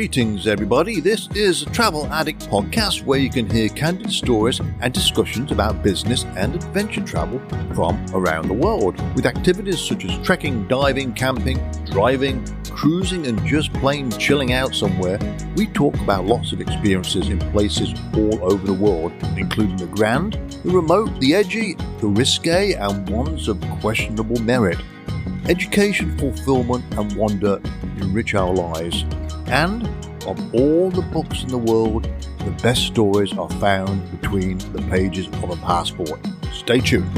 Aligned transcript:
Greetings, 0.00 0.46
everybody. 0.46 0.98
This 0.98 1.28
is 1.34 1.60
a 1.60 1.66
Travel 1.66 2.06
Addict 2.06 2.48
podcast 2.48 3.04
where 3.04 3.18
you 3.18 3.28
can 3.28 3.50
hear 3.50 3.68
candid 3.68 4.10
stories 4.10 4.58
and 4.80 4.94
discussions 4.94 5.52
about 5.52 5.82
business 5.82 6.24
and 6.38 6.54
adventure 6.54 7.04
travel 7.04 7.38
from 7.74 8.02
around 8.14 8.48
the 8.48 8.54
world, 8.54 8.98
with 9.14 9.26
activities 9.26 9.78
such 9.78 10.06
as 10.06 10.26
trekking, 10.26 10.66
diving, 10.68 11.12
camping, 11.12 11.60
driving, 11.84 12.42
cruising, 12.70 13.26
and 13.26 13.44
just 13.44 13.74
plain 13.74 14.10
chilling 14.12 14.54
out 14.54 14.74
somewhere. 14.74 15.18
We 15.54 15.66
talk 15.66 15.94
about 15.96 16.24
lots 16.24 16.52
of 16.52 16.62
experiences 16.62 17.28
in 17.28 17.38
places 17.52 17.92
all 18.14 18.42
over 18.42 18.66
the 18.66 18.72
world, 18.72 19.12
including 19.36 19.76
the 19.76 19.86
grand, 19.86 20.32
the 20.64 20.70
remote, 20.70 21.10
the 21.20 21.34
edgy, 21.34 21.74
the 22.00 22.08
risque, 22.08 22.72
and 22.72 23.06
ones 23.10 23.48
of 23.48 23.60
questionable 23.82 24.40
merit. 24.40 24.78
Education, 25.46 26.16
fulfillment, 26.16 26.86
and 26.96 27.14
wonder 27.16 27.60
enrich 27.98 28.34
our 28.34 28.54
lives. 28.54 29.04
And 29.50 29.84
of 30.28 30.54
all 30.54 30.90
the 30.90 31.02
books 31.12 31.42
in 31.42 31.48
the 31.48 31.58
world, 31.58 32.04
the 32.38 32.56
best 32.62 32.86
stories 32.86 33.36
are 33.36 33.50
found 33.58 34.08
between 34.20 34.58
the 34.72 34.80
pages 34.88 35.26
of 35.26 35.50
a 35.50 35.56
passport. 35.56 36.24
Stay 36.52 36.78
tuned. 36.78 37.10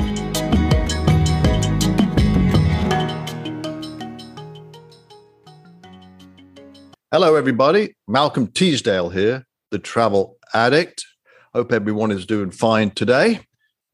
Hello, 7.13 7.35
everybody. 7.35 7.95
Malcolm 8.09 8.47
Teasdale 8.47 9.11
here, 9.11 9.45
the 9.71 9.79
travel 9.79 10.39
addict. 10.55 11.05
Hope 11.53 11.71
everyone 11.71 12.11
is 12.11 12.25
doing 12.25 12.51
fine 12.51 12.93
today. 12.93 13.41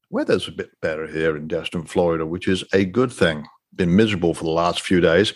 Weather's 0.09 0.47
a 0.47 0.53
bit 0.53 0.69
better 0.81 1.07
here 1.07 1.35
in 1.35 1.49
Destin, 1.49 1.83
Florida, 1.83 2.25
which 2.25 2.47
is 2.47 2.63
a 2.71 2.85
good 2.85 3.11
thing. 3.11 3.45
Been 3.75 3.97
miserable 3.97 4.33
for 4.33 4.45
the 4.45 4.49
last 4.49 4.79
few 4.79 5.01
days. 5.01 5.33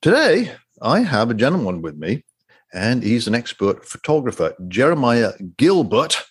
Today, 0.00 0.52
I 0.82 1.00
have 1.00 1.30
a 1.30 1.34
gentleman 1.34 1.82
with 1.82 1.96
me, 1.96 2.24
and 2.72 3.02
he's 3.02 3.26
an 3.26 3.34
expert 3.34 3.84
photographer, 3.84 4.54
Jeremiah 4.68 5.32
Gilbert. 5.58 6.24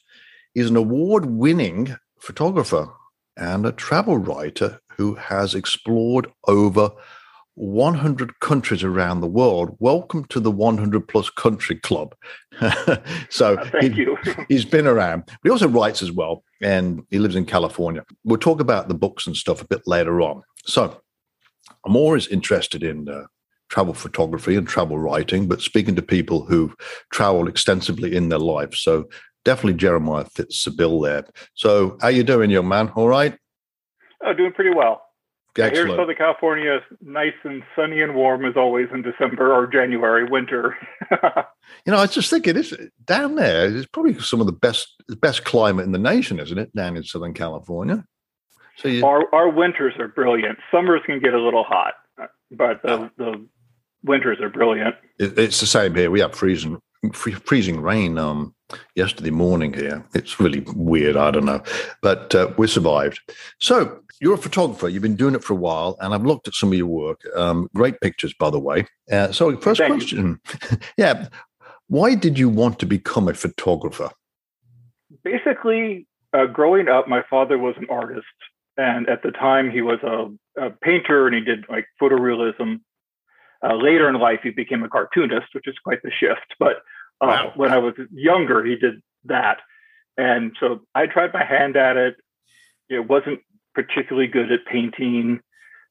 He's 0.56 0.72
an 0.72 0.76
award 0.76 1.28
winning 1.28 1.96
photographer 2.20 2.90
and 3.38 3.66
a 3.68 3.72
travel 3.72 4.18
writer 4.18 4.82
who 4.98 5.14
has 5.14 5.54
explored 5.54 6.32
over 6.48 6.90
100 7.54 8.40
countries 8.40 8.84
around 8.84 9.22
the 9.22 9.28
world. 9.28 9.76
Welcome 9.80 10.26
to 10.26 10.40
the 10.40 10.50
100 10.50 11.08
plus 11.08 11.30
country 11.30 11.76
club. 11.76 12.16
so 13.30 13.54
uh, 13.54 13.70
thank 13.70 13.94
he, 13.94 14.02
you. 14.02 14.18
he's 14.50 14.66
been 14.66 14.88
around, 14.88 15.26
but 15.28 15.40
he 15.44 15.52
also 15.52 15.68
writes 15.68 16.02
as 16.02 16.12
well, 16.12 16.44
and 16.60 17.04
he 17.12 17.20
lives 17.20 17.36
in 17.36 17.46
California. 17.46 18.04
We'll 18.24 18.40
talk 18.40 18.62
about 18.62 18.88
the 18.88 18.96
books 18.96 19.28
and 19.28 19.38
stuff 19.38 19.62
a 19.62 19.68
bit 19.68 19.84
later 19.86 20.22
on. 20.22 20.42
So 20.66 21.02
I'm 21.86 21.96
always 21.96 22.28
interested 22.28 22.82
in 22.82 23.08
uh, 23.08 23.26
travel 23.70 23.94
photography 23.94 24.56
and 24.56 24.68
travel 24.68 24.98
writing, 24.98 25.48
but 25.48 25.62
speaking 25.62 25.96
to 25.96 26.02
people 26.02 26.46
who've 26.46 26.76
traveled 27.12 27.48
extensively 27.48 28.16
in 28.16 28.30
their 28.30 28.40
life. 28.40 28.76
So 28.76 29.06
definitely 29.46 29.76
Jeremiah 29.76 30.26
fits 30.26 30.66
the 30.66 30.72
bill 30.72 31.00
there. 31.02 31.26
So 31.54 31.98
how 32.02 32.10
you 32.10 32.24
doing, 32.24 32.50
young 32.50 32.68
man? 32.68 32.90
All 32.90 33.08
right? 33.08 33.38
Oh, 34.26 34.34
doing 34.34 34.54
pretty 34.54 34.76
well. 34.76 35.02
Excellent. 35.58 35.76
Here 35.76 35.88
in 35.88 36.02
Southern 36.02 36.16
California, 36.16 36.76
is 36.76 36.98
nice 37.02 37.34
and 37.44 37.64
sunny 37.76 38.02
and 38.02 38.16
warm 38.16 38.46
as 38.46 38.56
always 38.56 38.88
in 38.94 39.02
December 39.02 39.54
or 39.54 39.68
January, 39.68 40.24
winter. 40.24 40.78
you 41.12 41.92
know, 41.92 41.98
I 41.98 42.02
was 42.02 42.14
just 42.14 42.30
thinking, 42.30 42.56
it's 42.56 42.74
down 43.04 43.36
there. 43.36 43.76
It's 43.76 43.88
probably 43.88 44.18
some 44.20 44.40
of 44.40 44.46
the 44.46 44.54
best 44.54 44.88
best 45.22 45.44
climate 45.44 45.86
in 45.86 45.92
the 45.92 46.00
nation, 46.00 46.40
isn't 46.40 46.58
it? 46.58 46.74
Down 46.74 46.96
in 46.96 47.04
Southern 47.04 47.34
California. 47.34 48.06
So 48.78 48.88
you, 48.88 49.06
our 49.06 49.24
our 49.34 49.50
winters 49.50 49.96
are 50.00 50.08
brilliant. 50.08 50.60
Summers 50.72 51.02
can 51.06 51.20
get 51.20 51.34
a 51.34 51.42
little 51.42 51.64
hot, 51.64 51.96
but 52.52 52.82
the, 52.82 53.12
the 53.18 53.46
winters 54.04 54.40
are 54.42 54.50
brilliant. 54.50 54.96
It's 55.18 55.60
the 55.60 55.66
same 55.66 55.96
here. 55.96 56.12
We 56.12 56.20
have 56.22 56.34
freezing 56.34 56.82
freezing 57.14 57.82
rain 57.82 58.18
um, 58.18 58.54
yesterday 58.96 59.30
morning 59.30 59.74
here. 59.74 60.06
It's 60.14 60.40
really 60.40 60.62
weird. 60.76 61.16
I 61.16 61.32
don't 61.32 61.46
know, 61.46 61.64
but 62.02 62.36
uh, 62.36 62.54
we 62.58 62.68
survived. 62.68 63.20
So 63.60 64.02
you're 64.20 64.34
a 64.34 64.38
photographer. 64.38 64.90
You've 64.90 65.04
been 65.04 65.16
doing 65.16 65.36
it 65.36 65.44
for 65.44 65.54
a 65.54 65.58
while, 65.58 65.98
and 66.02 66.14
I've 66.14 66.26
looked 66.26 66.48
at 66.48 66.54
some 66.54 66.70
of 66.70 66.78
your 66.78 66.88
work. 66.88 67.22
Um, 67.36 67.70
great 67.74 68.00
pictures, 68.02 68.34
by 68.34 68.50
the 68.50 68.60
way. 68.60 68.86
Uh, 69.12 69.32
so 69.32 69.56
first 69.58 69.80
Thank 69.80 69.94
question, 69.94 70.40
yeah, 70.98 71.28
why 71.88 72.16
did 72.16 72.38
you 72.38 72.50
want 72.50 72.80
to 72.80 72.86
become 72.86 73.28
a 73.28 73.34
photographer? 73.34 74.12
Basically, 75.24 76.06
uh, 76.34 76.46
growing 76.46 76.88
up, 76.88 77.08
my 77.08 77.24
father 77.30 77.58
was 77.58 77.76
an 77.78 77.88
artist, 77.90 78.26
and 78.78 79.10
at 79.10 79.24
the 79.24 79.32
time 79.32 79.72
he 79.72 79.82
was 79.82 80.00
a, 80.04 80.62
a 80.62 80.70
painter, 80.70 81.28
and 81.28 81.36
he 81.36 81.42
did 81.42 81.66
like 81.70 81.86
photorealism 82.02 82.82
uh, 83.64 83.76
later 83.76 84.08
in 84.08 84.16
life, 84.16 84.40
he 84.44 84.52
became 84.52 84.84
a 84.84 84.90
cartoonist, 84.90 85.48
which 85.54 85.68
is 85.68 85.76
quite 85.84 86.02
the 86.04 86.12
shift. 86.12 86.56
But 86.60 86.78
uh, 87.22 87.28
wow. 87.28 87.54
when 87.56 87.72
I 87.72 87.78
was 87.78 87.94
younger, 88.12 88.64
he 88.64 88.76
did 88.76 89.02
that. 89.26 89.58
And 90.18 90.56
so 90.60 90.82
I 90.96 91.06
tried 91.06 91.34
my 91.34 91.44
hand 91.44 91.76
at 91.76 91.98
it. 91.98 92.16
It 92.90 93.08
wasn't 93.08 93.40
particularly 93.76 94.28
good 94.28 94.52
at 94.52 94.66
painting, 94.66 95.40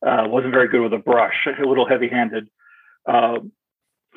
uh, 0.07 0.25
wasn't 0.27 0.53
very 0.53 0.69
good 0.69 0.83
with 0.83 0.93
a 0.93 0.99
brush, 0.99 1.47
a 1.47 1.67
little 1.67 1.89
heavy 1.89 2.09
handed. 2.09 2.49
Um, 3.07 3.53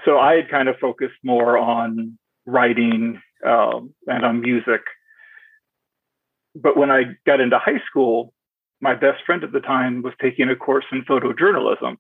so 0.05 0.17
I 0.17 0.35
had 0.35 0.49
kind 0.49 0.67
of 0.67 0.77
focused 0.79 1.15
more 1.23 1.57
on 1.57 2.17
writing 2.45 3.21
um, 3.45 3.93
and 4.07 4.25
on 4.25 4.41
music. 4.41 4.81
But 6.55 6.75
when 6.75 6.91
I 6.91 7.03
got 7.25 7.39
into 7.39 7.59
high 7.59 7.81
school, 7.87 8.33
my 8.81 8.95
best 8.95 9.23
friend 9.25 9.43
at 9.43 9.51
the 9.51 9.59
time 9.59 10.01
was 10.01 10.13
taking 10.21 10.49
a 10.49 10.55
course 10.55 10.85
in 10.91 11.03
photojournalism 11.03 11.97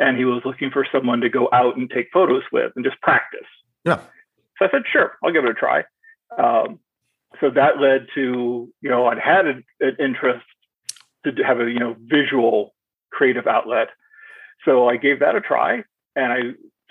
and 0.00 0.16
he 0.16 0.24
was 0.24 0.42
looking 0.44 0.70
for 0.70 0.86
someone 0.90 1.20
to 1.20 1.28
go 1.28 1.48
out 1.52 1.76
and 1.76 1.90
take 1.90 2.08
photos 2.12 2.42
with 2.50 2.72
and 2.74 2.84
just 2.84 3.00
practice. 3.02 3.46
Yeah. 3.84 4.00
So 4.58 4.66
I 4.66 4.70
said, 4.70 4.82
sure, 4.90 5.12
I'll 5.22 5.32
give 5.32 5.44
it 5.44 5.50
a 5.50 5.54
try. 5.54 5.84
Um, 6.36 6.80
so 7.40 7.50
that 7.50 7.80
led 7.80 8.06
to, 8.14 8.72
you 8.80 8.90
know, 8.90 9.06
I'd 9.06 9.18
had 9.18 9.46
an, 9.46 9.64
an 9.80 9.96
interest 10.00 10.44
to 11.24 11.32
have 11.44 11.60
a, 11.60 11.70
you 11.70 11.78
know, 11.78 11.96
visual 12.00 12.74
creative 13.12 13.46
outlet. 13.46 13.88
So 14.64 14.88
I 14.88 14.96
gave 14.96 15.20
that 15.20 15.36
a 15.36 15.40
try 15.40 15.84
and 16.16 16.32
I 16.32 16.38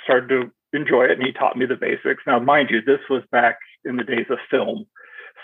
started 0.04 0.28
to 0.30 0.52
enjoy 0.78 1.06
it 1.06 1.18
and 1.18 1.24
he 1.24 1.32
taught 1.32 1.58
me 1.58 1.66
the 1.66 1.76
basics. 1.76 2.24
Now, 2.28 2.40
mind 2.40 2.70
you, 2.70 2.82
this 2.82 3.00
was 3.10 3.24
back 3.32 3.58
in 3.86 3.98
the 3.98 4.04
days 4.04 4.28
of 4.30 4.38
film. 4.52 4.86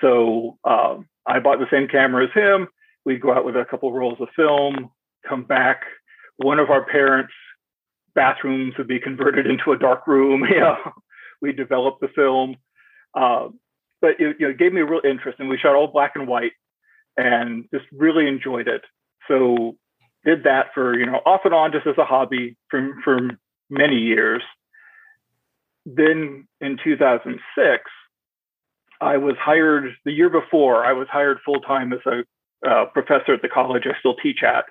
So 0.02 0.60
um, 0.64 1.08
I 1.26 1.40
bought 1.40 1.60
the 1.60 1.68
same 1.72 1.88
camera 1.88 2.26
as 2.26 2.34
him. 2.34 2.68
We'd 3.06 3.22
go 3.22 3.34
out 3.34 3.46
with 3.46 3.56
a 3.56 3.66
couple 3.66 3.92
rolls 3.92 4.20
of 4.20 4.28
film, 4.36 4.92
come 5.28 5.44
back. 5.44 5.82
One 6.38 6.60
of 6.60 6.70
our 6.70 6.86
parents 6.86 7.34
bathrooms 8.16 8.74
would 8.78 8.88
be 8.88 9.00
converted 9.00 9.46
into 9.46 9.72
a 9.72 9.78
dark 9.78 10.08
room. 10.08 10.44
You 10.50 10.60
know, 10.62 10.78
we 11.42 11.52
developed 11.52 12.02
the 12.02 12.08
film, 12.16 12.56
uh, 13.14 13.50
but 14.02 14.12
it, 14.20 14.38
you 14.40 14.48
know, 14.48 14.50
it 14.50 14.58
gave 14.58 14.74
me 14.74 14.82
a 14.82 14.86
real 14.86 15.02
interest, 15.04 15.40
and 15.40 15.50
we 15.50 15.58
shot 15.58 15.76
all 15.76 15.88
black 15.88 16.14
and 16.16 16.28
white, 16.28 16.54
and 17.18 17.66
just 17.74 17.86
really 17.92 18.28
enjoyed 18.28 18.68
it. 18.68 18.82
So 19.28 19.76
did 20.24 20.44
that 20.44 20.68
for 20.74 20.98
you 20.98 21.06
know 21.06 21.20
off 21.26 21.42
and 21.46 21.54
on 21.54 21.72
just 21.72 21.88
as 21.88 21.98
a 21.98 22.06
hobby 22.06 22.58
for 22.70 22.96
for 23.04 23.20
many 23.70 23.98
years. 23.98 24.42
Then 25.86 26.48
in 26.62 26.80
2006, 26.84 27.84
I 29.02 29.18
was 29.18 29.36
hired 29.40 29.94
the 30.04 30.12
year 30.12 30.30
before. 30.30 30.84
I 30.86 30.94
was 30.94 31.08
hired 31.12 31.38
full 31.46 31.62
time 31.62 31.94
as 31.94 32.00
a 32.08 32.24
uh, 32.68 32.86
professor 32.86 33.34
at 33.34 33.42
the 33.42 33.50
college 33.50 33.84
I 33.86 33.98
still 34.00 34.16
teach 34.16 34.42
at 34.42 34.66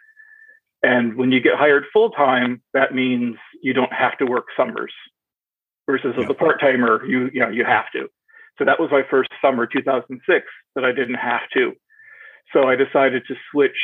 and 0.85 1.17
when 1.17 1.33
you 1.33 1.41
get 1.41 1.55
hired 1.57 1.85
full 1.93 2.11
time, 2.11 2.63
that 2.75 2.95
means 2.95 3.37
you 3.63 3.73
don't 3.73 3.93
have 3.93 4.19
to 4.19 4.27
work 4.27 4.47
summers. 4.57 4.93
Versus 5.87 6.15
yeah. 6.17 6.25
as 6.25 6.31
a 6.31 6.35
part 6.35 6.61
timer, 6.61 7.05
you 7.07 7.31
you 7.33 7.41
know 7.41 7.49
you 7.49 7.65
have 7.65 7.87
to. 7.93 8.09
So 8.59 8.65
that 8.65 8.79
was 8.79 8.91
my 8.93 9.03
first 9.11 9.31
summer, 9.43 9.67
2006, 9.67 10.47
that 10.75 10.85
I 10.85 10.93
didn't 10.93 11.17
have 11.17 11.41
to. 11.55 11.73
So 12.53 12.69
I 12.69 12.77
decided 12.77 13.25
to 13.27 13.35
switch 13.51 13.77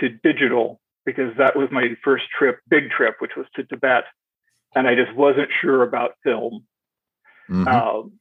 to 0.00 0.08
digital 0.22 0.80
because 1.04 1.36
that 1.36 1.56
was 1.56 1.68
my 1.70 1.88
first 2.02 2.24
trip, 2.36 2.60
big 2.68 2.90
trip, 2.90 3.16
which 3.18 3.32
was 3.36 3.46
to 3.56 3.64
Tibet, 3.64 4.04
and 4.74 4.86
I 4.88 4.94
just 4.94 5.14
wasn't 5.14 5.48
sure 5.60 5.82
about 5.82 6.12
film. 6.22 6.64
Mm-hmm. 7.50 7.68
Um, 7.68 8.12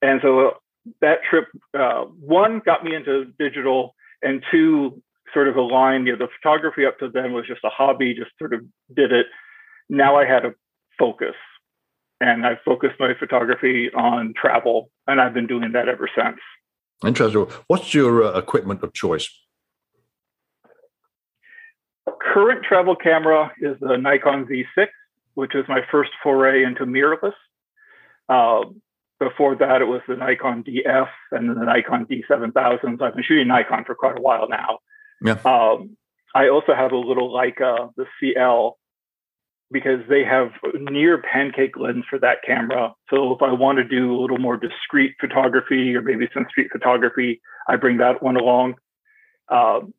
and 0.00 0.20
so 0.22 0.52
that 1.00 1.18
trip, 1.28 1.48
uh, 1.78 2.04
one 2.04 2.62
got 2.64 2.84
me 2.84 2.94
into 2.94 3.26
digital, 3.38 3.94
and 4.22 4.42
two 4.50 5.02
sort 5.32 5.48
of 5.48 5.56
aligned. 5.56 6.06
You 6.06 6.16
know, 6.16 6.26
the 6.26 6.32
photography 6.40 6.84
up 6.86 6.98
to 6.98 7.08
then 7.08 7.32
was 7.32 7.46
just 7.46 7.64
a 7.64 7.70
hobby, 7.70 8.14
just 8.14 8.30
sort 8.38 8.54
of 8.54 8.60
did 8.94 9.12
it. 9.12 9.26
Now 9.88 10.16
I 10.16 10.24
had 10.24 10.44
a 10.44 10.54
focus, 10.98 11.34
and 12.20 12.46
I 12.46 12.58
focused 12.64 12.98
my 12.98 13.14
photography 13.18 13.90
on 13.92 14.34
travel, 14.40 14.90
and 15.06 15.20
I've 15.20 15.34
been 15.34 15.46
doing 15.46 15.72
that 15.72 15.88
ever 15.88 16.08
since. 16.16 16.38
Interesting. 17.04 17.46
What's 17.66 17.92
your 17.92 18.24
uh, 18.24 18.38
equipment 18.38 18.82
of 18.82 18.92
choice? 18.92 19.28
Current 22.20 22.64
travel 22.64 22.96
camera 22.96 23.52
is 23.60 23.76
the 23.80 23.96
Nikon 23.96 24.46
Z6, 24.46 24.88
which 25.34 25.54
is 25.54 25.64
my 25.68 25.80
first 25.90 26.10
foray 26.22 26.64
into 26.64 26.84
mirrorless. 26.84 27.32
Uh, 28.28 28.64
before 29.20 29.54
that, 29.56 29.80
it 29.80 29.86
was 29.86 30.00
the 30.08 30.16
Nikon 30.16 30.64
DF 30.64 31.08
and 31.32 31.48
then 31.48 31.58
the 31.58 31.64
Nikon 31.64 32.06
D7000s. 32.06 33.00
I've 33.00 33.14
been 33.14 33.24
shooting 33.24 33.48
Nikon 33.48 33.84
for 33.84 33.94
quite 33.94 34.18
a 34.18 34.20
while 34.20 34.48
now. 34.48 34.78
Yeah. 35.22 35.38
Um, 35.44 35.96
I 36.34 36.48
also 36.48 36.74
have 36.74 36.92
a 36.92 36.96
little 36.96 37.32
Leica, 37.32 37.90
the 37.96 38.06
CL, 38.18 38.76
because 39.70 40.00
they 40.08 40.24
have 40.24 40.50
near 40.74 41.22
pancake 41.22 41.76
lens 41.76 42.04
for 42.08 42.18
that 42.18 42.38
camera. 42.46 42.92
So 43.10 43.32
if 43.32 43.42
I 43.42 43.52
want 43.52 43.78
to 43.78 43.84
do 43.84 44.14
a 44.14 44.20
little 44.20 44.38
more 44.38 44.56
discreet 44.56 45.14
photography 45.20 45.94
or 45.94 46.02
maybe 46.02 46.28
some 46.34 46.46
street 46.50 46.68
photography, 46.72 47.40
I 47.68 47.76
bring 47.76 47.98
that 47.98 48.22
one 48.22 48.36
along. 48.36 48.74
Um, 49.48 49.94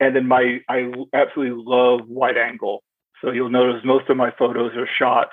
and 0.00 0.14
then 0.14 0.26
my 0.26 0.58
I 0.68 0.92
absolutely 1.12 1.62
love 1.64 2.00
wide 2.06 2.36
angle. 2.36 2.82
So 3.20 3.32
you'll 3.32 3.50
notice 3.50 3.82
most 3.84 4.08
of 4.08 4.16
my 4.16 4.30
photos 4.38 4.72
are 4.76 4.88
shot. 4.98 5.28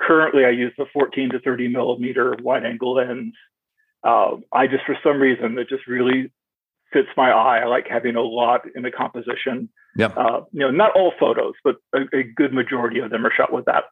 Currently, 0.00 0.44
I 0.44 0.50
use 0.50 0.72
the 0.76 0.86
14 0.92 1.30
to 1.30 1.40
30 1.40 1.68
millimeter 1.68 2.34
wide 2.42 2.64
angle 2.64 2.94
lens. 2.94 3.34
Uh, 4.02 4.36
I 4.52 4.66
just, 4.66 4.84
for 4.84 4.96
some 5.04 5.20
reason, 5.20 5.56
it 5.58 5.68
just 5.68 5.86
really 5.86 6.32
fits 6.92 7.08
my 7.16 7.30
eye. 7.30 7.58
I 7.58 7.66
like 7.66 7.86
having 7.88 8.16
a 8.16 8.22
lot 8.22 8.62
in 8.74 8.82
the 8.82 8.90
composition. 8.90 9.68
Yeah. 9.96 10.06
Uh, 10.06 10.44
you 10.52 10.60
know, 10.60 10.70
not 10.70 10.92
all 10.94 11.12
photos, 11.18 11.54
but 11.64 11.76
a, 11.94 12.00
a, 12.16 12.22
good 12.22 12.52
majority 12.52 13.00
of 13.00 13.10
them 13.10 13.26
are 13.26 13.32
shot 13.34 13.52
with 13.52 13.66
that. 13.66 13.84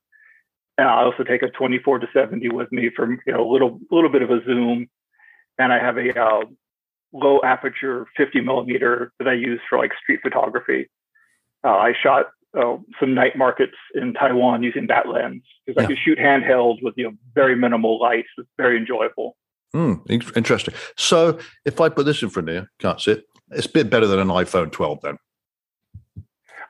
And 0.79 0.89
I 0.89 1.03
also 1.03 1.25
take 1.25 1.43
a 1.43 1.51
24 1.51 1.99
to 1.99 2.07
70 2.13 2.49
with 2.51 2.73
me 2.73 2.91
for 2.95 3.11
you 3.11 3.33
know 3.33 3.49
a 3.49 3.51
little 3.51 3.81
little 3.91 4.11
bit 4.11 4.23
of 4.23 4.31
a 4.31 4.43
zoom, 4.45 4.89
and 5.59 5.73
I 5.73 5.79
have 5.79 5.99
a 5.99 6.19
uh, 6.19 6.45
low 7.13 7.41
aperture 7.45 8.07
50 8.17 8.41
millimeter 8.41 9.13
that 9.19 9.29
I 9.29 9.35
use 9.35 9.61
for 9.69 9.79
like 9.79 9.91
street 10.03 10.21
photography. 10.23 10.89
Uh, 11.63 11.77
I 11.77 11.93
shot 12.03 12.27
uh, 12.59 12.77
some 12.99 13.15
night 13.15 13.37
markets 13.37 13.77
in 13.95 14.15
Taiwan 14.15 14.63
using 14.63 14.87
that 14.89 15.09
lens 15.09 15.43
because 15.67 15.81
yeah. 15.81 15.85
I 15.85 15.87
can 15.87 15.97
shoot 16.03 16.19
handheld 16.19 16.83
with 16.83 16.95
you 16.97 17.05
know 17.05 17.13
very 17.35 17.57
minimal 17.57 18.01
light. 18.01 18.25
It's 18.39 18.49
very 18.57 18.79
enjoyable. 18.79 19.37
Mm, 19.75 20.03
interesting. 20.37 20.75
So 20.97 21.39
if 21.65 21.81
I 21.81 21.89
put 21.89 22.07
this 22.07 22.23
in 22.23 22.31
front 22.31 22.49
of 22.49 22.55
you, 22.55 22.67
can't 22.79 23.01
see 23.01 23.13
it. 23.13 23.25
It's 23.53 23.67
a 23.67 23.71
bit 23.71 23.91
better 23.91 24.07
than 24.07 24.19
an 24.19 24.29
iPhone 24.29 24.71
12 24.71 25.01
then. 25.03 25.17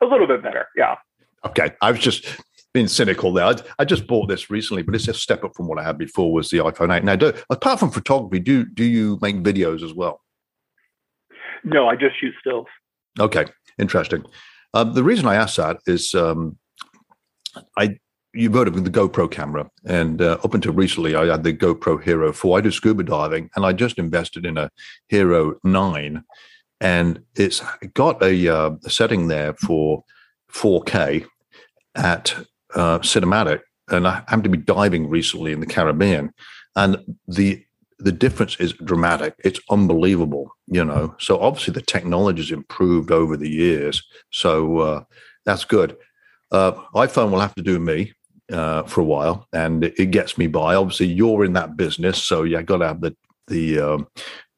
A 0.02 0.06
little 0.06 0.26
bit 0.26 0.43
better, 0.43 0.67
yeah. 0.76 0.97
Okay, 1.44 1.73
I 1.81 1.91
was 1.91 2.00
just 2.00 2.26
being 2.73 2.88
cynical 2.88 3.32
there. 3.32 3.47
I, 3.47 3.55
I, 3.79 3.85
just 3.85 4.06
bought 4.06 4.29
this 4.29 4.50
recently, 4.50 4.82
but 4.82 4.94
it's 4.94 5.08
a 5.08 5.14
step 5.14 5.44
up 5.44 5.55
from 5.56 5.67
what 5.67 5.79
I 5.79 5.82
had 5.82 5.99
before. 5.99 6.32
Was 6.32 6.50
the 6.50 6.58
iPhone 6.58 6.94
8? 6.94 7.05
Now, 7.05 7.17
do, 7.17 7.32
apart 7.49 7.81
from 7.81 7.91
photography, 7.91 8.38
do 8.38 8.64
do 8.64 8.85
you 8.85 9.19
make 9.20 9.43
videos 9.43 9.82
as 9.82 9.93
well? 9.94 10.20
No, 11.64 11.88
I 11.88 11.97
just 11.97 12.19
shoot 12.20 12.35
stills. 12.41 12.67
Okay, 13.19 13.47
interesting. 13.79 14.25
Um, 14.73 14.94
the 14.94 15.02
reason 15.02 15.26
I 15.26 15.35
asked 15.35 15.56
that 15.56 15.79
is 15.87 16.14
um, 16.14 16.58
I 17.76 17.99
you 18.32 18.48
voted 18.48 18.74
with 18.74 18.84
the 18.84 18.90
GoPro 18.90 19.30
camera, 19.30 19.68
and 19.84 20.22
uh, 20.22 20.38
up 20.44 20.54
until 20.54 20.72
recently, 20.72 21.14
I 21.14 21.26
had 21.26 21.42
the 21.42 21.52
GoPro 21.52 22.02
Hero 22.02 22.32
4. 22.32 22.58
I 22.58 22.60
do 22.60 22.70
scuba 22.70 23.02
diving, 23.02 23.50
and 23.56 23.66
I 23.66 23.72
just 23.72 23.98
invested 23.98 24.46
in 24.46 24.56
a 24.56 24.70
Hero 25.08 25.56
9, 25.64 26.22
and 26.80 27.22
it's 27.34 27.62
got 27.94 28.22
a, 28.22 28.48
uh, 28.48 28.70
a 28.84 28.90
setting 28.90 29.28
there 29.28 29.54
for 29.54 30.04
4K 30.52 31.26
at 31.96 32.34
uh, 32.74 33.00
cinematic. 33.00 33.60
And 33.88 34.06
I 34.06 34.16
happened 34.28 34.44
to 34.44 34.50
be 34.50 34.58
diving 34.58 35.08
recently 35.08 35.52
in 35.52 35.60
the 35.60 35.66
Caribbean, 35.66 36.32
and 36.76 36.98
the 37.26 37.64
the 37.98 38.12
difference 38.12 38.56
is 38.58 38.72
dramatic. 38.72 39.34
It's 39.44 39.60
unbelievable, 39.68 40.50
you 40.66 40.82
know. 40.82 41.14
So 41.18 41.38
obviously 41.38 41.74
the 41.74 41.82
technology 41.82 42.40
has 42.40 42.50
improved 42.50 43.10
over 43.10 43.36
the 43.36 43.50
years. 43.50 44.02
So 44.30 44.78
uh, 44.78 45.04
that's 45.44 45.66
good. 45.66 45.98
Uh, 46.50 46.72
iPhone 46.94 47.30
will 47.30 47.40
have 47.40 47.54
to 47.56 47.62
do 47.62 47.78
me 47.78 48.14
uh, 48.50 48.82
for 48.85 49.00
a 49.00 49.05
while, 49.05 49.47
and 49.52 49.85
it, 49.85 49.94
it, 49.99 50.11
gets 50.11 50.37
me 50.38 50.47
by. 50.47 50.75
Obviously, 50.75 51.06
you're 51.06 51.44
in 51.44 51.52
that 51.55 51.76
business, 51.76 52.23
so 52.23 52.43
you 52.43 52.61
got 52.62 52.79
to 52.79 52.88
have 52.88 53.00
the 53.00 53.17
the 53.49 53.81
um, 53.81 54.08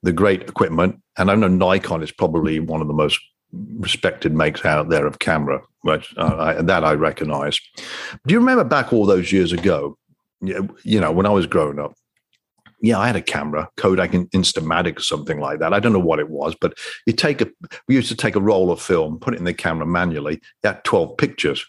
the 0.03 0.13
great 0.13 0.43
equipment. 0.43 1.01
And 1.17 1.31
I 1.31 1.35
know 1.35 1.49
Nikon 1.49 2.03
is 2.03 2.13
probably 2.13 2.61
one 2.61 2.81
of 2.81 2.89
the 2.89 2.95
most 2.95 3.21
respected 3.53 4.33
makes 4.33 4.65
out 4.65 4.89
there 4.89 5.07
of 5.07 5.19
camera, 5.19 5.61
which 5.83 6.15
uh, 6.17 6.37
I, 6.39 6.63
that 6.63 6.85
I 6.85 6.93
recognize. 6.95 7.61
Do 8.27 8.33
you 8.33 8.41
remember 8.41 8.65
back 8.65 8.93
all 8.93 9.07
those 9.07 9.33
years 9.33 9.53
ago? 9.53 9.99
You 10.41 11.01
know, 11.01 11.13
when 11.13 11.27
I 11.27 11.31
was 11.31 11.47
growing 11.47 11.79
up, 11.79 11.95
yeah, 12.83 12.99
I 12.99 13.07
had 13.07 13.15
a 13.15 13.23
camera, 13.23 13.71
Kodak 13.77 14.11
Instamatic 14.11 14.99
or 14.99 15.03
something 15.03 15.39
like 15.39 15.61
that. 15.61 15.73
I 15.73 15.79
don't 15.79 15.93
know 15.93 16.01
what 16.01 16.19
it 16.19 16.29
was, 16.29 16.57
but 16.61 16.77
you 17.07 17.13
take 17.13 17.41
a, 17.41 17.49
we 17.87 17.95
used 17.95 18.09
to 18.09 18.17
take 18.17 18.35
a 18.35 18.41
roll 18.41 18.73
of 18.73 18.83
film, 18.83 19.21
put 19.21 19.35
it 19.35 19.39
in 19.39 19.45
the 19.45 19.55
camera 19.55 19.87
manually, 19.87 20.41
that 20.63 20.83
12 20.83 21.17
pictures. 21.17 21.65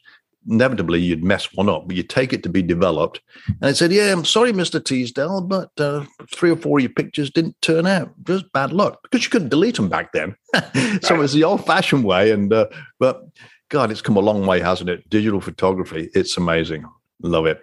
Inevitably, 0.50 1.00
you'd 1.00 1.24
mess 1.24 1.54
one 1.54 1.69
up, 1.69 1.88
but 1.88 1.95
you 1.95 2.04
take 2.04 2.34
it 2.34 2.44
to 2.44 2.50
be 2.50 2.62
developed. 2.62 3.22
And 3.48 3.66
I 3.66 3.72
said, 3.74 3.92
Yeah, 3.92 4.12
I'm 4.12 4.25
sorry, 4.25 4.51
Mr. 4.51 4.84
Teasdale, 4.84 5.42
but 5.42 5.72
uh, 5.80 6.06
three 6.34 6.51
or 6.51 6.57
four 6.57 6.80
of 6.80 6.84
your 6.84 6.92
pictures 6.92 7.30
didn't 7.30 7.62
turn 7.62 7.88
out. 7.88 8.13
Just 8.24 8.51
bad 8.51 8.74
luck 8.74 9.00
because 9.04 9.24
you 9.24 9.30
couldn't 9.30 9.50
delete 9.50 9.75
them 9.75 9.90
back 9.90 10.12
then. 10.12 10.36
so 11.01 11.16
it 11.16 11.19
was 11.19 11.34
the 11.34 11.44
old 11.44 11.66
fashioned 11.66 12.04
way. 12.04 12.31
And, 12.31 12.51
uh, 12.51 12.68
but 13.00 13.24
God, 13.69 13.92
it's 13.92 14.01
come 14.01 14.18
a 14.18 14.22
long 14.22 14.45
way, 14.45 14.60
hasn't 14.60 14.90
it? 14.90 15.10
Digital 15.10 15.42
photography, 15.42 16.10
it's 16.13 16.38
amazing. 16.38 16.86
Love 17.22 17.46
it. 17.46 17.62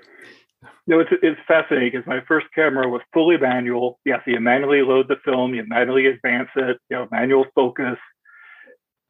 No, 0.87 0.99
it's 0.99 1.11
it's 1.23 1.41
fascinating 1.47 1.93
because 1.93 2.07
my 2.07 2.21
first 2.27 2.47
camera 2.53 2.89
was 2.89 3.01
fully 3.13 3.37
manual. 3.37 4.01
Yes, 4.05 4.23
you 4.27 4.41
manually 4.41 4.83
load 4.83 5.07
the 5.07 5.17
film, 5.25 5.55
you 5.55 5.65
manually 5.67 6.07
advance 6.07 6.49
it, 6.57 6.79
you 6.89 6.97
know, 6.97 7.07
manual 7.13 7.47
focus. 7.55 7.97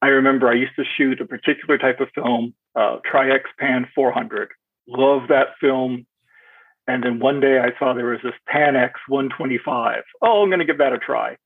I 0.03 0.09
remember 0.09 0.49
I 0.49 0.55
used 0.55 0.77
to 0.77 0.85
shoot 0.97 1.21
a 1.21 1.27
particular 1.27 1.79
type 1.79 2.01
of 2.01 2.09
film, 2.15 2.55
uh, 2.75 2.99
Tri-X 3.05 3.45
Pan 3.59 3.87
400. 3.95 4.49
Love 4.89 5.29
that 5.29 5.49
film. 5.61 6.07
And 6.87 7.05
then 7.05 7.21
one 7.21 7.41
day 7.41 7.59
I 7.59 7.79
saw 7.79 7.93
there 7.93 8.07
was 8.07 8.21
this 8.25 8.33
Pan 8.49 8.77
X 8.77 8.99
125. 9.09 10.03
Oh, 10.23 10.43
I'm 10.43 10.49
going 10.49 10.61
to 10.61 10.65
give 10.65 10.79
that 10.79 10.93
a 10.93 10.99
try. 10.99 11.37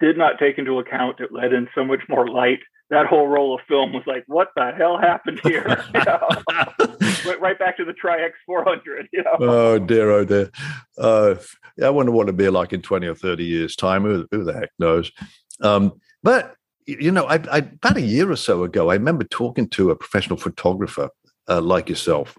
Did 0.00 0.16
not 0.16 0.38
take 0.38 0.58
into 0.58 0.78
account 0.78 1.20
it 1.20 1.30
let 1.30 1.52
in 1.52 1.68
so 1.74 1.84
much 1.84 2.00
more 2.08 2.26
light 2.26 2.60
that 2.92 3.06
whole 3.06 3.26
roll 3.26 3.54
of 3.54 3.60
film 3.66 3.94
was 3.94 4.02
like, 4.06 4.22
what 4.26 4.48
the 4.54 4.70
hell 4.76 4.98
happened 4.98 5.40
here? 5.42 5.82
You 5.94 6.04
know? 6.04 6.28
Went 7.26 7.40
right 7.40 7.58
back 7.58 7.76
to 7.78 7.84
the 7.84 7.92
Tri-X 7.92 8.34
400. 8.46 9.08
You 9.12 9.22
know? 9.22 9.36
Oh 9.40 9.78
dear, 9.78 10.10
oh 10.10 10.24
dear. 10.24 10.50
Uh, 10.98 11.36
I 11.82 11.90
wonder 11.90 12.12
what 12.12 12.24
it'd 12.24 12.36
be 12.36 12.48
like 12.48 12.72
in 12.72 12.82
20 12.82 13.06
or 13.06 13.14
30 13.14 13.44
years' 13.44 13.76
time. 13.76 14.02
Who, 14.02 14.26
who 14.30 14.44
the 14.44 14.52
heck 14.52 14.70
knows? 14.78 15.10
Um, 15.62 15.92
but, 16.22 16.54
you 16.86 17.10
know, 17.10 17.24
I, 17.24 17.34
I, 17.50 17.58
about 17.58 17.96
a 17.96 18.02
year 18.02 18.30
or 18.30 18.36
so 18.36 18.64
ago, 18.64 18.90
I 18.90 18.94
remember 18.94 19.24
talking 19.24 19.68
to 19.70 19.90
a 19.90 19.96
professional 19.96 20.36
photographer 20.36 21.10
uh, 21.48 21.60
like 21.60 21.88
yourself. 21.88 22.36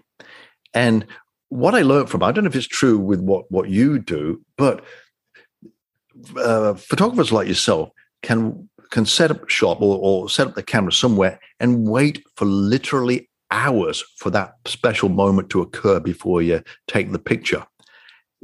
And 0.72 1.06
what 1.48 1.74
I 1.74 1.82
learned 1.82 2.10
from, 2.10 2.22
I 2.22 2.32
don't 2.32 2.44
know 2.44 2.48
if 2.48 2.56
it's 2.56 2.66
true 2.66 2.98
with 2.98 3.20
what, 3.20 3.50
what 3.50 3.68
you 3.68 3.98
do, 3.98 4.42
but 4.56 4.84
uh, 6.36 6.74
photographers 6.74 7.32
like 7.32 7.48
yourself 7.48 7.90
can 8.22 8.68
can 8.90 9.04
set 9.04 9.30
up 9.30 9.48
shop 9.48 9.80
or, 9.82 9.98
or 10.00 10.28
set 10.28 10.46
up 10.46 10.54
the 10.54 10.62
camera 10.62 10.92
somewhere 10.92 11.40
and 11.58 11.88
wait 11.88 12.22
for 12.36 12.44
literally 12.44 13.28
hours 13.50 14.04
for 14.18 14.30
that 14.30 14.54
special 14.66 15.08
moment 15.08 15.50
to 15.50 15.60
occur 15.60 15.98
before 15.98 16.42
you 16.42 16.62
take 16.86 17.10
the 17.10 17.18
picture. 17.18 17.66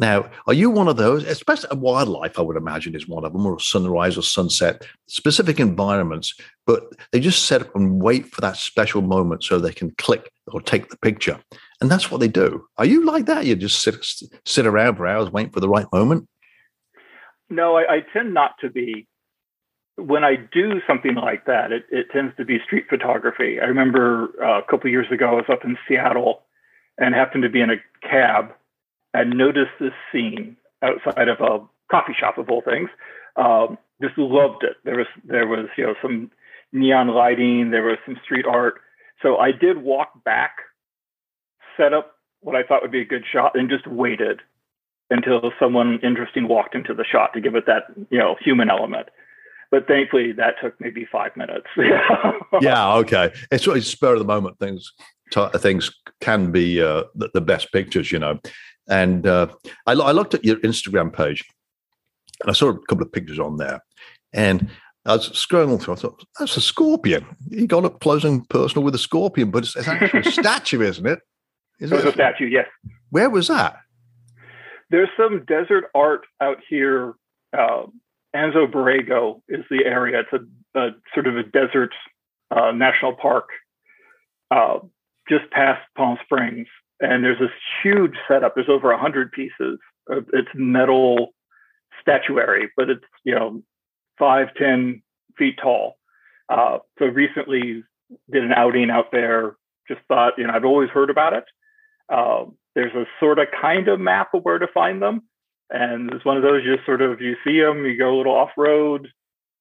Now, 0.01 0.31
are 0.47 0.55
you 0.55 0.71
one 0.71 0.89
of 0.89 0.97
those, 0.97 1.25
especially 1.25 1.77
wildlife, 1.77 2.39
I 2.39 2.43
would 2.43 2.57
imagine 2.57 2.95
is 2.95 3.07
one 3.07 3.23
of 3.23 3.35
them, 3.35 3.45
or 3.45 3.61
sunrise 3.61 4.17
or 4.17 4.23
sunset, 4.23 4.83
specific 5.09 5.61
environments, 5.61 6.35
but 6.67 6.85
they 7.13 7.21
just 7.21 7.45
set 7.45 7.61
up 7.61 7.77
and 7.77 8.03
wait 8.03 8.27
for 8.33 8.41
that 8.41 8.57
special 8.57 9.03
moment 9.03 9.45
so 9.45 9.59
they 9.59 9.75
can 9.75 9.91
click 9.99 10.33
or 10.47 10.63
take 10.63 10.89
the 10.89 10.97
picture. 10.97 11.39
And 11.83 11.91
that's 11.91 12.11
what 12.11 12.19
they 12.19 12.29
do. 12.29 12.67
Are 12.79 12.87
you 12.87 13.05
like 13.05 13.27
that? 13.27 13.45
You 13.45 13.55
just 13.57 13.83
sit, 13.83 13.95
sit 14.47 14.67
around 14.67 14.97
for 14.97 15.07
hours 15.07 15.31
waiting 15.31 15.53
for 15.53 15.61
the 15.61 15.69
right 15.69 15.87
moment? 15.93 16.27
No, 17.51 17.77
I, 17.77 17.97
I 17.97 18.01
tend 18.15 18.33
not 18.33 18.53
to 18.63 18.71
be 18.71 19.07
when 19.97 20.25
I 20.25 20.37
do 20.37 20.81
something 20.87 21.15
like 21.15 21.45
that, 21.45 21.73
it, 21.73 21.85
it 21.91 22.07
tends 22.11 22.35
to 22.39 22.45
be 22.47 22.59
street 22.65 22.87
photography. 22.89 23.61
I 23.61 23.67
remember 23.67 24.31
uh, 24.43 24.61
a 24.61 24.63
couple 24.63 24.89
years 24.89 25.09
ago, 25.13 25.29
I 25.29 25.33
was 25.33 25.45
up 25.51 25.63
in 25.63 25.77
Seattle 25.87 26.41
and 26.97 27.15
happened 27.15 27.43
to 27.43 27.51
be 27.51 27.61
in 27.61 27.69
a 27.69 27.77
cab 28.01 28.55
and 29.15 29.37
noticed 29.37 29.73
this 29.81 29.93
scene 30.13 30.57
outside 30.83 31.29
of 31.29 31.41
a 31.41 31.61
coffee 31.91 32.15
shop 32.19 32.39
of 32.39 32.49
all 32.49 32.63
things. 32.63 32.89
Um, 33.37 33.79
just 34.03 34.17
loved 34.17 34.65
it. 34.65 34.77
There 34.85 34.97
was 34.97 35.07
there 35.25 35.47
was 35.47 35.67
you 35.77 35.87
know 35.87 35.95
some 36.01 36.31
neon 36.73 37.09
lighting, 37.09 37.71
there 37.71 37.85
was 37.85 37.99
some 38.07 38.17
street 38.25 38.47
art. 38.47 38.75
So 39.23 39.37
I 39.37 39.53
did 39.53 39.79
walk 39.83 40.25
back, 40.25 40.57
set 41.77 41.93
up 41.93 42.15
what 42.41 42.57
I 42.57 42.63
thought 42.63 42.83
would 42.83 42.91
be 42.91 43.03
a 43.03 43.07
good 43.07 43.25
shot, 43.31 43.59
and 43.59 43.69
just 43.69 43.87
waited 43.87 44.41
until 45.11 45.53
someone 45.59 45.99
interesting 46.03 46.49
walked 46.49 46.75
into 46.75 46.95
the 46.95 47.05
shot 47.05 47.33
to 47.35 47.41
give 47.41 47.55
it 47.55 47.67
that 47.67 47.85
you 48.11 48.19
know 48.19 48.37
human 48.41 48.71
element 48.71 49.09
but 49.71 49.87
thankfully 49.87 50.33
that 50.33 50.55
took 50.61 50.79
maybe 50.81 51.07
five 51.11 51.37
minutes. 51.37 51.67
yeah, 52.61 52.95
okay. 52.95 53.33
It's 53.51 53.67
really 53.67 53.81
spur 53.81 54.15
of 54.15 54.19
the 54.19 54.25
moment 54.25 54.59
things. 54.59 54.93
Things 55.57 55.93
can 56.21 56.51
be 56.51 56.83
uh, 56.83 57.05
the, 57.15 57.31
the, 57.35 57.41
best 57.41 57.71
pictures, 57.71 58.11
you 58.11 58.19
know. 58.19 58.41
And 58.91 59.27
uh, 59.27 59.47
I, 59.87 59.93
I, 59.93 60.13
looked 60.13 60.35
at 60.35 60.45
your 60.45 60.57
Instagram 60.57 61.13
page, 61.13 61.45
and 62.43 62.51
I 62.51 62.53
saw 62.53 62.71
a 62.71 62.79
couple 62.87 63.05
of 63.05 63.13
pictures 63.13 63.39
on 63.39 63.57
there, 63.57 63.81
and 64.33 64.69
I 65.07 65.13
was 65.13 65.31
scrolling 65.31 65.81
through. 65.81 65.95
I 65.95 65.97
thought 65.97 66.25
that's 66.39 66.57
a 66.57 66.61
scorpion. 66.61 67.25
He 67.51 67.67
got 67.67 67.85
up 67.85 68.01
close 68.01 68.25
and 68.25 68.47
personal 68.49 68.85
with 68.85 68.95
a 68.95 68.99
scorpion, 68.99 69.51
but 69.51 69.63
it's, 69.63 69.77
it's 69.77 69.89
actually 69.89 70.21
a 70.21 70.25
statue, 70.33 70.83
isn't 70.83 71.07
it? 71.07 71.21
Is 71.79 71.93
it 71.93 72.05
a 72.05 72.13
statue? 72.13 72.47
Yes. 72.47 72.67
Where 73.11 73.31
was 73.31 73.49
that? 73.49 73.77
There's 74.91 75.09
some 75.17 75.45
desert 75.47 75.85
art 75.95 76.27
out 76.41 76.59
here 76.69 77.15
uh, 77.57 77.87
Anza 78.35 78.71
Borrego 78.71 79.43
is 79.49 79.65
the 79.71 79.85
area. 79.85 80.21
It's 80.21 80.45
a, 80.75 80.79
a 80.79 80.91
sort 81.15 81.27
of 81.27 81.37
a 81.37 81.43
desert 81.43 81.93
uh, 82.51 82.73
national 82.73 83.15
park 83.15 83.49
uh, 84.51 84.79
just 85.29 85.51
past 85.51 85.81
Palm 85.97 86.19
Springs, 86.25 86.67
and 87.01 87.25
there's 87.25 87.39
this 87.39 87.51
huge 87.83 88.15
setup. 88.29 88.55
There's 88.55 88.69
over 88.69 88.91
a 88.91 88.99
hundred 88.99 89.33
pieces. 89.33 89.79
It's 90.09 90.49
metal 90.55 91.31
statuary, 92.01 92.71
but 92.77 92.91
it's 92.91 93.05
you 93.25 93.35
know 93.35 93.63
five, 94.19 94.49
ten 94.57 95.03
feet 95.37 95.59
tall. 95.61 95.97
Uh, 96.49 96.79
so 96.99 97.07
recently 97.07 97.83
did 98.31 98.45
an 98.45 98.53
outing 98.53 98.91
out 98.91 99.13
there. 99.13 99.57
Just 99.89 100.01
thought, 100.09 100.35
you 100.37 100.47
know, 100.47 100.53
I've 100.53 100.65
always 100.65 100.91
heard 100.91 101.11
about 101.11 101.33
it. 101.33 101.45
Uh, 102.09 102.45
there's 102.75 102.95
a 102.95 103.05
sort 103.19 103.39
of 103.39 103.49
kind 103.61 103.89
of 103.89 103.99
map 103.99 104.35
of 104.35 104.43
where 104.43 104.59
to 104.59 104.67
find 104.73 105.01
them, 105.01 105.23
and 105.71 106.13
it's 106.13 106.25
one 106.25 106.37
of 106.37 106.43
those 106.43 106.63
you 106.65 106.75
just 106.75 106.87
sort 106.87 107.03
of 107.03 107.21
you 107.21 107.37
see 107.45 107.61
them, 107.61 107.85
you 107.85 107.99
go 107.99 108.15
a 108.15 108.17
little 108.17 108.35
off 108.35 108.51
road. 108.57 109.09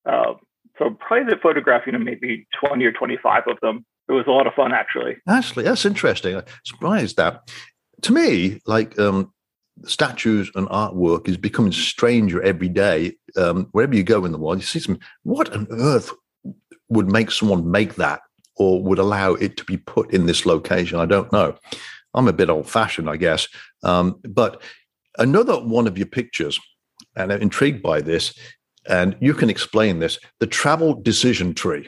Uh, 0.06 0.34
so 0.78 0.92
probably 0.92 1.34
photographing 1.42 1.96
of 1.96 2.02
maybe 2.02 2.48
20 2.66 2.86
or 2.86 2.92
25 2.92 3.44
of 3.48 3.58
them. 3.62 3.86
It 4.10 4.14
was 4.14 4.26
a 4.28 4.32
lot 4.32 4.48
of 4.48 4.54
fun, 4.56 4.74
actually. 4.74 5.18
Actually, 5.28 5.66
that's 5.66 5.86
interesting. 5.86 6.36
I'm 6.36 6.44
surprised 6.66 7.18
that. 7.18 7.50
To 8.02 8.14
me, 8.14 8.60
like 8.66 8.98
um, 8.98 9.32
statues 9.86 10.52
and 10.56 10.68
artwork 10.70 11.28
is 11.28 11.38
becoming 11.38 11.72
stranger 11.72 12.42
every 12.42 12.70
day. 12.70 13.18
Um, 13.38 13.68
wherever 13.72 13.96
you 13.96 14.04
go 14.04 14.26
in 14.26 14.32
the 14.32 14.38
world, 14.40 14.60
you 14.60 14.66
see 14.66 14.80
some. 14.80 15.00
What 15.24 15.54
on 15.54 15.68
earth 15.70 16.12
would 16.90 17.12
make 17.12 17.30
someone 17.30 17.70
make 17.70 17.96
that, 17.96 18.22
or 18.56 18.82
would 18.82 19.00
allow 19.00 19.34
it 19.34 19.58
to 19.58 19.64
be 19.64 19.78
put 19.78 20.12
in 20.12 20.26
this 20.26 20.46
location? 20.46 21.00
I 21.00 21.06
don't 21.06 21.32
know. 21.32 21.56
I'm 22.16 22.28
a 22.28 22.34
bit 22.34 22.50
old 22.50 22.68
fashioned, 22.68 23.10
I 23.10 23.18
guess. 23.18 23.48
Um, 23.84 24.20
but 24.24 24.62
another 25.20 25.60
one 25.60 25.86
of 25.86 25.98
your 25.98 26.08
pictures, 26.08 26.60
and 27.16 27.32
I'm 27.32 27.42
intrigued 27.42 27.84
by 27.84 28.02
this, 28.02 28.34
and 28.88 29.16
you 29.20 29.36
can 29.36 29.52
explain 29.52 30.00
this 30.00 30.18
the 30.40 30.48
travel 30.48 31.00
decision 31.00 31.54
tree. 31.54 31.88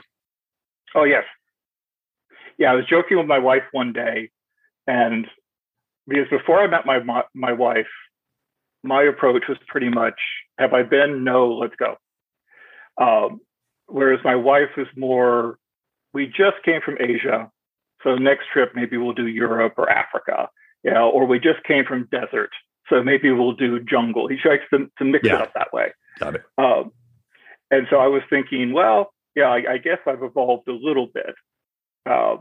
Oh, 0.93 1.05
yes. 1.05 1.23
Yeah, 2.61 2.73
I 2.73 2.75
was 2.75 2.85
joking 2.85 3.17
with 3.17 3.25
my 3.25 3.39
wife 3.39 3.63
one 3.71 3.91
day, 3.91 4.29
and 4.85 5.25
because 6.07 6.29
before 6.29 6.61
I 6.61 6.67
met 6.67 6.85
my 6.85 7.23
my 7.33 7.53
wife, 7.53 7.89
my 8.83 9.01
approach 9.01 9.45
was 9.49 9.57
pretty 9.67 9.89
much, 9.89 10.19
"Have 10.59 10.71
I 10.71 10.83
been? 10.83 11.23
No, 11.23 11.53
let's 11.53 11.73
go." 11.75 11.95
Um, 13.03 13.39
whereas 13.87 14.19
my 14.23 14.35
wife 14.35 14.69
was 14.77 14.85
more, 14.95 15.57
"We 16.13 16.27
just 16.27 16.61
came 16.63 16.81
from 16.85 16.97
Asia, 16.99 17.49
so 18.03 18.13
next 18.13 18.45
trip 18.53 18.73
maybe 18.75 18.95
we'll 18.95 19.13
do 19.13 19.25
Europe 19.25 19.73
or 19.77 19.89
Africa, 19.89 20.47
you 20.83 20.91
know, 20.91 21.09
or 21.09 21.25
we 21.25 21.39
just 21.39 21.63
came 21.63 21.83
from 21.83 22.07
desert, 22.11 22.51
so 22.91 23.01
maybe 23.01 23.31
we'll 23.31 23.53
do 23.53 23.79
jungle." 23.79 24.27
He 24.27 24.37
tries 24.37 24.59
to, 24.71 24.87
to 24.99 25.03
mix 25.03 25.27
yeah. 25.27 25.37
it 25.37 25.41
up 25.41 25.53
that 25.55 25.73
way. 25.73 25.93
Got 26.19 26.35
it. 26.35 26.43
Um, 26.59 26.91
and 27.71 27.87
so 27.89 27.97
I 27.97 28.05
was 28.05 28.21
thinking, 28.29 28.71
well, 28.71 29.13
yeah, 29.35 29.49
I, 29.49 29.63
I 29.73 29.77
guess 29.79 29.97
I've 30.05 30.21
evolved 30.21 30.67
a 30.67 30.73
little 30.73 31.07
bit. 31.11 31.33
Uh, 32.05 32.37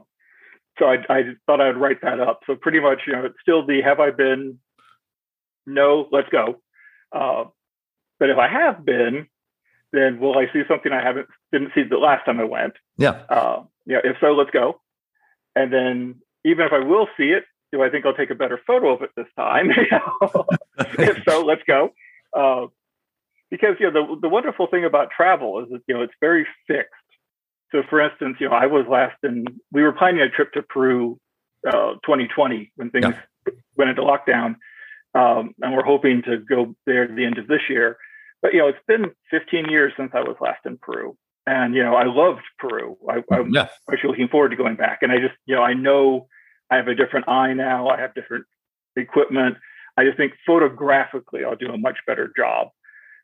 so 0.81 0.87
I, 0.87 0.97
I 1.09 1.23
thought 1.47 1.61
I'd 1.61 1.77
write 1.77 2.01
that 2.03 2.19
up. 2.19 2.41
So 2.47 2.57
pretty 2.57 2.81
much, 2.81 3.03
you 3.07 3.13
know, 3.13 3.27
it's 3.27 3.37
still 3.41 3.65
the 3.65 3.83
have 3.83 4.01
I 4.01 4.11
been? 4.11 4.59
No, 5.67 6.09
let's 6.11 6.29
go. 6.31 6.61
Uh, 7.13 7.45
but 8.19 8.31
if 8.31 8.39
I 8.39 8.49
have 8.49 8.85
been, 8.85 9.29
then 9.93 10.19
will 10.19 10.37
I 10.37 10.47
see 10.53 10.63
something 10.67 10.93
I 10.93 11.03
haven't 11.03 11.29
didn't 11.53 11.73
see 11.75 11.83
the 11.83 11.99
last 11.99 12.25
time 12.25 12.41
I 12.41 12.45
went? 12.45 12.75
Yeah. 12.97 13.23
Uh, 13.29 13.63
yeah. 13.87 13.99
If 14.03 14.17
so, 14.21 14.33
let's 14.33 14.51
go. 14.51 14.81
And 15.55 15.73
then 15.73 16.17
even 16.45 16.67
if 16.67 16.73
I 16.73 16.79
will 16.79 17.07
see 17.17 17.31
it, 17.31 17.45
do 17.73 17.83
I 17.83 17.91
think 17.91 18.07
I'll 18.07 18.15
take 18.15 18.31
a 18.31 18.35
better 18.35 18.61
photo 18.67 18.95
of 18.95 19.03
it 19.03 19.11
this 19.17 19.27
time? 19.37 19.71
if 20.99 21.19
so, 21.29 21.43
let's 21.43 21.63
go. 21.67 21.91
Uh, 22.37 22.67
because 23.51 23.77
you 23.81 23.91
know 23.91 24.15
the 24.15 24.21
the 24.23 24.29
wonderful 24.29 24.67
thing 24.69 24.85
about 24.85 25.11
travel 25.15 25.63
is 25.63 25.69
that 25.71 25.83
you 25.87 25.95
know 25.95 26.03
it's 26.03 26.15
very 26.21 26.47
fixed. 26.67 26.95
So, 27.73 27.83
for 27.89 28.01
instance, 28.01 28.37
you 28.41 28.49
know, 28.49 28.55
I 28.55 28.67
was 28.67 28.87
last 28.89 29.17
in. 29.23 29.45
We 29.73 29.83
were 29.83 29.93
planning 29.93 30.21
a 30.21 30.29
trip 30.29 30.53
to 30.53 30.63
Peru, 30.63 31.19
uh, 31.67 31.95
2020, 32.05 32.73
when 32.77 32.91
things 32.91 33.07
yeah. 33.07 33.53
went 33.77 33.91
into 33.91 34.03
lockdown, 34.03 34.57
um, 35.15 35.55
and 35.61 35.75
we're 35.75 35.85
hoping 35.85 36.23
to 36.23 36.39
go 36.39 36.75
there 36.87 37.05
at 37.05 37.17
the 37.17 37.25
end 37.25 37.39
of 37.39 37.47
this 37.47 37.63
year. 37.69 37.97
But 38.43 38.55
you 38.55 38.61
know, 38.61 38.69
it's 38.69 38.79
been 38.89 39.13
15 39.31 39.69
years 39.69 39.93
since 39.97 40.11
I 40.15 40.21
was 40.21 40.37
last 40.41 40.61
in 40.65 40.79
Peru, 40.79 41.17
and 41.47 41.75
you 41.75 41.83
know, 41.83 41.95
I 41.95 42.05
loved 42.07 42.43
Peru. 42.59 42.97
I, 43.09 43.23
I'm 43.33 43.53
yeah. 43.55 43.69
actually 43.91 44.11
looking 44.11 44.29
forward 44.29 44.51
to 44.51 44.57
going 44.57 44.77
back. 44.77 45.01
And 45.03 45.13
I 45.13 45.19
just, 45.19 45.35
you 45.47 45.55
know, 45.55 45.63
I 45.63 45.75
know 45.75 46.27
I 46.71 46.77
have 46.77 46.89
a 46.89 46.95
different 46.95 47.29
eye 47.29 47.53
now. 47.53 47.89
I 47.89 48.01
have 48.01 48.15
different 48.15 48.47
equipment. 48.97 49.57
I 49.97 50.05
just 50.05 50.17
think 50.17 50.33
photographically, 50.47 51.45
I'll 51.45 51.57
do 51.57 51.73
a 51.73 51.79
much 51.79 51.99
better 52.07 52.33
job. 52.37 52.69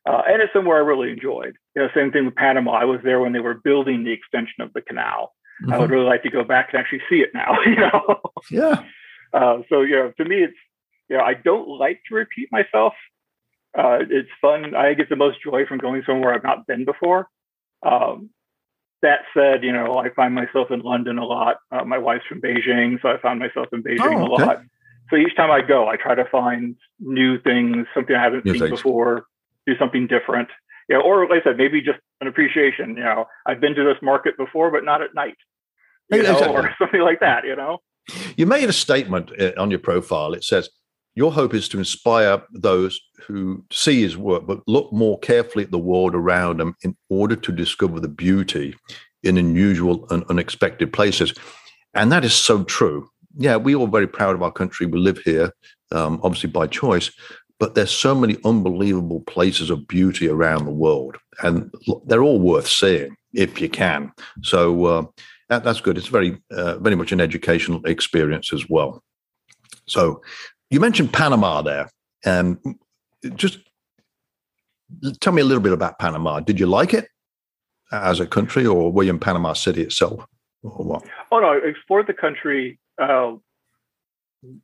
Uh, 0.07 0.23
and 0.29 0.41
it's 0.41 0.53
somewhere 0.53 0.77
I 0.77 0.81
really 0.81 1.11
enjoyed. 1.11 1.57
You 1.75 1.83
know, 1.83 1.89
same 1.95 2.13
thing 2.13 2.27
with 2.27 2.37
Panama. 2.37 2.73
I 2.73 2.85
was 2.85 3.01
there 3.03 3.21
when 3.21 3.33
they 3.33 3.41
were 3.41 3.55
building 3.55 4.05
the 4.05 4.13
extension 4.13 4.61
of 4.61 4.73
the 4.73 4.81
canal. 4.81 5.35
Mm-hmm. 5.63 5.73
I 5.73 5.79
would 5.79 5.85
mm-hmm. 5.85 5.95
really 5.95 6.07
like 6.07 6.23
to 6.23 6.31
go 6.31 6.45
back 6.45 6.69
and 6.73 6.81
actually 6.81 7.03
see 7.09 7.17
it 7.17 7.31
now. 7.35 7.57
You 7.67 7.77
know. 7.77 8.21
Yeah. 8.51 8.83
Uh, 9.33 9.59
so 9.69 9.83
you 9.83 9.97
know, 9.97 10.13
to 10.17 10.25
me, 10.25 10.45
it's 10.45 10.57
you 11.09 11.17
know, 11.17 11.25
I 11.25 11.35
don't 11.35 11.69
like 11.69 12.01
to 12.09 12.15
repeat 12.15 12.51
myself. 12.53 12.95
Uh, 13.77 13.99
it's 14.09 14.31
fun. 14.41 14.75
I 14.75 14.95
get 14.95 15.09
the 15.09 15.17
most 15.17 15.43
joy 15.43 15.67
from 15.67 15.79
going 15.79 16.03
somewhere 16.07 16.35
I've 16.35 16.43
not 16.43 16.67
been 16.67 16.85
before. 16.85 17.29
Um, 17.83 18.31
that 19.03 19.21
said, 19.35 19.63
you 19.63 19.73
know, 19.73 19.99
I 19.99 20.11
find 20.11 20.35
myself 20.35 20.71
in 20.71 20.81
London 20.81 21.19
a 21.19 21.25
lot. 21.25 21.57
Uh, 21.71 21.85
my 21.85 21.99
wife's 21.99 22.25
from 22.27 22.41
Beijing, 22.41 23.01
so 23.03 23.09
I 23.09 23.19
found 23.21 23.39
myself 23.39 23.67
in 23.73 23.83
Beijing 23.83 24.01
oh, 24.01 24.35
okay. 24.35 24.43
a 24.43 24.47
lot. 24.47 24.63
So 25.11 25.17
each 25.17 25.37
time 25.37 25.51
I 25.51 25.61
go, 25.61 25.87
I 25.87 25.97
try 25.97 26.15
to 26.15 26.25
find 26.25 26.77
new 26.99 27.39
things, 27.41 27.87
something 27.95 28.17
I 28.17 28.23
haven't 28.23 28.45
new 28.45 28.53
seen 28.53 28.63
things. 28.63 28.71
before, 28.71 29.27
do 29.67 29.77
something 29.79 30.07
different. 30.07 30.49
Know, 30.89 31.01
or 31.01 31.29
like 31.29 31.43
I 31.43 31.51
said, 31.51 31.57
maybe 31.57 31.81
just 31.81 31.99
an 32.21 32.29
appreciation. 32.29 32.91
You 32.91 33.05
know, 33.05 33.25
I've 33.47 33.61
been 33.61 33.75
to 33.75 33.85
this 33.85 34.01
market 34.03 34.37
before, 34.37 34.71
but 34.71 34.85
not 34.85 35.03
at 35.03 35.15
night. 35.15 35.37
You 36.11 36.23
know, 36.23 36.33
exactly. 36.33 36.57
or 36.57 36.75
something 36.79 37.01
like 37.01 37.21
that. 37.21 37.45
You 37.45 37.57
know. 37.57 37.79
You 38.37 38.47
made 38.47 38.69
a 38.69 38.73
statement 38.73 39.33
uh, 39.41 39.53
on 39.59 39.71
your 39.71 39.81
profile. 39.81 40.33
It 40.33 40.45
says 40.45 40.69
your 41.17 41.33
hope 41.33 41.55
is 41.55 41.69
to 41.71 41.79
inspire 41.79 42.43
those 42.53 43.01
who 43.27 43.65
see 43.73 44.03
his 44.03 44.17
work, 44.17 44.47
but 44.47 44.61
look 44.69 44.93
more 44.93 45.19
carefully 45.19 45.65
at 45.65 45.71
the 45.71 45.79
world 45.79 46.15
around 46.15 46.61
them 46.61 46.77
in 46.83 46.95
order 47.09 47.35
to 47.35 47.53
discover 47.53 47.99
the 47.99 48.09
beauty 48.09 48.77
in 49.23 49.39
unusual 49.39 50.07
and 50.11 50.25
unexpected 50.29 50.93
places. 50.93 51.33
And 51.95 52.13
that 52.13 52.25
is 52.25 52.35
so 52.35 52.65
true. 52.65 53.09
Yeah, 53.39 53.57
we 53.57 53.75
are 53.75 53.89
very 53.89 54.07
proud 54.07 54.35
of 54.35 54.43
our 54.43 54.53
country. 54.53 54.87
We 54.87 54.99
live 54.99 55.19
here, 55.19 55.53
um, 55.91 56.21
obviously 56.23 56.51
by 56.51 56.67
choice, 56.67 57.11
but 57.59 57.75
there's 57.75 57.91
so 57.91 58.15
many 58.15 58.37
unbelievable 58.45 59.21
places 59.21 59.71
of 59.71 59.89
beauty 59.89 60.29
around 60.29 60.65
the 60.65 60.71
world, 60.71 61.17
and 61.43 61.73
they're 62.07 62.23
all 62.23 62.41
worth 62.41 62.69
seeing 62.69 63.17
if 63.33 63.61
you 63.61 63.69
can. 63.69 64.13
So 64.43 64.85
uh, 64.85 65.07
that, 65.49 65.65
that's 65.65 65.81
good. 65.81 65.97
It's 65.97 66.09
very, 66.09 66.41
uh, 66.51 66.79
very 66.79 66.97
much 66.97 67.13
an 67.13 67.21
educational 67.21 67.85
experience 67.87 68.53
as 68.53 68.69
well. 68.69 69.03
So 69.87 70.23
you 70.71 70.81
mentioned 70.81 71.13
Panama 71.13 71.63
there, 71.63 71.91
and 72.25 72.59
just 73.35 73.59
tell 75.21 75.33
me 75.33 75.43
a 75.43 75.45
little 75.45 75.63
bit 75.63 75.73
about 75.73 75.99
Panama. 75.99 76.41
Did 76.41 76.61
you 76.61 76.67
like 76.67 76.93
it 76.93 77.09
as 77.93 78.21
a 78.21 78.27
country, 78.27 78.67
or 78.67 78.93
were 78.93 79.05
you 79.05 79.11
in 79.11 79.19
Panama 79.19 79.53
City 79.55 79.83
itself, 79.83 80.25
or 80.63 80.85
what? 80.85 81.05
Oh 81.31 81.39
no, 81.39 81.53
I 81.53 81.57
explored 81.59 82.07
the 82.07 82.15
country. 82.15 82.79
Uh, 83.01 83.35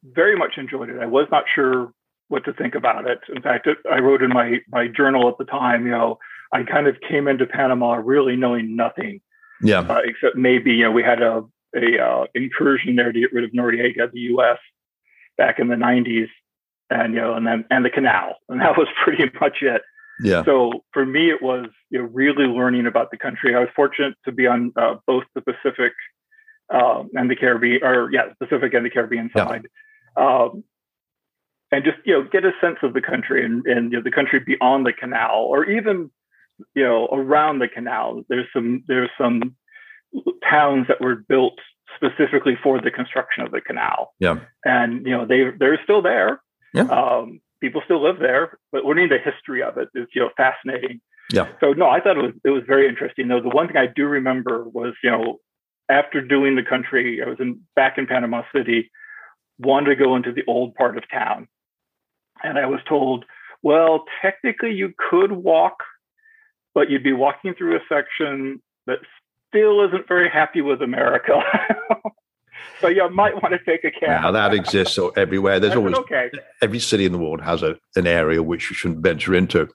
very 0.02 0.37
much 0.37 0.58
enjoyed 0.58 0.90
it. 0.90 1.00
I 1.00 1.06
was 1.06 1.26
not 1.30 1.44
sure 1.52 1.92
what 2.32 2.44
to 2.46 2.52
think 2.54 2.74
about 2.74 3.06
it. 3.06 3.20
In 3.28 3.42
fact, 3.42 3.66
it, 3.66 3.76
I 3.90 3.98
wrote 3.98 4.22
in 4.22 4.30
my 4.30 4.58
my 4.70 4.88
journal 4.88 5.28
at 5.28 5.36
the 5.38 5.44
time, 5.44 5.84
you 5.84 5.92
know, 5.92 6.18
I 6.50 6.62
kind 6.62 6.86
of 6.86 6.96
came 7.06 7.28
into 7.28 7.46
Panama 7.46 8.00
really 8.02 8.36
knowing 8.36 8.74
nothing. 8.74 9.20
Yeah. 9.62 9.80
Uh, 9.80 10.00
except 10.02 10.34
maybe 10.34 10.72
you 10.72 10.84
know 10.84 10.90
we 10.90 11.02
had 11.02 11.20
a 11.20 11.44
a 11.76 12.02
uh, 12.02 12.24
incursion 12.34 12.96
there 12.96 13.12
to 13.12 13.20
get 13.20 13.32
rid 13.32 13.44
of 13.44 13.50
Noriega, 13.52 14.10
the 14.10 14.20
U.S. 14.20 14.58
back 15.36 15.58
in 15.58 15.68
the 15.68 15.76
'90s, 15.76 16.28
and 16.88 17.12
you 17.12 17.20
know, 17.20 17.34
and 17.34 17.46
then 17.46 17.66
and 17.70 17.84
the 17.84 17.90
canal, 17.90 18.36
and 18.48 18.60
that 18.62 18.78
was 18.78 18.88
pretty 19.04 19.30
much 19.38 19.58
it. 19.60 19.82
Yeah. 20.22 20.42
So 20.44 20.84
for 20.92 21.04
me, 21.04 21.30
it 21.30 21.42
was 21.42 21.66
you 21.90 21.98
know 21.98 22.06
really 22.06 22.46
learning 22.46 22.86
about 22.86 23.10
the 23.10 23.18
country. 23.18 23.54
I 23.54 23.60
was 23.60 23.68
fortunate 23.76 24.14
to 24.24 24.32
be 24.32 24.46
on 24.46 24.72
uh, 24.76 24.96
both 25.06 25.24
the 25.34 25.42
Pacific 25.42 25.92
uh, 26.72 27.04
and 27.12 27.30
the 27.30 27.36
Caribbean, 27.36 27.84
or 27.84 28.10
yeah, 28.10 28.32
Pacific 28.40 28.72
and 28.72 28.86
the 28.86 28.90
Caribbean 28.90 29.30
side. 29.36 29.66
Yeah. 30.16 30.24
Um, 30.24 30.64
and 31.72 31.82
just 31.84 31.96
you 32.04 32.12
know 32.12 32.28
get 32.30 32.44
a 32.44 32.52
sense 32.60 32.76
of 32.82 32.92
the 32.92 33.00
country 33.00 33.44
and, 33.44 33.66
and 33.66 33.90
you 33.90 33.98
know, 33.98 34.04
the 34.04 34.12
country 34.12 34.38
beyond 34.38 34.86
the 34.86 34.92
canal 34.92 35.46
or 35.48 35.64
even 35.64 36.10
you 36.74 36.84
know 36.84 37.08
around 37.10 37.58
the 37.58 37.68
canal. 37.68 38.22
There's 38.28 38.46
some 38.54 38.84
there's 38.86 39.10
some 39.18 39.56
towns 40.48 40.86
that 40.88 41.00
were 41.00 41.16
built 41.16 41.58
specifically 41.96 42.56
for 42.62 42.80
the 42.80 42.90
construction 42.90 43.42
of 43.42 43.50
the 43.50 43.60
canal. 43.60 44.14
Yeah. 44.20 44.40
And 44.64 45.04
you 45.06 45.12
know 45.12 45.26
they 45.26 45.44
they're 45.58 45.80
still 45.82 46.02
there. 46.02 46.40
Yeah. 46.74 46.84
Um, 46.84 47.40
people 47.60 47.82
still 47.84 48.02
live 48.02 48.18
there 48.18 48.58
but 48.72 48.84
learning 48.84 49.08
the 49.08 49.18
history 49.18 49.62
of 49.62 49.78
it 49.78 49.88
is 49.94 50.06
you 50.14 50.20
know 50.20 50.30
fascinating. 50.36 51.00
Yeah. 51.32 51.48
So 51.60 51.72
no 51.72 51.88
i 51.88 52.00
thought 52.00 52.18
it 52.18 52.22
was 52.22 52.34
it 52.44 52.50
was 52.50 52.64
very 52.66 52.86
interesting 52.86 53.28
though. 53.28 53.40
The 53.40 53.48
one 53.48 53.66
thing 53.66 53.78
i 53.78 53.86
do 53.86 54.06
remember 54.06 54.68
was 54.68 54.92
you 55.02 55.10
know 55.10 55.38
after 55.88 56.20
doing 56.20 56.56
the 56.56 56.62
country 56.62 57.22
i 57.24 57.28
was 57.28 57.38
in 57.40 57.60
back 57.74 57.96
in 57.96 58.06
panama 58.06 58.42
city 58.54 58.90
wanted 59.58 59.90
to 59.90 60.04
go 60.04 60.16
into 60.16 60.32
the 60.32 60.42
old 60.46 60.74
part 60.74 60.96
of 60.96 61.04
town 61.10 61.48
and 62.42 62.58
I 62.58 62.66
was 62.66 62.80
told, 62.88 63.25
well, 63.62 64.04
technically 64.20 64.72
you 64.72 64.92
could 65.11 65.32
walk, 65.32 65.82
but 66.75 66.90
you'd 66.90 67.04
be 67.04 67.12
walking 67.12 67.54
through 67.54 67.76
a 67.76 67.80
section 67.88 68.61
that 68.87 68.99
still 69.49 69.87
isn't 69.87 70.08
very 70.08 70.28
happy 70.28 70.61
with 70.61 70.82
America. 70.82 71.40
so 72.80 72.88
you 72.88 73.08
might 73.11 73.34
want 73.34 73.54
to 73.54 73.58
take 73.64 73.84
a 73.84 73.90
cab. 73.90 74.22
Now 74.22 74.30
that 74.32 74.54
exists 74.54 74.99
everywhere. 75.16 75.61
There's 75.61 75.76
always 75.76 75.94
okay. 75.96 76.30
every 76.61 76.80
city 76.80 77.06
in 77.06 77.12
the 77.12 77.18
world 77.18 77.40
has 77.42 77.62
a, 77.62 77.76
an 77.96 78.06
area 78.06 78.42
which 78.42 78.70
you 78.70 78.75
shouldn't 78.75 79.00
venture 79.00 79.34
into. 79.34 79.68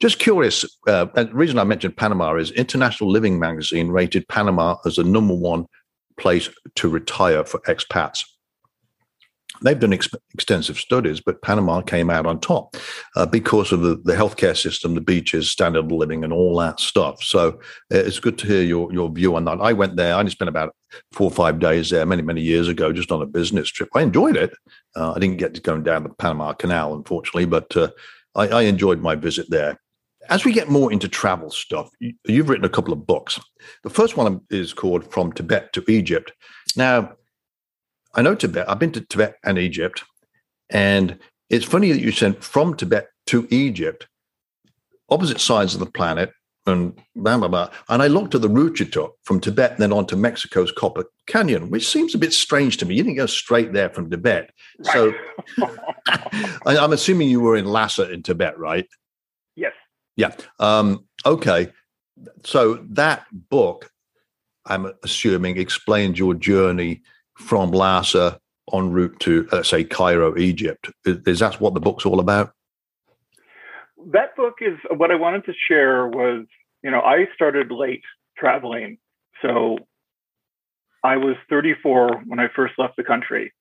Just 0.00 0.18
curious, 0.18 0.64
uh, 0.86 1.06
the 1.14 1.30
reason 1.32 1.58
I 1.58 1.64
mentioned 1.64 1.96
Panama 1.96 2.34
is 2.36 2.50
International 2.52 3.10
Living 3.10 3.38
Magazine 3.38 3.88
rated 3.88 4.26
Panama 4.28 4.76
as 4.84 4.96
the 4.96 5.04
number 5.04 5.34
one 5.34 5.66
place 6.18 6.48
to 6.76 6.88
retire 6.88 7.44
for 7.44 7.60
expats. 7.60 8.24
They've 9.62 9.78
done 9.78 9.92
ex- 9.92 10.08
extensive 10.34 10.78
studies, 10.78 11.20
but 11.20 11.42
Panama 11.42 11.80
came 11.80 12.10
out 12.10 12.26
on 12.26 12.40
top 12.40 12.76
uh, 13.16 13.26
because 13.26 13.72
of 13.72 13.82
the, 13.82 13.96
the 14.04 14.14
healthcare 14.14 14.56
system, 14.56 14.94
the 14.94 15.00
beaches, 15.00 15.50
standard 15.50 15.86
of 15.86 15.92
living, 15.92 16.24
and 16.24 16.32
all 16.32 16.56
that 16.58 16.80
stuff. 16.80 17.22
So 17.22 17.48
uh, 17.92 17.98
it's 17.98 18.20
good 18.20 18.38
to 18.38 18.46
hear 18.46 18.62
your, 18.62 18.92
your 18.92 19.10
view 19.10 19.36
on 19.36 19.44
that. 19.46 19.60
I 19.60 19.72
went 19.72 19.96
there, 19.96 20.14
I 20.14 20.18
only 20.18 20.30
spent 20.30 20.48
about 20.48 20.74
four 21.12 21.26
or 21.26 21.34
five 21.34 21.58
days 21.58 21.90
there 21.90 22.06
many, 22.06 22.22
many 22.22 22.42
years 22.42 22.68
ago, 22.68 22.92
just 22.92 23.12
on 23.12 23.22
a 23.22 23.26
business 23.26 23.68
trip. 23.68 23.88
I 23.94 24.02
enjoyed 24.02 24.36
it. 24.36 24.52
Uh, 24.96 25.12
I 25.12 25.18
didn't 25.18 25.38
get 25.38 25.54
to 25.54 25.60
go 25.60 25.78
down 25.78 26.04
the 26.04 26.10
Panama 26.10 26.52
Canal, 26.52 26.94
unfortunately, 26.94 27.46
but 27.46 27.76
uh, 27.76 27.88
I, 28.34 28.48
I 28.48 28.62
enjoyed 28.62 29.00
my 29.00 29.14
visit 29.14 29.48
there 29.50 29.78
as 30.28 30.44
we 30.44 30.52
get 30.52 30.68
more 30.68 30.92
into 30.92 31.08
travel 31.08 31.50
stuff, 31.50 31.90
you've 32.24 32.48
written 32.48 32.64
a 32.64 32.70
couple 32.70 32.92
of 32.92 33.06
books. 33.06 33.40
The 33.82 33.90
first 33.90 34.16
one 34.16 34.40
is 34.50 34.72
called 34.72 35.10
From 35.12 35.32
Tibet 35.32 35.72
to 35.72 35.84
Egypt. 35.88 36.32
Now, 36.76 37.12
I 38.14 38.22
know 38.22 38.34
Tibet. 38.34 38.68
I've 38.68 38.78
been 38.78 38.92
to 38.92 39.00
Tibet 39.00 39.36
and 39.44 39.58
Egypt, 39.58 40.04
and 40.70 41.18
it's 41.50 41.64
funny 41.64 41.92
that 41.92 42.00
you 42.00 42.12
said 42.12 42.42
from 42.42 42.74
Tibet 42.76 43.08
to 43.28 43.46
Egypt, 43.50 44.06
opposite 45.08 45.40
sides 45.40 45.74
of 45.74 45.80
the 45.80 45.86
planet, 45.86 46.32
and 46.66 46.98
blah 47.16 47.38
blah 47.38 47.48
blah. 47.48 47.70
And 47.88 48.02
I 48.02 48.08
looked 48.08 48.34
at 48.34 48.42
the 48.42 48.48
route 48.48 48.80
you 48.80 48.86
took 48.86 49.16
from 49.24 49.40
Tibet, 49.40 49.72
and 49.72 49.80
then 49.80 49.92
on 49.92 50.06
to 50.06 50.16
Mexico's 50.16 50.72
Copper 50.72 51.04
Canyon, 51.26 51.70
which 51.70 51.88
seems 51.88 52.14
a 52.14 52.18
bit 52.18 52.32
strange 52.32 52.76
to 52.78 52.86
me. 52.86 52.94
You 52.94 53.02
didn't 53.02 53.16
go 53.16 53.26
straight 53.26 53.72
there 53.72 53.90
from 53.90 54.10
Tibet, 54.10 54.50
so 54.82 55.12
I'm 56.66 56.92
assuming 56.92 57.28
you 57.28 57.40
were 57.40 57.56
in 57.56 57.66
Lhasa 57.66 58.10
in 58.10 58.22
Tibet, 58.22 58.58
right? 58.58 58.86
Yes. 59.56 59.72
Yeah. 60.16 60.34
Um, 60.58 61.06
okay. 61.24 61.72
So 62.44 62.84
that 62.90 63.26
book, 63.32 63.90
I'm 64.66 64.92
assuming, 65.02 65.56
explains 65.56 66.18
your 66.18 66.34
journey 66.34 67.02
from 67.36 67.70
Lhasa 67.70 68.38
en 68.72 68.90
route 68.90 69.18
to, 69.20 69.48
let's 69.52 69.68
say, 69.68 69.84
Cairo, 69.84 70.36
Egypt. 70.36 70.90
Is, 71.04 71.18
is 71.26 71.38
that 71.40 71.60
what 71.60 71.74
the 71.74 71.80
book's 71.80 72.06
all 72.06 72.20
about? 72.20 72.52
That 74.12 74.36
book 74.36 74.54
is 74.60 74.78
what 74.96 75.10
I 75.10 75.14
wanted 75.14 75.44
to 75.46 75.52
share 75.68 76.06
was, 76.06 76.46
you 76.82 76.90
know, 76.90 77.00
I 77.00 77.26
started 77.34 77.70
late 77.70 78.02
traveling. 78.36 78.98
So 79.40 79.78
I 81.04 81.16
was 81.16 81.36
34 81.48 82.22
when 82.26 82.40
I 82.40 82.48
first 82.54 82.74
left 82.78 82.96
the 82.96 83.04
country. 83.04 83.52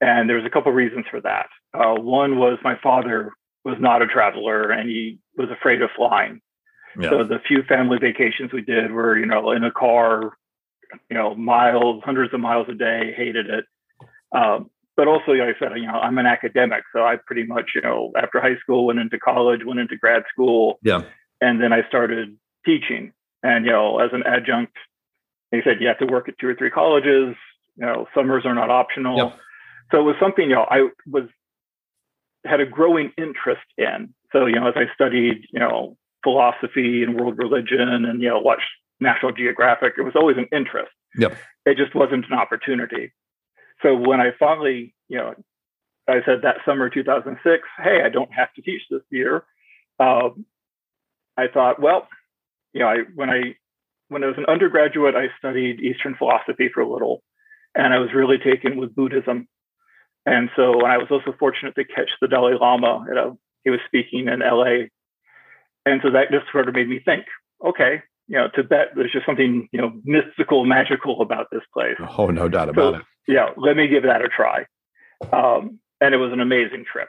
And 0.00 0.28
there 0.28 0.36
was 0.36 0.44
a 0.44 0.50
couple 0.50 0.70
of 0.70 0.76
reasons 0.76 1.06
for 1.10 1.20
that. 1.22 1.46
Uh, 1.72 1.94
one 1.94 2.38
was 2.38 2.58
my 2.62 2.78
father 2.82 3.32
was 3.64 3.76
not 3.80 4.02
a 4.02 4.06
traveler 4.06 4.70
and 4.70 4.88
he 4.88 5.18
was 5.36 5.48
afraid 5.50 5.82
of 5.82 5.90
flying. 5.96 6.40
Yeah. 6.98 7.10
So 7.10 7.24
the 7.24 7.38
few 7.46 7.62
family 7.62 7.98
vacations 7.98 8.52
we 8.52 8.62
did 8.62 8.90
were, 8.92 9.18
you 9.18 9.26
know, 9.26 9.50
in 9.50 9.64
a 9.64 9.70
car 9.70 10.36
you 11.10 11.16
know, 11.16 11.34
miles, 11.34 12.02
hundreds 12.04 12.32
of 12.34 12.40
miles 12.40 12.66
a 12.68 12.74
day, 12.74 13.14
hated 13.16 13.46
it. 13.48 13.64
Um, 14.32 14.70
but 14.96 15.08
also, 15.08 15.32
like 15.32 15.54
I 15.56 15.58
said, 15.58 15.76
you 15.76 15.86
know, 15.86 15.92
I'm 15.92 16.18
an 16.18 16.26
academic, 16.26 16.84
so 16.94 17.00
I 17.00 17.16
pretty 17.16 17.44
much, 17.44 17.72
you 17.74 17.82
know, 17.82 18.12
after 18.16 18.40
high 18.40 18.56
school, 18.56 18.86
went 18.86 18.98
into 18.98 19.18
college, 19.18 19.60
went 19.64 19.78
into 19.78 19.96
grad 19.96 20.22
school, 20.32 20.78
yeah, 20.82 21.02
and 21.40 21.62
then 21.62 21.72
I 21.72 21.86
started 21.88 22.36
teaching. 22.64 23.12
And 23.42 23.66
you 23.66 23.72
know, 23.72 23.98
as 23.98 24.10
an 24.12 24.22
adjunct, 24.26 24.72
they 25.52 25.60
said 25.62 25.80
you 25.80 25.88
have 25.88 25.98
to 25.98 26.06
work 26.06 26.28
at 26.28 26.38
two 26.38 26.48
or 26.48 26.54
three 26.54 26.70
colleges. 26.70 27.36
You 27.76 27.86
know, 27.86 28.06
summers 28.14 28.44
are 28.46 28.54
not 28.54 28.70
optional. 28.70 29.18
Yep. 29.18 29.38
So 29.92 30.00
it 30.00 30.02
was 30.02 30.16
something, 30.18 30.48
you 30.48 30.56
know, 30.56 30.66
I 30.68 30.88
was 31.06 31.24
had 32.44 32.60
a 32.60 32.66
growing 32.66 33.12
interest 33.18 33.66
in. 33.76 34.14
So 34.32 34.46
you 34.46 34.54
know, 34.54 34.68
as 34.68 34.74
I 34.76 34.92
studied, 34.94 35.46
you 35.52 35.60
know, 35.60 35.96
philosophy 36.24 37.02
and 37.02 37.20
world 37.20 37.38
religion, 37.38 37.80
and 37.80 38.22
you 38.22 38.28
know, 38.28 38.38
watched 38.38 38.64
National 39.00 39.32
Geographic. 39.32 39.94
It 39.98 40.02
was 40.02 40.14
always 40.16 40.36
an 40.36 40.48
interest. 40.52 40.92
Yep. 41.16 41.36
It 41.64 41.76
just 41.76 41.94
wasn't 41.94 42.26
an 42.30 42.38
opportunity. 42.38 43.12
So 43.82 43.94
when 43.94 44.20
I 44.20 44.30
finally, 44.38 44.94
you 45.08 45.18
know, 45.18 45.34
I 46.08 46.20
said 46.24 46.42
that 46.42 46.58
summer 46.64 46.88
2006, 46.88 47.62
hey, 47.82 48.02
I 48.04 48.08
don't 48.08 48.32
have 48.32 48.52
to 48.54 48.62
teach 48.62 48.82
this 48.90 49.02
year. 49.10 49.44
Um, 49.98 50.46
I 51.36 51.48
thought, 51.52 51.80
well, 51.80 52.08
you 52.72 52.80
know, 52.80 52.88
I 52.88 52.98
when 53.14 53.30
I 53.30 53.56
when 54.08 54.22
I 54.22 54.28
was 54.28 54.38
an 54.38 54.46
undergraduate, 54.46 55.14
I 55.16 55.28
studied 55.38 55.80
Eastern 55.80 56.14
philosophy 56.14 56.70
for 56.72 56.80
a 56.80 56.90
little, 56.90 57.22
and 57.74 57.92
I 57.92 57.98
was 57.98 58.10
really 58.14 58.38
taken 58.38 58.76
with 58.76 58.94
Buddhism. 58.94 59.48
And 60.24 60.50
so, 60.56 60.80
and 60.80 60.92
I 60.92 60.98
was 60.98 61.08
also 61.10 61.36
fortunate 61.38 61.74
to 61.76 61.84
catch 61.84 62.10
the 62.20 62.28
Dalai 62.28 62.54
Lama. 62.60 63.04
You 63.08 63.14
know, 63.14 63.38
he 63.64 63.70
was 63.70 63.80
speaking 63.86 64.28
in 64.28 64.40
LA, 64.40 64.88
and 65.84 66.00
so 66.02 66.10
that 66.10 66.30
just 66.30 66.50
sort 66.52 66.68
of 66.68 66.74
made 66.74 66.88
me 66.88 67.00
think, 67.04 67.26
okay, 67.64 68.02
you 68.28 68.36
know, 68.36 68.48
Tibet, 68.54 68.88
there's 68.94 69.12
just 69.12 69.26
something, 69.26 69.68
you 69.72 69.80
know, 69.80 69.92
mystical, 70.04 70.64
magical 70.64 71.22
about 71.22 71.46
this 71.50 71.62
place. 71.72 71.96
Oh, 72.18 72.26
no 72.26 72.48
doubt 72.48 72.68
about 72.68 72.94
so, 72.94 72.98
it. 73.00 73.04
Yeah, 73.28 73.50
let 73.56 73.76
me 73.76 73.88
give 73.88 74.02
that 74.02 74.22
a 74.22 74.28
try. 74.28 74.66
Um, 75.32 75.78
and 76.00 76.14
it 76.14 76.18
was 76.18 76.32
an 76.32 76.40
amazing 76.40 76.84
trip. 76.90 77.08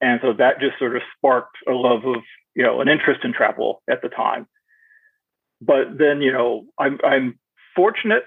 And 0.00 0.20
so 0.22 0.32
that 0.34 0.60
just 0.60 0.78
sort 0.78 0.96
of 0.96 1.02
sparked 1.16 1.56
a 1.68 1.72
love 1.72 2.04
of, 2.04 2.22
you 2.54 2.62
know, 2.62 2.80
an 2.80 2.88
interest 2.88 3.24
in 3.24 3.32
travel 3.32 3.82
at 3.90 4.02
the 4.02 4.08
time. 4.08 4.46
But 5.60 5.98
then, 5.98 6.20
you 6.20 6.32
know, 6.32 6.66
I'm, 6.78 6.98
I'm 7.04 7.38
fortunate 7.74 8.24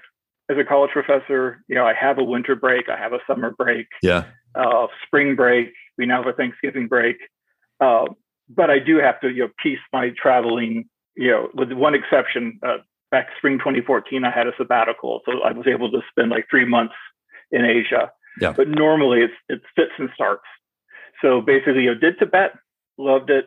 as 0.50 0.56
a 0.58 0.64
college 0.64 0.90
professor. 0.90 1.62
You 1.68 1.76
know, 1.76 1.86
I 1.86 1.94
have 1.94 2.18
a 2.18 2.24
winter 2.24 2.56
break, 2.56 2.88
I 2.88 2.98
have 2.98 3.12
a 3.12 3.20
summer 3.26 3.54
break, 3.56 3.86
yeah, 4.02 4.24
uh, 4.54 4.88
spring 5.06 5.36
break. 5.36 5.72
We 5.96 6.06
now 6.06 6.22
have 6.22 6.34
a 6.34 6.36
Thanksgiving 6.36 6.88
break. 6.88 7.16
Uh, 7.80 8.06
but 8.48 8.68
I 8.68 8.80
do 8.80 8.98
have 8.98 9.20
to, 9.20 9.28
you 9.28 9.44
know, 9.44 9.48
piece 9.62 9.78
my 9.92 10.10
traveling 10.20 10.88
you 11.16 11.30
know, 11.30 11.48
with 11.54 11.72
one 11.72 11.94
exception, 11.94 12.58
uh, 12.62 12.78
back 13.10 13.28
spring 13.38 13.58
2014, 13.58 14.24
I 14.24 14.30
had 14.30 14.46
a 14.46 14.52
sabbatical, 14.56 15.20
so 15.24 15.42
I 15.42 15.52
was 15.52 15.66
able 15.66 15.90
to 15.90 16.00
spend 16.10 16.30
like 16.30 16.46
three 16.50 16.64
months 16.64 16.94
in 17.50 17.64
Asia. 17.64 18.10
Yeah. 18.40 18.52
But 18.56 18.68
normally 18.68 19.22
it's 19.22 19.34
it's 19.48 19.64
fits 19.74 19.92
and 19.98 20.08
starts. 20.14 20.44
So 21.20 21.40
basically, 21.40 21.82
you 21.82 21.94
know, 21.94 22.00
did 22.00 22.18
Tibet, 22.18 22.52
loved 22.96 23.30
it, 23.30 23.46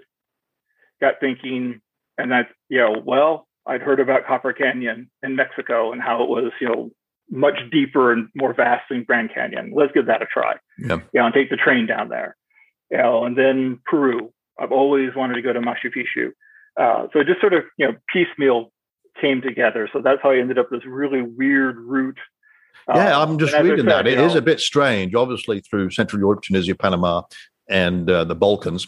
got 1.02 1.16
thinking, 1.20 1.82
and 2.18 2.32
that 2.32 2.50
you 2.70 2.80
know, 2.80 3.02
well, 3.04 3.48
I'd 3.66 3.82
heard 3.82 4.00
about 4.00 4.28
Copper 4.28 4.54
Canyon 4.54 5.10
in 5.24 5.36
Mexico 5.36 5.92
and 5.92 6.02
how 6.02 6.22
it 6.24 6.30
was, 6.30 6.52
you 6.60 6.68
know, 6.68 6.92
much 7.32 7.56
deeper 7.72 8.12
and 8.12 8.28
more 8.36 8.54
vast 8.54 8.84
than 8.90 9.04
Grand 9.04 9.34
Canyon. 9.34 9.72
Let's 9.74 9.94
give 9.94 10.08
that 10.08 10.22
a 10.22 10.26
try. 10.26 10.56
Yeah. 10.78 11.00
You 11.14 11.22
know, 11.22 11.26
and 11.26 11.34
take 11.34 11.50
the 11.50 11.56
train 11.56 11.88
down 11.88 12.10
there. 12.10 12.36
You 12.92 12.98
know, 12.98 13.26
and 13.26 13.38
then 13.38 13.80
Peru. 13.86 14.32
I've 14.60 14.72
always 14.72 15.16
wanted 15.16 15.36
to 15.36 15.42
go 15.42 15.54
to 15.54 15.60
Machu 15.60 15.90
Picchu. 15.96 16.32
Uh, 16.80 17.08
so 17.14 17.20
it 17.20 17.28
just 17.28 17.42
sort 17.42 17.54
of 17.54 17.64
you 17.78 17.88
know 17.88 17.96
piecemeal 18.12 18.72
came 19.20 19.42
together. 19.42 19.90
So 19.94 20.02
that's 20.02 20.22
how 20.22 20.32
I 20.32 20.38
ended 20.38 20.58
up 20.58 20.70
this 20.70 20.86
really 20.86 21.22
weird 21.22 21.78
route. 21.78 22.18
Yeah, 22.88 23.18
um, 23.18 23.32
I'm 23.32 23.40
just 23.40 23.54
reading 23.54 23.86
that. 23.86 24.08
It 24.08 24.18
know, 24.18 24.26
is 24.26 24.36
a 24.36 24.42
bit 24.42 24.60
strange, 24.60 25.16
obviously 25.16 25.62
through 25.62 25.92
Central 25.92 26.20
Europe, 26.20 26.42
Tunisia, 26.42 26.76
Panama, 26.76 27.22
and 27.70 28.10
uh, 28.10 28.24
the 28.26 28.36
Balkans. 28.36 28.88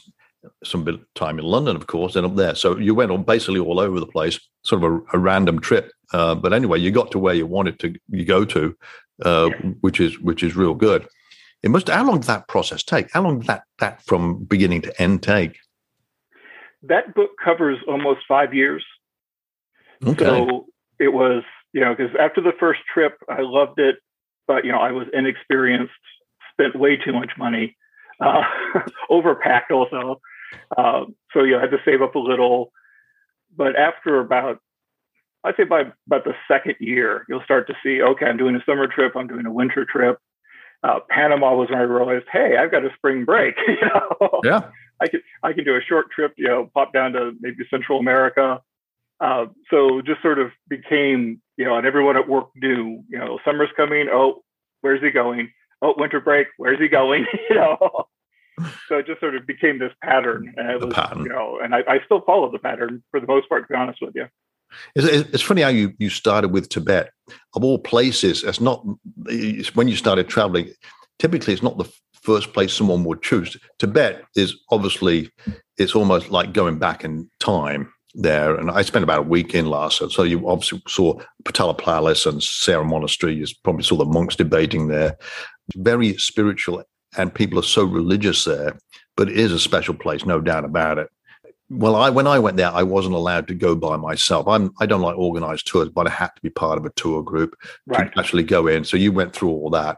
Some 0.63 0.83
bit 0.83 0.95
of 0.95 1.13
time 1.15 1.39
in 1.39 1.45
London, 1.45 1.75
of 1.75 1.87
course, 1.87 2.15
and 2.15 2.25
up 2.25 2.35
there. 2.35 2.53
So 2.53 2.77
you 2.77 2.93
went 2.93 3.11
on 3.11 3.23
basically 3.23 3.59
all 3.59 3.79
over 3.79 3.99
the 3.99 4.05
place, 4.05 4.39
sort 4.63 4.83
of 4.83 4.91
a, 4.91 5.17
a 5.17 5.19
random 5.19 5.59
trip. 5.59 5.91
Uh, 6.13 6.35
but 6.35 6.53
anyway, 6.53 6.79
you 6.79 6.91
got 6.91 7.09
to 7.11 7.19
where 7.19 7.33
you 7.33 7.47
wanted 7.47 7.79
to 7.79 7.95
you 8.09 8.25
go 8.25 8.45
to, 8.45 8.75
uh, 9.23 9.49
yeah. 9.49 9.71
which 9.81 9.99
is 9.99 10.19
which 10.19 10.43
is 10.43 10.55
real 10.55 10.75
good. 10.75 11.07
It 11.63 11.69
must. 11.69 11.89
How 11.89 12.05
long 12.05 12.19
did 12.19 12.27
that 12.27 12.47
process 12.47 12.83
take? 12.83 13.11
How 13.11 13.23
long 13.23 13.39
did 13.39 13.47
that 13.47 13.63
that 13.79 14.03
from 14.03 14.43
beginning 14.43 14.81
to 14.83 15.01
end 15.01 15.23
take? 15.23 15.57
That 16.83 17.13
book 17.15 17.31
covers 17.43 17.77
almost 17.88 18.21
five 18.27 18.53
years. 18.53 18.83
Okay. 20.05 20.25
So 20.25 20.65
it 20.99 21.09
was, 21.09 21.43
you 21.73 21.81
know, 21.81 21.95
because 21.95 22.15
after 22.19 22.41
the 22.41 22.53
first 22.59 22.81
trip, 22.91 23.17
I 23.29 23.41
loved 23.41 23.79
it, 23.79 23.97
but 24.47 24.65
you 24.65 24.71
know, 24.71 24.79
I 24.79 24.91
was 24.91 25.07
inexperienced, 25.13 25.93
spent 26.53 26.75
way 26.75 26.97
too 26.97 27.13
much 27.13 27.31
money, 27.38 27.75
uh, 28.19 28.43
overpacked 29.09 29.71
also. 29.71 30.21
Uh, 30.77 31.05
so 31.33 31.43
you 31.43 31.51
know, 31.51 31.57
I 31.57 31.61
had 31.61 31.71
to 31.71 31.79
save 31.85 32.01
up 32.01 32.15
a 32.15 32.19
little. 32.19 32.71
But 33.55 33.75
after 33.77 34.19
about, 34.19 34.59
I'd 35.43 35.55
say 35.55 35.63
by 35.63 35.83
about 36.07 36.25
the 36.25 36.33
second 36.47 36.75
year, 36.79 37.25
you'll 37.29 37.43
start 37.43 37.67
to 37.67 37.73
see, 37.83 38.01
okay, 38.01 38.25
I'm 38.25 38.38
doing 38.38 38.55
a 38.55 38.63
summer 38.65 38.88
trip, 38.88 39.13
I'm 39.15 39.27
doing 39.27 39.45
a 39.45 39.51
winter 39.51 39.85
trip. 39.85 40.19
Uh, 40.83 40.99
Panama 41.09 41.55
was 41.55 41.69
when 41.69 41.79
I 41.79 41.83
realized, 41.83 42.25
hey, 42.31 42.57
I've 42.57 42.71
got 42.71 42.85
a 42.85 42.89
spring 42.95 43.25
break. 43.25 43.55
you 43.67 43.77
know? 43.81 44.41
Yeah. 44.43 44.69
I 45.01 45.07
can 45.07 45.21
I 45.43 45.53
can 45.53 45.65
do 45.65 45.75
a 45.75 45.81
short 45.81 46.09
trip, 46.11 46.33
you 46.38 46.47
know, 46.47 46.69
pop 46.73 46.93
down 46.93 47.13
to 47.13 47.33
maybe 47.41 47.63
Central 47.69 47.99
America. 47.99 48.61
Uh, 49.19 49.45
so 49.69 50.01
just 50.01 50.21
sort 50.21 50.39
of 50.39 50.51
became, 50.69 51.41
you 51.57 51.65
know, 51.65 51.75
and 51.75 51.85
everyone 51.85 52.17
at 52.17 52.29
work 52.29 52.49
knew, 52.55 53.03
you 53.09 53.17
know, 53.17 53.39
summer's 53.45 53.69
coming. 53.75 54.07
Oh, 54.11 54.43
where's 54.81 55.01
he 55.01 55.11
going? 55.11 55.51
Oh, 55.81 55.93
winter 55.97 56.19
break. 56.19 56.47
Where's 56.57 56.79
he 56.79 56.88
going? 56.88 57.25
you 57.49 57.55
know. 57.55 58.07
So 58.88 58.97
it 58.99 59.05
just 59.05 59.19
sort 59.19 59.35
of 59.35 59.45
became 59.45 59.79
this 59.79 59.91
pattern, 60.01 60.53
and 60.55 60.69
it 60.69 60.79
the 60.79 60.88
was, 60.88 60.95
pattern. 60.95 61.23
you 61.23 61.29
know, 61.29 61.59
and 61.61 61.75
I, 61.75 61.79
I 61.88 61.99
still 62.05 62.21
follow 62.21 62.49
the 62.49 62.59
pattern 62.59 63.03
for 63.11 63.19
the 63.19 63.27
most 63.27 63.49
part. 63.49 63.63
To 63.63 63.73
be 63.73 63.75
honest 63.75 63.99
with 64.01 64.15
you, 64.15 64.27
it's, 64.95 65.07
it's 65.33 65.43
funny 65.43 65.61
how 65.61 65.69
you 65.69 65.93
you 65.97 66.09
started 66.09 66.51
with 66.51 66.69
Tibet 66.69 67.11
of 67.53 67.63
all 67.63 67.79
places, 67.79 68.43
it's 68.43 68.61
not 68.61 68.85
it's 69.27 69.75
when 69.75 69.88
you 69.88 69.95
started 69.95 70.27
traveling. 70.27 70.69
Typically, 71.19 71.53
it's 71.53 71.63
not 71.63 71.77
the 71.77 71.91
first 72.21 72.53
place 72.53 72.73
someone 72.73 73.03
would 73.05 73.21
choose. 73.21 73.57
Tibet 73.79 74.23
is 74.35 74.55
obviously 74.69 75.29
it's 75.77 75.95
almost 75.95 76.29
like 76.29 76.53
going 76.53 76.77
back 76.79 77.03
in 77.03 77.29
time 77.39 77.91
there. 78.13 78.55
And 78.55 78.71
I 78.71 78.81
spent 78.81 79.03
about 79.03 79.19
a 79.19 79.29
week 79.29 79.53
in 79.53 79.67
Lhasa. 79.67 80.09
So 80.09 80.23
you 80.23 80.47
obviously 80.47 80.81
saw 80.88 81.19
Potala 81.43 81.77
Palace 81.77 82.25
and 82.25 82.41
Sera 82.41 82.83
Monastery. 82.83 83.35
You 83.35 83.45
probably 83.63 83.83
saw 83.83 83.97
the 83.97 84.05
monks 84.05 84.35
debating 84.35 84.88
there. 84.88 85.17
Very 85.75 86.17
spiritual, 86.17 86.83
and 87.17 87.33
people 87.33 87.59
are 87.59 87.63
so 87.63 87.83
religious 87.83 88.43
there. 88.43 88.77
But 89.17 89.29
it 89.29 89.38
is 89.38 89.53
a 89.53 89.59
special 89.59 89.93
place, 89.93 90.25
no 90.25 90.41
doubt 90.41 90.65
about 90.65 90.97
it. 90.97 91.07
Well, 91.69 91.95
I 91.95 92.10
when 92.10 92.28
I 92.28 92.38
went 92.38 92.58
there, 92.58 92.71
I 92.71 92.84
wasn't 92.84 93.15
allowed 93.15 93.47
to 93.47 93.56
go 93.56 93.75
by 93.75 93.97
myself. 93.97 94.47
I'm 94.47 94.71
I 94.80 94.86
don't 94.86 95.01
like 95.01 95.17
organized 95.17 95.67
tours, 95.67 95.89
but 95.89 96.08
I 96.08 96.12
had 96.12 96.28
to 96.28 96.41
be 96.41 96.49
part 96.49 96.78
of 96.78 96.86
a 96.86 96.91
tour 96.91 97.23
group 97.23 97.56
right. 97.88 98.12
to 98.13 98.19
actually 98.19 98.43
go 98.43 98.67
in. 98.67 98.84
So 98.84 98.97
you 98.97 99.12
went 99.12 99.34
through 99.34 99.49
all 99.49 99.69
that. 99.71 99.97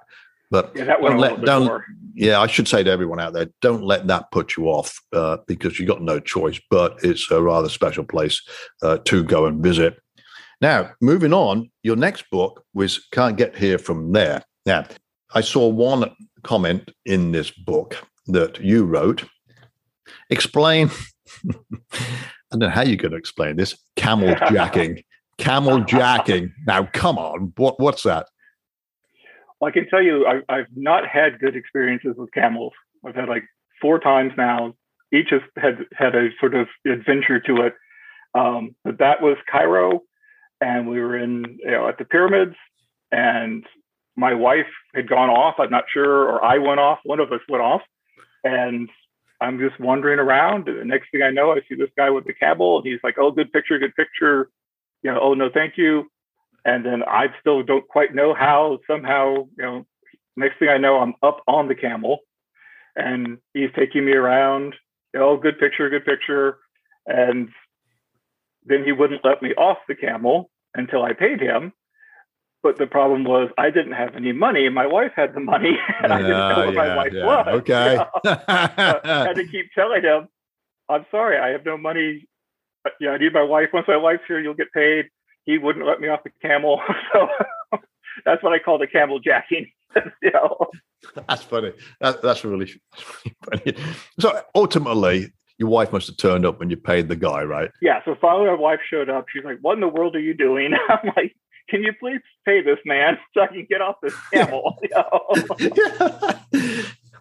But 0.49 0.71
yeah, 0.73 0.85
that 0.85 1.01
don't 1.01 1.17
let, 1.17 1.41
don't, 1.41 1.83
yeah, 2.13 2.39
I 2.39 2.47
should 2.47 2.69
say 2.69 2.81
to 2.81 2.89
everyone 2.89 3.19
out 3.19 3.33
there, 3.33 3.47
don't 3.61 3.83
let 3.83 4.07
that 4.07 4.31
put 4.31 4.55
you 4.55 4.67
off 4.67 4.97
uh, 5.11 5.37
because 5.45 5.77
you 5.77 5.85
got 5.85 6.01
no 6.01 6.21
choice. 6.21 6.59
But 6.69 7.03
it's 7.03 7.29
a 7.31 7.41
rather 7.41 7.67
special 7.67 8.05
place 8.05 8.41
uh, 8.81 8.99
to 9.05 9.23
go 9.23 9.45
and 9.45 9.61
visit. 9.61 9.99
Now, 10.61 10.91
moving 11.01 11.33
on, 11.33 11.69
your 11.83 11.97
next 11.97 12.29
book 12.31 12.63
was 12.73 13.05
Can't 13.11 13.37
Get 13.37 13.57
Here 13.57 13.77
From 13.77 14.13
There. 14.13 14.41
Now, 14.65 14.85
I 15.35 15.41
saw 15.41 15.67
one 15.67 16.09
comment 16.43 16.91
in 17.05 17.31
this 17.31 17.51
book 17.51 17.97
that 18.27 18.59
you 18.61 18.85
wrote. 18.85 19.25
Explain 20.29 20.89
I 21.49 22.05
don't 22.51 22.59
know 22.59 22.69
how 22.69 22.81
you're 22.81 22.97
going 22.97 23.11
to 23.11 23.17
explain 23.17 23.55
this. 23.55 23.77
Camel 23.95 24.35
jacking. 24.49 25.03
Camel 25.37 25.81
jacking. 25.81 26.53
Now, 26.65 26.87
come 26.93 27.17
on. 27.17 27.53
What 27.57 27.79
what's 27.79 28.03
that? 28.03 28.27
Well, 29.59 29.69
I 29.69 29.71
can 29.71 29.87
tell 29.89 30.01
you, 30.01 30.25
I, 30.27 30.41
I've 30.53 30.67
not 30.75 31.07
had 31.07 31.39
good 31.39 31.55
experiences 31.55 32.15
with 32.17 32.31
camels. 32.31 32.73
I've 33.05 33.15
had 33.15 33.29
like 33.29 33.43
four 33.81 33.99
times 33.99 34.33
now. 34.37 34.73
Each 35.11 35.29
has 35.31 35.41
had 35.55 35.85
had 35.93 36.15
a 36.15 36.29
sort 36.39 36.53
of 36.53 36.67
adventure 36.85 37.39
to 37.39 37.61
it. 37.61 37.73
Um, 38.35 38.75
but 38.83 38.99
that 38.99 39.21
was 39.21 39.37
Cairo, 39.49 40.01
and 40.61 40.89
we 40.89 40.99
were 40.99 41.17
in 41.17 41.57
you 41.63 41.71
know 41.71 41.87
at 41.87 41.97
the 41.97 42.05
pyramids, 42.05 42.55
and 43.11 43.65
my 44.15 44.33
wife 44.33 44.67
had 44.93 45.07
gone 45.07 45.29
off. 45.29 45.55
I'm 45.59 45.69
not 45.69 45.85
sure, 45.91 46.27
or 46.27 46.43
I 46.43 46.57
went 46.57 46.79
off. 46.79 46.99
One 47.03 47.19
of 47.19 47.31
us 47.31 47.39
went 47.47 47.63
off, 47.63 47.81
and 48.43 48.89
I'm 49.39 49.59
just 49.59 49.79
wandering 49.79 50.19
around. 50.19 50.67
And 50.67 50.79
the 50.79 50.85
next 50.85 51.11
thing 51.11 51.21
I 51.21 51.29
know, 51.29 51.51
I 51.51 51.61
see 51.67 51.75
this 51.75 51.89
guy 51.95 52.09
with 52.09 52.25
the 52.25 52.33
camel, 52.33 52.77
and 52.77 52.87
he's 52.87 52.99
like, 53.03 53.17
"Oh, 53.19 53.31
good 53.31 53.51
picture, 53.51 53.77
good 53.79 53.95
picture." 53.95 54.49
You 55.03 55.13
know, 55.13 55.19
oh 55.21 55.33
no, 55.33 55.49
thank 55.53 55.77
you. 55.77 56.09
And 56.65 56.85
then 56.85 57.03
I 57.03 57.27
still 57.39 57.63
don't 57.63 57.87
quite 57.87 58.15
know 58.15 58.33
how. 58.33 58.79
Somehow, 58.87 59.47
you 59.57 59.63
know, 59.63 59.85
next 60.35 60.59
thing 60.59 60.69
I 60.69 60.77
know, 60.77 60.99
I'm 60.99 61.13
up 61.21 61.41
on 61.47 61.67
the 61.67 61.75
camel, 61.75 62.19
and 62.95 63.37
he's 63.53 63.69
taking 63.75 64.05
me 64.05 64.13
around. 64.13 64.75
Oh, 65.15 65.37
good 65.37 65.59
picture, 65.59 65.89
good 65.89 66.05
picture. 66.05 66.59
And 67.05 67.49
then 68.65 68.83
he 68.83 68.91
wouldn't 68.91 69.23
let 69.23 69.41
me 69.41 69.53
off 69.53 69.77
the 69.87 69.95
camel 69.95 70.49
until 70.75 71.03
I 71.03 71.13
paid 71.13 71.39
him. 71.39 71.73
But 72.67 72.77
the 72.77 72.85
problem 72.85 73.23
was 73.23 73.49
I 73.57 73.69
didn't 73.69 73.93
have 73.93 74.13
any 74.17 74.33
money. 74.33 74.67
My 74.67 74.85
wife 74.85 75.13
had 75.15 75.33
the 75.33 75.39
money, 75.39 75.77
and 76.03 76.11
I 76.11 76.17
didn't 76.17 76.31
know 76.31 76.51
ah, 76.51 76.57
where 76.57 76.73
yeah, 76.73 76.73
my 76.73 76.95
wife 76.97 77.13
yeah. 77.13 77.25
was. 77.25 77.47
Okay. 77.59 77.91
You 77.91 77.97
know? 77.97 78.09
I 78.49 79.25
had 79.27 79.37
to 79.37 79.47
keep 79.47 79.71
telling 79.73 80.01
him, 80.01 80.27
"I'm 80.89 81.05
sorry, 81.09 81.37
I 81.37 81.47
have 81.47 81.63
no 81.63 81.77
money. 81.77 82.27
Uh, 82.85 82.89
yeah, 82.99 83.11
I 83.11 83.19
need 83.19 83.31
my 83.31 83.43
wife. 83.43 83.69
Once 83.71 83.87
my 83.87 83.95
wife's 83.95 84.23
here, 84.27 84.41
you'll 84.41 84.53
get 84.53 84.73
paid." 84.73 85.05
He 85.45 85.57
wouldn't 85.57 85.85
let 85.85 86.01
me 86.01 86.09
off 86.09 86.25
the 86.25 86.31
camel, 86.41 86.81
so 87.13 87.29
that's 88.25 88.43
what 88.43 88.51
I 88.51 88.59
call 88.59 88.77
the 88.79 88.85
camel 88.85 89.19
jacking. 89.19 89.71
you 90.21 90.31
know? 90.33 90.67
That's 91.29 91.43
funny. 91.43 91.71
That, 92.01 92.21
that's 92.21 92.43
really 92.43 92.69
funny. 93.45 93.77
So 94.19 94.41
ultimately, 94.53 95.31
your 95.57 95.69
wife 95.69 95.93
must 95.93 96.07
have 96.07 96.17
turned 96.17 96.45
up 96.45 96.59
when 96.59 96.69
you 96.69 96.75
paid 96.75 97.07
the 97.07 97.15
guy, 97.15 97.43
right? 97.43 97.71
Yeah. 97.81 98.01
So 98.03 98.17
finally, 98.19 98.47
my 98.47 98.55
wife 98.55 98.81
showed 98.89 99.09
up. 99.09 99.27
She's 99.31 99.45
like, 99.45 99.59
"What 99.61 99.75
in 99.75 99.79
the 99.79 99.87
world 99.87 100.17
are 100.17 100.19
you 100.19 100.33
doing?" 100.33 100.73
I'm 100.89 101.13
like, 101.15 101.33
can 101.69 101.83
you 101.83 101.93
please 101.99 102.21
pay 102.45 102.61
this 102.61 102.79
man 102.85 103.17
so 103.33 103.41
I 103.41 103.47
can 103.47 103.67
get 103.69 103.81
off 103.81 103.95
this 104.01 104.15
camel? 104.33 104.77
Know? 104.91 105.35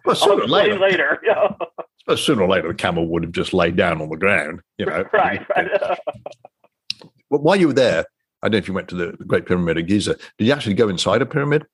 well, 0.05 0.15
sooner 0.15 0.43
or 0.43 0.47
later, 0.47 0.79
later 0.79 1.19
you 1.21 1.33
know? 1.33 1.57
but 2.05 2.17
sooner 2.17 2.43
or 2.43 2.47
later, 2.47 2.69
the 2.69 2.73
camel 2.73 3.07
would 3.07 3.23
have 3.23 3.33
just 3.33 3.53
laid 3.53 3.75
down 3.75 4.01
on 4.01 4.09
the 4.09 4.15
ground. 4.15 4.61
You 4.77 4.85
know, 4.85 5.03
right? 5.11 5.45
right. 5.49 5.99
well, 7.29 7.41
while 7.41 7.57
you 7.57 7.67
were 7.67 7.73
there, 7.73 8.05
I 8.41 8.47
don't 8.47 8.53
know 8.53 8.57
if 8.59 8.67
you 8.69 8.73
went 8.73 8.87
to 8.89 8.95
the 8.95 9.17
Great 9.25 9.45
Pyramid 9.45 9.77
of 9.77 9.87
Giza. 9.87 10.15
Did 10.37 10.47
you 10.47 10.53
actually 10.53 10.75
go 10.75 10.87
inside 10.87 11.21
a 11.21 11.25
pyramid? 11.25 11.65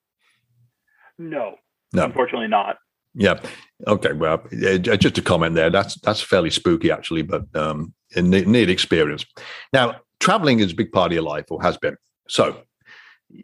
No, 1.19 1.57
no, 1.93 2.05
unfortunately 2.05 2.47
not. 2.47 2.77
Yeah. 3.13 3.39
Okay. 3.85 4.13
Well, 4.13 4.43
just 4.51 5.17
a 5.17 5.21
comment 5.21 5.55
there. 5.55 5.69
That's 5.69 5.95
that's 5.95 6.21
fairly 6.21 6.49
spooky, 6.49 6.89
actually, 6.89 7.21
but 7.21 7.43
um, 7.55 7.93
a 8.15 8.21
neat 8.21 8.69
experience. 8.69 9.25
Now, 9.71 10.01
traveling 10.19 10.59
is 10.59 10.71
a 10.71 10.75
big 10.75 10.91
part 10.91 11.11
of 11.11 11.13
your 11.13 11.23
life, 11.23 11.45
or 11.49 11.61
has 11.61 11.77
been. 11.77 11.97
So 12.33 12.57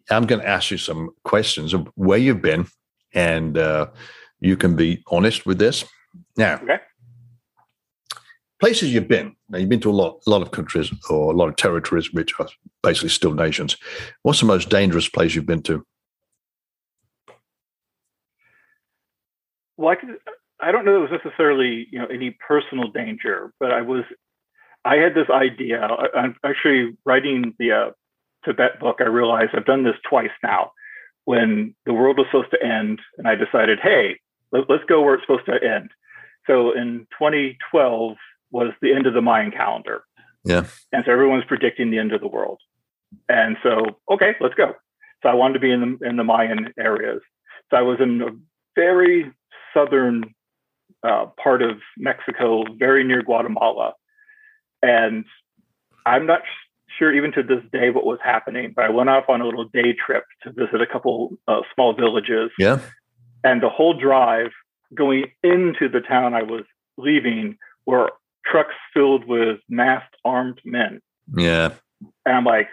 I'm 0.10 0.26
going 0.26 0.42
to 0.42 0.48
ask 0.48 0.72
you 0.72 0.80
some 0.80 1.12
questions 1.24 1.76
of 1.76 1.88
where 1.94 2.18
you've 2.18 2.42
been, 2.42 2.66
and 3.14 3.56
uh, 3.56 3.86
you 4.40 4.58
can 4.58 4.76
be 4.76 5.04
honest 5.12 5.46
with 5.46 5.60
this. 5.60 5.86
Now, 6.38 6.56
okay. 6.56 6.80
places 8.60 8.92
you've 8.92 9.08
been. 9.08 9.36
Now, 9.48 9.60
you've 9.60 9.70
been 9.70 9.80
to 9.82 9.92
a 9.92 10.00
lot, 10.02 10.24
a 10.26 10.32
lot 10.32 10.42
of 10.42 10.50
countries 10.50 10.92
or 11.08 11.32
a 11.32 11.36
lot 11.36 11.50
of 11.50 11.56
territories, 11.56 12.12
which 12.14 12.34
are 12.40 12.48
basically 12.82 13.10
still 13.10 13.34
nations. 13.34 13.78
What's 14.24 14.40
the 14.40 14.48
most 14.48 14.70
dangerous 14.70 15.08
place 15.08 15.36
you've 15.36 15.46
been 15.46 15.62
to? 15.64 15.86
Well, 19.78 19.90
I, 19.90 19.96
could, 19.98 20.18
I 20.60 20.72
don't 20.72 20.84
know 20.84 20.96
it 21.04 21.12
was 21.12 21.22
necessarily 21.24 21.88
you 21.92 22.00
know 22.00 22.08
any 22.08 22.32
personal 22.32 22.90
danger, 22.90 23.54
but 23.60 23.72
I 23.72 23.82
was 23.84 24.04
I 24.84 24.96
had 24.96 25.14
this 25.14 25.30
idea. 25.30 25.80
I, 25.80 26.24
am 26.24 26.36
actually 26.44 26.98
writing 27.06 27.54
the 27.60 27.72
uh, 27.72 27.92
Tibet 28.46 28.80
book, 28.80 28.98
I 29.00 29.04
realized 29.04 29.52
I've 29.54 29.66
done 29.66 29.84
this 29.84 29.96
twice 30.08 30.32
now. 30.44 30.72
When 31.26 31.76
the 31.86 31.94
world 31.94 32.18
was 32.18 32.28
supposed 32.32 32.52
to 32.52 32.64
end, 32.64 33.00
and 33.18 33.28
I 33.28 33.36
decided, 33.36 33.80
hey, 33.80 34.20
let, 34.52 34.70
us 34.70 34.80
go 34.88 35.02
where 35.02 35.16
it's 35.16 35.24
supposed 35.24 35.46
to 35.46 35.64
end. 35.64 35.92
So 36.48 36.72
in 36.72 37.06
2012 37.20 38.18
was 38.52 38.72
the 38.82 38.94
end 38.94 39.06
of 39.06 39.14
the 39.14 39.22
Mayan 39.22 39.52
calendar. 39.52 40.04
Yeah. 40.44 40.66
And 40.92 41.04
so 41.06 41.12
everyone's 41.12 41.44
predicting 41.46 41.92
the 41.92 42.00
end 42.00 42.14
of 42.14 42.22
the 42.22 42.28
world. 42.28 42.60
And 43.28 43.58
so, 43.62 44.00
okay, 44.12 44.36
let's 44.40 44.56
go. 44.56 44.74
So 45.22 45.30
I 45.30 45.36
wanted 45.36 45.56
to 45.56 45.60
be 45.60 45.72
in 45.72 45.82
the 46.00 46.08
in 46.08 46.16
the 46.16 46.24
Mayan 46.24 46.74
areas. 46.80 47.22
So 47.70 47.78
I 47.78 47.82
was 47.82 48.00
in 48.00 48.22
a 48.22 48.30
very 48.76 49.32
southern 49.74 50.34
uh, 51.04 51.28
part 51.42 51.62
of 51.62 51.78
Mexico, 51.98 52.64
very 52.78 53.04
near 53.04 53.22
Guatemala, 53.22 53.94
and 54.82 55.26
I'm 56.06 56.26
not 56.26 56.42
sure 57.00 57.14
even 57.16 57.32
to 57.32 57.42
this 57.42 57.64
day 57.72 57.90
what 57.90 58.06
was 58.06 58.20
happening, 58.24 58.74
but 58.76 58.86
I 58.86 58.90
went 58.90 59.10
off 59.10 59.26
on 59.30 59.42
a 59.42 59.46
little 59.46 59.66
day 59.66 59.94
trip 59.94 60.26
to 60.44 60.52
visit 60.52 60.82
a 60.82 60.86
couple 60.86 61.32
uh, 61.48 61.62
small 61.74 61.94
villages. 61.94 62.52
Yeah. 62.60 62.80
And 63.44 63.64
the 63.64 63.70
whole 63.70 63.98
drive 63.98 64.52
going 64.94 65.32
into 65.42 65.88
the 65.92 66.02
town 66.02 66.34
I 66.34 66.44
was 66.44 66.64
leaving 66.98 67.58
were 67.86 68.12
trucks 68.46 68.76
filled 68.94 69.26
with 69.26 69.60
masked 69.70 70.16
armed 70.26 70.60
men. 70.66 71.02
Yeah. 71.36 71.72
And 72.26 72.36
I'm 72.36 72.46
like, 72.46 72.68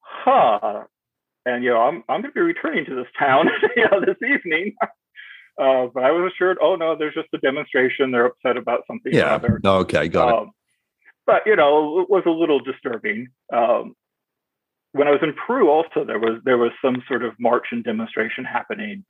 huh. 0.00 0.84
And 1.44 1.62
you 1.62 1.70
know, 1.70 1.80
I'm 1.80 2.02
I'm 2.08 2.22
gonna 2.22 2.32
be 2.32 2.40
returning 2.40 2.84
to 2.86 2.94
this 2.94 3.06
town, 3.18 3.48
you 3.76 3.86
know, 3.90 4.00
this 4.00 4.16
evening. 4.22 4.74
Uh, 5.58 5.86
but 5.94 6.04
I 6.04 6.10
was 6.10 6.30
assured, 6.30 6.58
oh 6.60 6.76
no, 6.76 6.94
there's 6.98 7.14
just 7.14 7.28
a 7.32 7.38
demonstration. 7.38 8.10
They're 8.10 8.26
upset 8.26 8.58
about 8.58 8.82
something. 8.86 9.10
Yeah. 9.14 9.40
Okay, 9.64 10.06
got 10.06 10.28
um, 10.28 10.48
it 10.48 10.50
but 11.26 11.42
you 11.46 11.56
know, 11.56 12.00
it 12.00 12.10
was 12.10 12.22
a 12.26 12.30
little 12.30 12.60
disturbing. 12.60 13.28
Um, 13.52 13.94
when 14.92 15.08
I 15.08 15.10
was 15.10 15.20
in 15.22 15.34
Peru, 15.34 15.68
also 15.68 16.04
there 16.04 16.18
was 16.18 16.40
there 16.44 16.58
was 16.58 16.72
some 16.80 17.02
sort 17.08 17.24
of 17.24 17.34
march 17.38 17.66
and 17.72 17.84
demonstration 17.84 18.44
happening. 18.44 19.04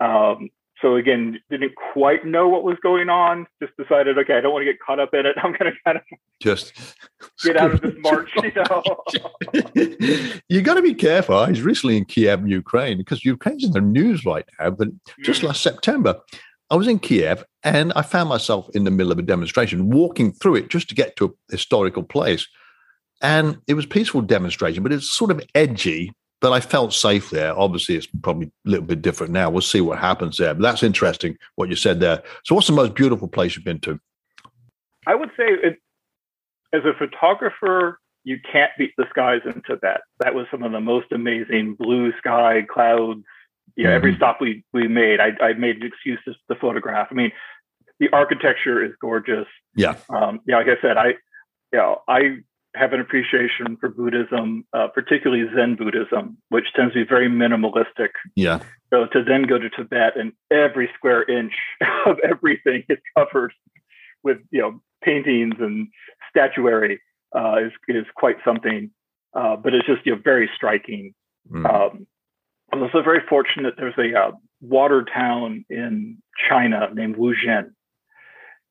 Um, 0.00 0.48
so 0.80 0.96
again, 0.96 1.38
didn't 1.50 1.74
quite 1.92 2.24
know 2.24 2.48
what 2.48 2.64
was 2.64 2.78
going 2.82 3.10
on. 3.10 3.46
Just 3.62 3.76
decided, 3.76 4.16
okay, 4.18 4.38
I 4.38 4.40
don't 4.40 4.52
want 4.52 4.62
to 4.62 4.72
get 4.72 4.80
caught 4.80 4.98
up 4.98 5.12
in 5.12 5.26
it. 5.26 5.36
I'm 5.42 5.52
going 5.52 5.72
to 5.72 5.78
kind 5.84 5.98
of 5.98 6.02
just 6.40 6.72
get 7.44 7.56
out 7.56 7.72
of 7.72 7.80
this 7.82 7.94
march. 7.98 8.30
You 8.36 8.52
know, 8.54 10.38
you 10.48 10.62
got 10.62 10.74
to 10.74 10.82
be 10.82 10.94
careful. 10.94 11.36
I 11.36 11.50
was 11.50 11.62
recently 11.62 11.98
in 11.98 12.06
Kiev, 12.06 12.46
Ukraine, 12.48 12.96
because 12.98 13.24
Ukraine's 13.24 13.64
in 13.64 13.72
the 13.72 13.80
news 13.80 14.24
right 14.24 14.48
now. 14.58 14.70
But 14.70 14.88
just 15.22 15.42
mm. 15.42 15.48
last 15.48 15.62
September, 15.62 16.18
I 16.70 16.76
was 16.76 16.88
in 16.88 16.98
Kiev 16.98 17.44
and 17.62 17.92
I 17.94 18.02
found 18.02 18.28
myself 18.28 18.68
in 18.74 18.84
the 18.84 18.90
middle 18.90 19.12
of 19.12 19.18
a 19.18 19.22
demonstration, 19.22 19.90
walking 19.90 20.32
through 20.32 20.56
it 20.56 20.70
just 20.70 20.88
to 20.88 20.94
get 20.94 21.16
to 21.16 21.26
a 21.26 21.52
historical 21.52 22.02
place. 22.02 22.46
And 23.20 23.58
it 23.66 23.74
was 23.74 23.84
peaceful 23.84 24.22
demonstration, 24.22 24.82
but 24.82 24.92
it's 24.92 25.10
sort 25.10 25.30
of 25.30 25.42
edgy. 25.54 26.12
But 26.40 26.54
I 26.54 26.60
felt 26.60 26.94
safe 26.94 27.28
there. 27.28 27.58
Obviously, 27.58 27.96
it's 27.96 28.06
probably 28.22 28.46
a 28.46 28.70
little 28.70 28.86
bit 28.86 29.02
different 29.02 29.30
now. 29.30 29.50
We'll 29.50 29.60
see 29.60 29.82
what 29.82 29.98
happens 29.98 30.38
there. 30.38 30.54
But 30.54 30.62
that's 30.62 30.82
interesting 30.82 31.36
what 31.56 31.68
you 31.68 31.76
said 31.76 32.00
there. 32.00 32.22
So, 32.44 32.54
what's 32.54 32.66
the 32.66 32.72
most 32.72 32.94
beautiful 32.94 33.28
place 33.28 33.54
you've 33.54 33.64
been 33.66 33.80
to? 33.80 34.00
I 35.06 35.14
would 35.14 35.28
say, 35.36 35.44
it, 35.48 35.76
as 36.72 36.80
a 36.86 36.94
photographer, 36.98 38.00
you 38.24 38.38
can't 38.50 38.70
beat 38.78 38.92
the 38.96 39.04
skies 39.10 39.42
in 39.44 39.60
Tibet. 39.66 40.00
That 40.20 40.34
was 40.34 40.46
some 40.50 40.62
of 40.62 40.72
the 40.72 40.80
most 40.80 41.12
amazing 41.12 41.74
blue 41.74 42.12
sky, 42.16 42.62
clouds. 42.72 43.24
Yeah, 43.76 43.86
mm-hmm. 43.86 43.96
every 43.96 44.16
stop 44.16 44.40
we 44.40 44.64
we 44.72 44.88
made, 44.88 45.20
I, 45.20 45.30
I 45.42 45.52
made 45.54 45.82
excuses 45.82 46.36
to 46.50 46.56
photograph. 46.56 47.08
I 47.10 47.14
mean, 47.14 47.32
the 47.98 48.08
architecture 48.12 48.82
is 48.84 48.92
gorgeous. 49.00 49.46
Yeah. 49.76 49.96
Um, 50.08 50.40
yeah, 50.46 50.56
like 50.56 50.66
I 50.66 50.80
said, 50.82 50.96
I, 50.96 51.08
you 51.72 51.78
know, 51.78 52.02
I 52.08 52.38
have 52.74 52.92
an 52.92 53.00
appreciation 53.00 53.76
for 53.78 53.88
Buddhism, 53.88 54.64
uh, 54.72 54.88
particularly 54.88 55.44
Zen 55.54 55.76
Buddhism, 55.76 56.38
which 56.48 56.66
tends 56.74 56.94
to 56.94 57.04
be 57.04 57.08
very 57.08 57.28
minimalistic. 57.28 58.10
Yeah. 58.36 58.60
So 58.92 59.06
to 59.12 59.22
then 59.24 59.42
go 59.42 59.58
to 59.58 59.68
Tibet 59.70 60.16
and 60.16 60.32
every 60.50 60.88
square 60.96 61.22
inch 61.28 61.52
of 62.06 62.18
everything 62.20 62.84
is 62.88 62.98
covered 63.16 63.52
with 64.22 64.38
you 64.50 64.60
know 64.60 64.80
paintings 65.02 65.54
and 65.60 65.88
statuary 66.28 67.00
uh, 67.36 67.56
is 67.66 67.72
is 67.88 68.06
quite 68.16 68.36
something. 68.44 68.90
Uh, 69.34 69.56
but 69.56 69.74
it's 69.74 69.86
just 69.86 70.04
you 70.06 70.14
know 70.14 70.20
very 70.22 70.50
striking. 70.56 71.14
Mm. 71.50 71.68
Um, 71.68 72.06
I'm 72.72 72.82
also 72.82 73.02
very 73.02 73.20
fortunate. 73.28 73.74
There's 73.76 73.98
a 73.98 74.18
uh, 74.18 74.30
water 74.60 75.04
town 75.12 75.64
in 75.68 76.18
China 76.48 76.88
named 76.92 77.16
Wuzhen, 77.16 77.72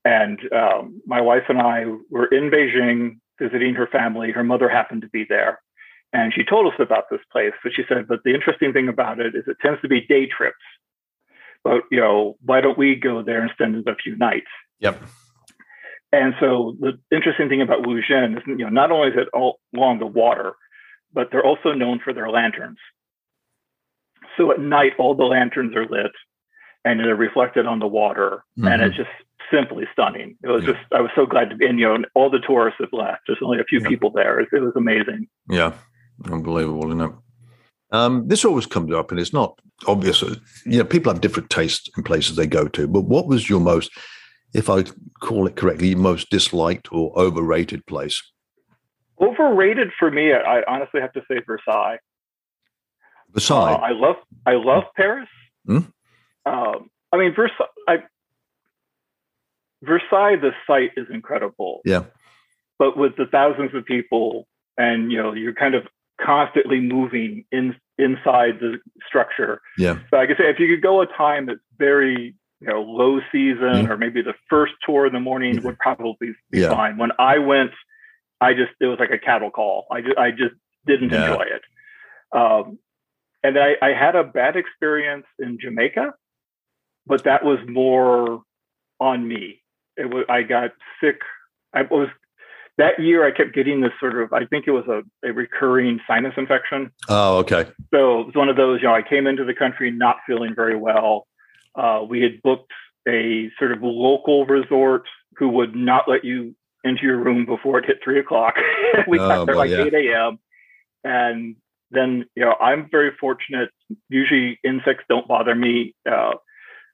and 0.05 0.39
um, 0.53 1.01
my 1.05 1.21
wife 1.21 1.43
and 1.49 1.59
I 1.59 1.85
were 2.09 2.27
in 2.27 2.49
Beijing 2.49 3.19
visiting 3.39 3.75
her 3.75 3.87
family. 3.87 4.31
Her 4.31 4.43
mother 4.43 4.69
happened 4.69 5.01
to 5.01 5.09
be 5.09 5.25
there. 5.27 5.59
And 6.11 6.33
she 6.33 6.43
told 6.43 6.71
us 6.71 6.79
about 6.79 7.05
this 7.09 7.21
place. 7.31 7.53
But 7.63 7.73
she 7.75 7.83
said, 7.87 8.07
but 8.07 8.19
the 8.23 8.33
interesting 8.33 8.73
thing 8.73 8.89
about 8.89 9.19
it 9.19 9.35
is 9.35 9.43
it 9.47 9.57
tends 9.61 9.81
to 9.81 9.87
be 9.87 10.01
day 10.01 10.27
trips. 10.27 10.57
But, 11.63 11.81
you 11.91 11.99
know, 11.99 12.37
why 12.43 12.61
don't 12.61 12.77
we 12.77 12.95
go 12.95 13.21
there 13.21 13.41
and 13.41 13.51
spend 13.51 13.87
a 13.87 13.95
few 13.95 14.15
nights? 14.17 14.47
Yep. 14.79 15.01
And 16.11 16.33
so 16.39 16.75
the 16.79 16.99
interesting 17.15 17.49
thing 17.49 17.61
about 17.61 17.83
Wuzhen 17.83 18.37
is, 18.37 18.43
you 18.47 18.57
know, 18.57 18.69
not 18.69 18.91
only 18.91 19.09
is 19.09 19.17
it 19.17 19.27
all 19.33 19.59
along 19.75 19.99
the 19.99 20.07
water, 20.07 20.53
but 21.13 21.29
they're 21.31 21.45
also 21.45 21.73
known 21.73 21.99
for 22.03 22.13
their 22.13 22.29
lanterns. 22.29 22.77
So 24.39 24.51
at 24.51 24.59
night, 24.59 24.93
all 24.97 25.15
the 25.15 25.25
lanterns 25.25 25.75
are 25.75 25.85
lit 25.85 26.11
and 26.85 26.99
they're 27.01 27.15
reflected 27.15 27.65
on 27.65 27.79
the 27.79 27.87
water. 27.87 28.43
Mm-hmm. 28.57 28.67
And 28.67 28.81
it's 28.81 28.95
just 28.95 29.09
simply 29.51 29.83
stunning. 29.91 30.37
It 30.41 30.47
was 30.47 30.63
yeah. 30.63 30.73
just, 30.73 30.93
I 30.93 31.01
was 31.01 31.11
so 31.13 31.25
glad 31.25 31.49
to 31.49 31.57
be, 31.57 31.65
and 31.65 31.77
you 31.77 31.85
know, 31.85 31.97
all 32.15 32.29
the 32.29 32.39
tourists 32.39 32.79
have 32.79 32.93
left. 32.93 33.21
There's 33.27 33.39
only 33.43 33.59
a 33.59 33.65
few 33.65 33.81
yeah. 33.81 33.87
people 33.89 34.11
there. 34.11 34.39
It, 34.39 34.47
it, 34.53 34.61
was 34.61 34.73
amazing. 34.77 35.27
Yeah, 35.49 35.73
unbelievable, 36.31 36.87
isn't 36.87 37.01
it? 37.01 37.11
Um, 37.91 38.27
this 38.27 38.45
always 38.45 38.65
comes 38.65 38.93
up, 38.93 39.11
and 39.11 39.19
it's 39.19 39.33
not 39.33 39.59
obvious. 39.87 40.21
You 40.65 40.77
know, 40.77 40.85
people 40.85 41.11
have 41.11 41.21
different 41.21 41.49
tastes 41.49 41.89
in 41.97 42.03
places 42.03 42.35
they 42.35 42.47
go 42.47 42.67
to. 42.67 42.87
But 42.87 43.01
what 43.01 43.27
was 43.27 43.49
your 43.49 43.59
most, 43.59 43.91
if 44.53 44.69
I 44.69 44.83
call 45.21 45.47
it 45.47 45.55
correctly, 45.55 45.95
most 45.95 46.29
disliked 46.29 46.93
or 46.93 47.17
overrated 47.19 47.85
place? 47.87 48.21
Overrated 49.19 49.89
for 49.97 50.11
me, 50.11 50.33
I 50.33 50.61
honestly 50.67 51.01
have 51.01 51.13
to 51.13 51.21
say 51.27 51.41
Versailles. 51.45 51.97
Versailles. 53.33 53.73
Uh, 53.73 53.77
I 53.77 53.91
love, 53.91 54.15
I 54.45 54.53
love 54.53 54.83
Paris. 54.95 55.29
Hmm? 55.65 55.79
Um, 56.45 56.89
I 57.11 57.17
mean, 57.17 57.33
Versailles. 57.35 57.69
I, 57.87 57.97
Versailles, 59.81 60.35
the 60.35 60.51
site 60.67 60.91
is 60.97 61.07
incredible. 61.11 61.81
Yeah. 61.85 62.03
But 62.77 62.97
with 62.97 63.15
the 63.17 63.25
thousands 63.25 63.73
of 63.73 63.85
people, 63.85 64.47
and 64.77 65.11
you 65.11 65.21
know, 65.21 65.33
you're 65.33 65.53
kind 65.53 65.75
of 65.75 65.83
constantly 66.23 66.79
moving 66.79 67.45
in 67.51 67.75
inside 67.97 68.59
the 68.59 68.77
structure. 69.07 69.61
Yeah. 69.77 69.99
So 70.09 70.17
I 70.17 70.25
could 70.25 70.37
say 70.37 70.49
if 70.49 70.59
you 70.59 70.67
could 70.73 70.81
go 70.81 71.01
a 71.01 71.05
time 71.05 71.45
that's 71.45 71.59
very 71.77 72.35
you 72.61 72.67
know 72.67 72.81
low 72.81 73.19
season 73.31 73.85
mm 73.85 73.89
or 73.89 73.97
maybe 73.97 74.21
the 74.21 74.33
first 74.49 74.73
tour 74.85 75.05
in 75.07 75.13
the 75.13 75.19
morning 75.19 75.57
mm 75.57 75.63
would 75.63 75.79
probably 75.79 76.33
be 76.51 76.59
yeah. 76.61 76.69
fine. 76.69 76.97
When 76.97 77.11
I 77.19 77.37
went, 77.37 77.71
I 78.41 78.53
just 78.53 78.71
it 78.79 78.85
was 78.85 78.99
like 78.99 79.11
a 79.11 79.17
cattle 79.17 79.51
call. 79.51 79.85
I 79.91 80.01
just 80.01 80.17
I 80.17 80.31
just 80.31 80.55
didn't 80.85 81.11
yeah. 81.11 81.31
enjoy 81.31 81.43
it. 81.43 81.61
Um, 82.31 82.79
and 83.43 83.57
I, 83.57 83.73
I 83.81 83.89
had 83.93 84.15
a 84.15 84.23
bad 84.23 84.55
experience 84.55 85.25
in 85.37 85.57
Jamaica, 85.59 86.13
but 87.05 87.23
that 87.23 87.43
was 87.43 87.59
more 87.67 88.43
on 88.99 89.27
me 89.27 89.61
it 89.99 90.11
was 90.11 90.25
I 90.29 90.41
got 90.41 90.71
sick. 91.03 91.19
I 91.73 91.83
was 91.83 92.07
that 92.77 92.99
year 92.99 93.27
I 93.27 93.31
kept 93.31 93.53
getting 93.53 93.81
this 93.81 93.91
sort 93.99 94.19
of 94.19 94.31
I 94.33 94.45
think 94.45 94.65
it 94.65 94.71
was 94.71 94.85
a, 94.87 95.03
a 95.27 95.33
recurring 95.33 95.99
sinus 96.07 96.33
infection. 96.37 96.91
Oh, 97.09 97.37
okay. 97.39 97.65
So 97.93 98.21
it 98.21 98.27
was 98.27 98.35
one 98.35 98.49
of 98.49 98.55
those, 98.55 98.81
you 98.81 98.87
know, 98.87 98.95
I 98.95 99.01
came 99.01 99.27
into 99.27 99.43
the 99.43 99.53
country 99.53 99.91
not 99.91 100.17
feeling 100.25 100.55
very 100.55 100.77
well. 100.77 101.27
Uh, 101.75 102.03
we 102.07 102.21
had 102.21 102.41
booked 102.41 102.71
a 103.07 103.49
sort 103.59 103.73
of 103.73 103.79
local 103.81 104.45
resort 104.45 105.03
who 105.37 105.49
would 105.49 105.75
not 105.75 106.07
let 106.07 106.23
you 106.23 106.55
into 106.83 107.03
your 107.03 107.17
room 107.17 107.45
before 107.45 107.79
it 107.79 107.85
hit 107.85 107.97
three 108.03 108.19
o'clock. 108.19 108.55
we 109.07 109.19
oh, 109.19 109.27
got 109.27 109.45
there 109.45 109.55
like 109.55 109.69
yeah. 109.69 109.83
8 109.83 109.93
a.m. 109.93 110.39
And 111.03 111.55
then, 111.91 112.25
you 112.35 112.45
know, 112.45 112.55
I'm 112.59 112.87
very 112.89 113.11
fortunate. 113.19 113.69
Usually 114.09 114.59
insects 114.63 115.05
don't 115.09 115.27
bother 115.27 115.55
me. 115.55 115.95
Uh, 116.09 116.33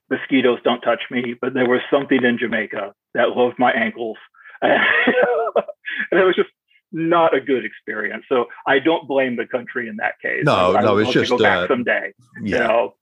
mosquitoes 0.10 0.60
don't 0.64 0.82
touch 0.82 1.02
me, 1.12 1.36
but 1.40 1.54
there 1.54 1.68
was 1.68 1.82
something 1.92 2.24
in 2.24 2.38
Jamaica 2.38 2.94
that 3.14 3.30
loved 3.30 3.60
my 3.60 3.72
ankles. 3.72 4.18
and 4.62 4.76
it 6.12 6.26
was 6.26 6.36
just 6.36 6.50
not 6.92 7.36
a 7.36 7.42
good 7.42 7.66
experience. 7.66 8.24
So 8.30 8.46
I 8.68 8.80
don't 8.80 9.08
blame 9.08 9.36
the 9.36 9.46
country 9.46 9.88
in 9.90 9.98
that 9.98 10.20
case. 10.22 10.44
No, 10.46 10.76
I 10.76 10.82
no, 10.82 10.98
it's 10.98 11.12
just 11.12 11.30
go 11.30 11.38
back 11.38 11.58
uh, 11.58 11.68
someday. 11.68 12.14
Yeah. 12.42 12.58
You 12.58 12.64
know? 12.64 12.96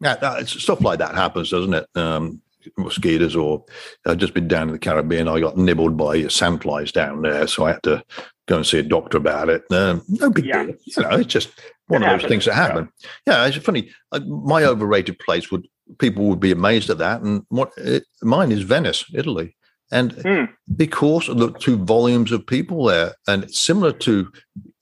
yeah, 0.00 0.44
stuff 0.44 0.80
like 0.80 0.98
that 1.00 1.14
happens, 1.14 1.50
doesn't 1.50 1.74
it? 1.74 1.86
Um, 1.94 2.42
mosquitoes, 2.78 3.36
or 3.36 3.64
I've 4.06 4.18
just 4.18 4.34
been 4.34 4.48
down 4.48 4.68
in 4.68 4.72
the 4.72 4.78
Caribbean. 4.78 5.28
I 5.28 5.40
got 5.40 5.56
nibbled 5.56 5.96
by 5.96 6.18
sandflies 6.24 6.92
down 6.92 7.22
there, 7.22 7.46
so 7.46 7.66
I 7.66 7.72
had 7.72 7.82
to 7.84 8.04
go 8.46 8.56
and 8.56 8.66
see 8.66 8.78
a 8.78 8.82
doctor 8.82 9.18
about 9.18 9.48
it. 9.48 9.62
Um, 9.70 10.02
no 10.08 10.30
big 10.30 10.46
yeah. 10.46 10.64
deal. 10.64 10.74
You 10.84 11.02
know, 11.02 11.10
it's 11.10 11.32
just 11.32 11.50
one 11.86 12.02
it 12.02 12.06
of 12.06 12.10
happens. 12.10 12.22
those 12.22 12.28
things 12.28 12.44
that 12.46 12.54
happen. 12.54 12.88
Yeah, 13.26 13.42
yeah 13.42 13.46
it's 13.46 13.56
funny. 13.56 13.90
Uh, 14.12 14.20
my 14.20 14.64
overrated 14.64 15.18
place 15.18 15.50
would 15.50 15.66
people 15.98 16.26
would 16.26 16.40
be 16.40 16.52
amazed 16.52 16.90
at 16.90 16.98
that. 16.98 17.22
And 17.22 17.42
what 17.48 17.72
it, 17.76 18.04
mine 18.22 18.52
is 18.52 18.62
Venice, 18.62 19.04
Italy. 19.14 19.56
And 19.92 20.12
mm. 20.12 20.48
because 20.76 21.28
of 21.28 21.38
the 21.38 21.52
two 21.52 21.76
volumes 21.76 22.32
of 22.32 22.46
people 22.46 22.84
there, 22.84 23.14
and 23.28 23.50
similar 23.54 23.92
to 23.92 24.30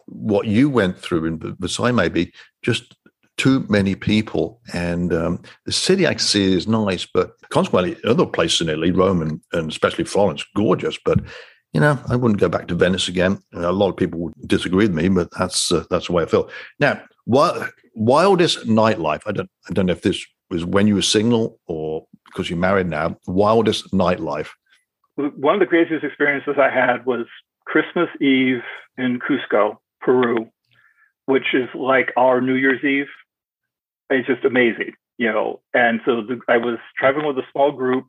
what 0.06 0.46
you 0.46 0.70
went 0.70 0.98
through 0.98 1.24
in 1.24 1.56
Versailles, 1.58 1.90
maybe 1.90 2.32
just 2.62 2.94
too 3.36 3.66
many 3.68 3.94
people. 3.94 4.60
And 4.72 5.12
um, 5.12 5.42
the 5.66 5.72
city 5.72 6.06
I 6.06 6.16
see 6.16 6.54
is 6.54 6.68
nice, 6.68 7.06
but 7.06 7.32
consequently, 7.50 7.96
other 8.04 8.26
places 8.26 8.60
in 8.62 8.68
Italy, 8.68 8.92
Rome 8.92 9.22
and, 9.22 9.40
and 9.52 9.70
especially 9.70 10.04
Florence, 10.04 10.44
gorgeous. 10.54 10.98
But 11.04 11.20
you 11.72 11.80
know, 11.80 11.98
I 12.08 12.16
wouldn't 12.16 12.40
go 12.40 12.48
back 12.48 12.68
to 12.68 12.74
Venice 12.74 13.08
again. 13.08 13.42
A 13.54 13.72
lot 13.72 13.88
of 13.88 13.96
people 13.96 14.20
would 14.20 14.34
disagree 14.46 14.86
with 14.86 14.94
me, 14.94 15.08
but 15.08 15.30
that's 15.38 15.72
uh, 15.72 15.84
that's 15.90 16.06
the 16.06 16.12
way 16.12 16.22
I 16.22 16.26
feel. 16.26 16.50
Now, 16.78 17.02
what 17.24 17.70
wildest 17.94 18.66
nightlife? 18.66 19.22
I 19.26 19.32
don't 19.32 19.50
I 19.68 19.72
don't 19.72 19.86
know 19.86 19.92
if 19.92 20.02
this 20.02 20.24
was 20.50 20.64
when 20.64 20.86
you 20.86 20.94
were 20.94 21.02
single 21.02 21.58
or 21.66 22.06
because 22.26 22.48
you're 22.48 22.58
married 22.58 22.88
now, 22.88 23.16
wildest 23.26 23.92
nightlife? 23.92 24.50
One 25.16 25.54
of 25.54 25.60
the 25.60 25.66
craziest 25.66 26.04
experiences 26.04 26.54
I 26.58 26.70
had 26.70 27.04
was 27.04 27.26
Christmas 27.66 28.08
Eve 28.20 28.62
in 28.96 29.18
Cusco, 29.18 29.76
Peru, 30.00 30.48
which 31.26 31.54
is 31.54 31.68
like 31.74 32.12
our 32.16 32.40
New 32.40 32.54
Year's 32.54 32.82
Eve. 32.84 33.08
It's 34.10 34.26
just 34.26 34.44
amazing, 34.44 34.94
you 35.18 35.30
know. 35.30 35.60
And 35.74 36.00
so 36.04 36.22
the, 36.22 36.40
I 36.48 36.56
was 36.56 36.78
traveling 36.98 37.26
with 37.26 37.38
a 37.38 37.48
small 37.52 37.72
group, 37.72 38.06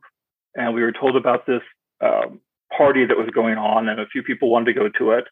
and 0.54 0.74
we 0.74 0.82
were 0.82 0.92
told 0.92 1.16
about 1.16 1.46
this 1.46 1.62
um, 2.02 2.40
party 2.76 3.06
that 3.06 3.16
was 3.16 3.28
going 3.34 3.56
on, 3.56 3.88
and 3.88 4.00
a 4.00 4.06
few 4.06 4.22
people 4.22 4.50
wanted 4.50 4.66
to 4.66 4.80
go 4.80 4.88
to 4.98 5.10
it. 5.12 5.24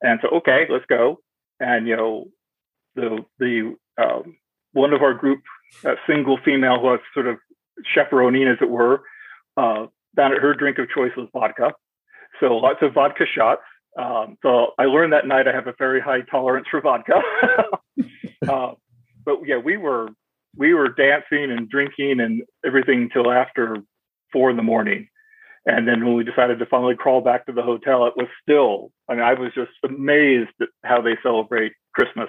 And 0.00 0.20
so, 0.22 0.28
okay, 0.38 0.66
let's 0.70 0.86
go. 0.86 1.20
And 1.60 1.86
you 1.88 1.96
know, 1.96 2.26
the 2.94 3.24
the 3.38 3.74
um, 4.02 4.36
one 4.72 4.92
of 4.92 5.02
our 5.02 5.14
group, 5.14 5.40
a 5.84 5.94
single 6.06 6.38
female 6.44 6.78
who 6.80 6.86
was 6.86 7.00
sort 7.14 7.26
of 7.26 7.38
chaperoning, 7.94 8.48
as 8.48 8.58
it 8.60 8.70
were, 8.70 9.02
uh, 9.56 9.86
found 10.16 10.34
her 10.34 10.54
drink 10.54 10.78
of 10.78 10.88
choice 10.90 11.12
was 11.16 11.28
vodka. 11.32 11.72
So 12.40 12.56
lots 12.56 12.78
of 12.82 12.94
vodka 12.94 13.24
shots. 13.26 13.62
Um, 13.98 14.36
so 14.42 14.68
I 14.78 14.84
learned 14.84 15.12
that 15.12 15.26
night 15.26 15.48
I 15.48 15.52
have 15.52 15.66
a 15.66 15.74
very 15.78 16.00
high 16.00 16.20
tolerance 16.20 16.66
for 16.70 16.80
vodka. 16.80 17.20
uh, 18.48 18.72
but 19.24 19.38
yeah, 19.44 19.56
we 19.56 19.76
were 19.76 20.08
we 20.56 20.74
were 20.74 20.88
dancing 20.88 21.50
and 21.50 21.68
drinking 21.68 22.20
and 22.20 22.42
everything 22.64 23.02
until 23.02 23.30
after 23.30 23.76
four 24.32 24.50
in 24.50 24.56
the 24.56 24.62
morning. 24.62 25.08
And 25.66 25.86
then 25.86 26.04
when 26.04 26.14
we 26.14 26.24
decided 26.24 26.58
to 26.58 26.66
finally 26.66 26.96
crawl 26.96 27.20
back 27.20 27.46
to 27.46 27.52
the 27.52 27.62
hotel, 27.62 28.06
it 28.06 28.14
was 28.16 28.28
still, 28.42 28.90
I 29.08 29.14
mean, 29.14 29.22
I 29.22 29.34
was 29.34 29.52
just 29.54 29.72
amazed 29.84 30.50
at 30.60 30.68
how 30.84 31.02
they 31.02 31.16
celebrate 31.22 31.72
Christmas. 31.94 32.28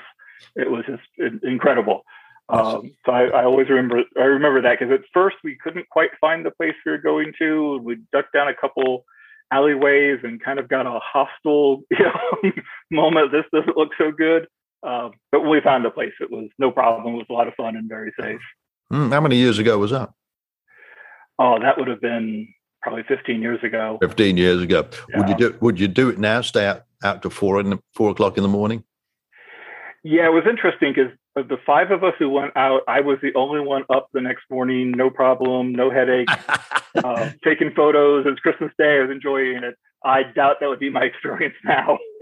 It 0.56 0.70
was 0.70 0.84
just 0.86 1.44
incredible. 1.44 2.04
Um, 2.50 2.92
so 3.06 3.12
I, 3.12 3.26
I, 3.26 3.44
always 3.44 3.70
remember 3.70 4.02
I 4.18 4.24
remember 4.24 4.60
that 4.63 4.80
because 4.80 4.92
at 4.92 5.06
first 5.13 5.38
we 5.44 5.56
couldn't 5.63 5.88
quite 5.89 6.10
find 6.20 6.44
the 6.44 6.50
place 6.50 6.74
we 6.84 6.92
were 6.92 6.98
going 6.98 7.32
to. 7.38 7.80
We 7.84 7.98
ducked 8.12 8.34
down 8.34 8.48
a 8.48 8.56
couple 8.56 9.06
alleyways 9.52 10.20
and 10.24 10.44
kind 10.44 10.58
of 10.58 10.68
got 10.68 10.88
a 10.88 11.00
hostile 11.00 11.84
you 11.92 12.00
know, 12.00 12.52
moment. 12.89 13.32
This 13.32 13.46
doesn't 13.54 13.78
look 13.78 13.92
so 14.00 14.12
good. 14.12 14.48
Uh, 14.82 15.10
but 15.32 15.42
when 15.42 15.52
we 15.52 15.62
found 15.62 15.86
the 15.86 15.92
place, 15.92 16.13
it 16.20 16.32
was 16.32 16.50
no 16.58 16.72
problem. 16.72 17.13
It 17.13 17.18
was 17.18 17.28
a 17.30 17.34
lot 17.34 17.48
of 17.48 17.54
fun 17.54 17.76
and 17.76 17.88
very 17.88 18.13
safe. 18.20 18.42
Mm, 18.92 19.12
how 19.12 19.22
many 19.22 19.36
years 19.36 19.60
ago 19.60 19.78
was 19.78 19.92
that? 19.92 20.10
Oh, 21.38 21.60
that 21.60 21.78
would 21.78 21.88
have 21.88 22.02
been 22.02 22.52
probably 22.82 23.04
15 23.04 23.42
years 23.42 23.63
ago. 23.63 23.98
15 24.02 24.38
years 24.38 24.62
ago. 24.62 24.88
Yeah. 25.10 25.20
Would 25.20 25.30
you 25.30 25.36
do 25.36 25.58
Would 25.62 25.80
you 25.80 25.88
do 25.88 26.10
it 26.10 26.20
now? 26.20 26.42
Stay 26.42 26.65
out 26.65 26.84
out 27.04 27.22
to 27.24 27.30
four 27.30 27.60
in 27.60 27.70
the, 27.70 27.80
four 27.96 28.12
o'clock 28.12 28.38
in 28.38 28.44
the 28.44 28.50
morning? 28.50 28.84
Yeah, 30.04 30.28
it 30.28 30.34
was 30.34 30.44
interesting 30.50 30.94
because 30.94 31.12
of 31.36 31.48
the 31.48 31.58
five 31.65 31.92
of 31.92 32.04
us 32.04 32.13
who 32.20 32.30
went 32.30 32.56
out, 32.56 32.82
I 32.88 33.02
was 33.02 33.18
the 33.22 33.34
only 33.36 33.62
one 33.62 33.84
up 33.89 34.10
the 34.13 34.22
next 34.22 34.44
morning, 34.50 34.92
no 34.92 35.10
problem, 35.10 35.74
no 35.74 35.89
headache, 35.89 36.30
uh, 36.96 37.32
taking 37.44 37.72
photos. 37.74 38.26
It 38.26 38.30
was 38.30 38.39
Christmas 38.39 38.72
Day. 38.78 38.98
I 38.98 39.02
was 39.02 39.12
enjoying 39.12 39.63
it. 39.63 39.76
I 40.04 40.24
doubt 40.24 40.58
that 40.60 40.70
would 40.70 40.80
be 40.80 40.90
my 40.90 41.04
experience 41.04 41.56
now. 41.64 41.98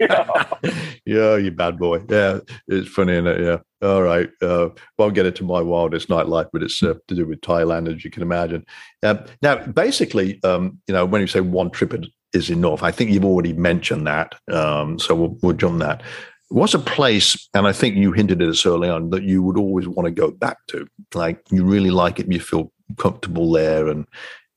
yeah, 1.04 1.36
you 1.36 1.50
bad 1.50 1.78
boy. 1.78 2.02
Yeah, 2.08 2.40
it's 2.66 2.88
funny, 2.88 3.12
isn't 3.12 3.26
it? 3.26 3.40
Yeah. 3.40 3.58
All 3.88 4.02
right. 4.02 4.28
Uh, 4.42 4.70
won't 4.98 5.14
get 5.14 5.26
into 5.26 5.44
my 5.44 5.60
wildest 5.60 6.08
nightlife, 6.08 6.48
but 6.52 6.62
it's 6.62 6.82
uh, 6.82 6.94
to 7.06 7.14
do 7.14 7.26
with 7.26 7.40
Thailand, 7.40 7.94
as 7.94 8.04
you 8.04 8.10
can 8.10 8.22
imagine. 8.22 8.66
Uh, 9.02 9.18
now, 9.42 9.64
basically, 9.66 10.42
um, 10.42 10.80
you 10.88 10.94
know, 10.94 11.06
when 11.06 11.20
you 11.20 11.28
say 11.28 11.40
one 11.40 11.70
trip 11.70 11.94
is 12.32 12.50
enough, 12.50 12.82
I 12.82 12.90
think 12.90 13.10
you've 13.10 13.24
already 13.24 13.52
mentioned 13.52 14.06
that. 14.08 14.34
Um, 14.52 14.98
so 14.98 15.14
we'll, 15.14 15.38
we'll 15.42 15.56
jump 15.56 15.78
that. 15.78 16.02
What's 16.48 16.74
a 16.74 16.78
place, 16.78 17.48
and 17.54 17.68
I 17.68 17.72
think 17.72 17.96
you 17.96 18.10
hinted 18.12 18.42
at 18.42 18.48
this 18.48 18.66
early 18.66 18.88
on, 18.88 19.10
that 19.10 19.22
you 19.22 19.42
would 19.42 19.58
always 19.58 19.86
want 19.86 20.06
to 20.06 20.10
go 20.10 20.30
back 20.30 20.56
to? 20.68 20.88
Like 21.14 21.40
you 21.50 21.64
really 21.64 21.90
like 21.90 22.18
it, 22.18 22.32
you 22.32 22.40
feel 22.40 22.72
comfortable 22.96 23.52
there, 23.52 23.86
and 23.86 24.06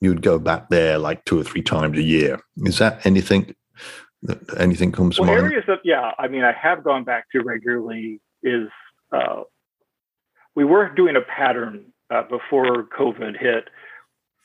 you'd 0.02 0.22
go 0.22 0.40
back 0.40 0.70
there 0.70 0.98
like 0.98 1.24
two 1.26 1.40
or 1.40 1.44
three 1.44 1.62
times 1.62 1.98
a 1.98 2.02
year. 2.02 2.42
Is 2.58 2.80
that 2.80 3.06
anything? 3.06 3.56
Anything 4.58 4.92
comes 4.92 5.18
well, 5.20 5.30
to 5.30 5.34
mind? 5.34 5.46
Areas 5.46 5.64
that, 5.68 5.80
yeah, 5.84 6.12
I 6.20 6.28
mean, 6.28 6.44
I 6.44 6.52
have 6.52 6.84
gone 6.84 7.04
back 7.04 7.26
to 7.32 7.42
regularly. 7.42 8.20
Is 8.44 8.70
uh, 9.12 9.44
we 10.56 10.66
were 10.66 10.90
doing 10.90 11.16
a 11.16 11.22
pattern 11.22 11.86
uh, 12.10 12.24
before 12.24 12.84
COVID 12.98 13.40
hit, 13.40 13.70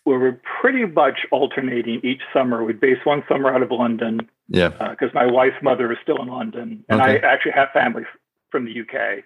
where 0.05 0.19
we're 0.19 0.41
pretty 0.61 0.87
much 0.87 1.27
alternating 1.31 2.01
each 2.05 2.23
summer. 2.33 2.63
We'd 2.65 2.81
base 2.81 2.99
one 3.05 3.23
summer 3.29 3.53
out 3.53 3.63
of 3.63 3.71
London, 3.71 4.21
yeah, 4.49 4.69
because 4.69 5.11
uh, 5.11 5.19
my 5.19 5.27
wife's 5.27 5.63
mother 5.63 5.91
is 5.93 5.99
still 6.03 6.23
in 6.23 6.29
London, 6.29 6.85
and 6.89 7.01
okay. 7.01 7.21
I 7.23 7.33
actually 7.33 7.53
have 7.53 7.69
family 7.75 8.05
from 8.51 8.65
the 8.65 8.81
UK, 8.81 9.25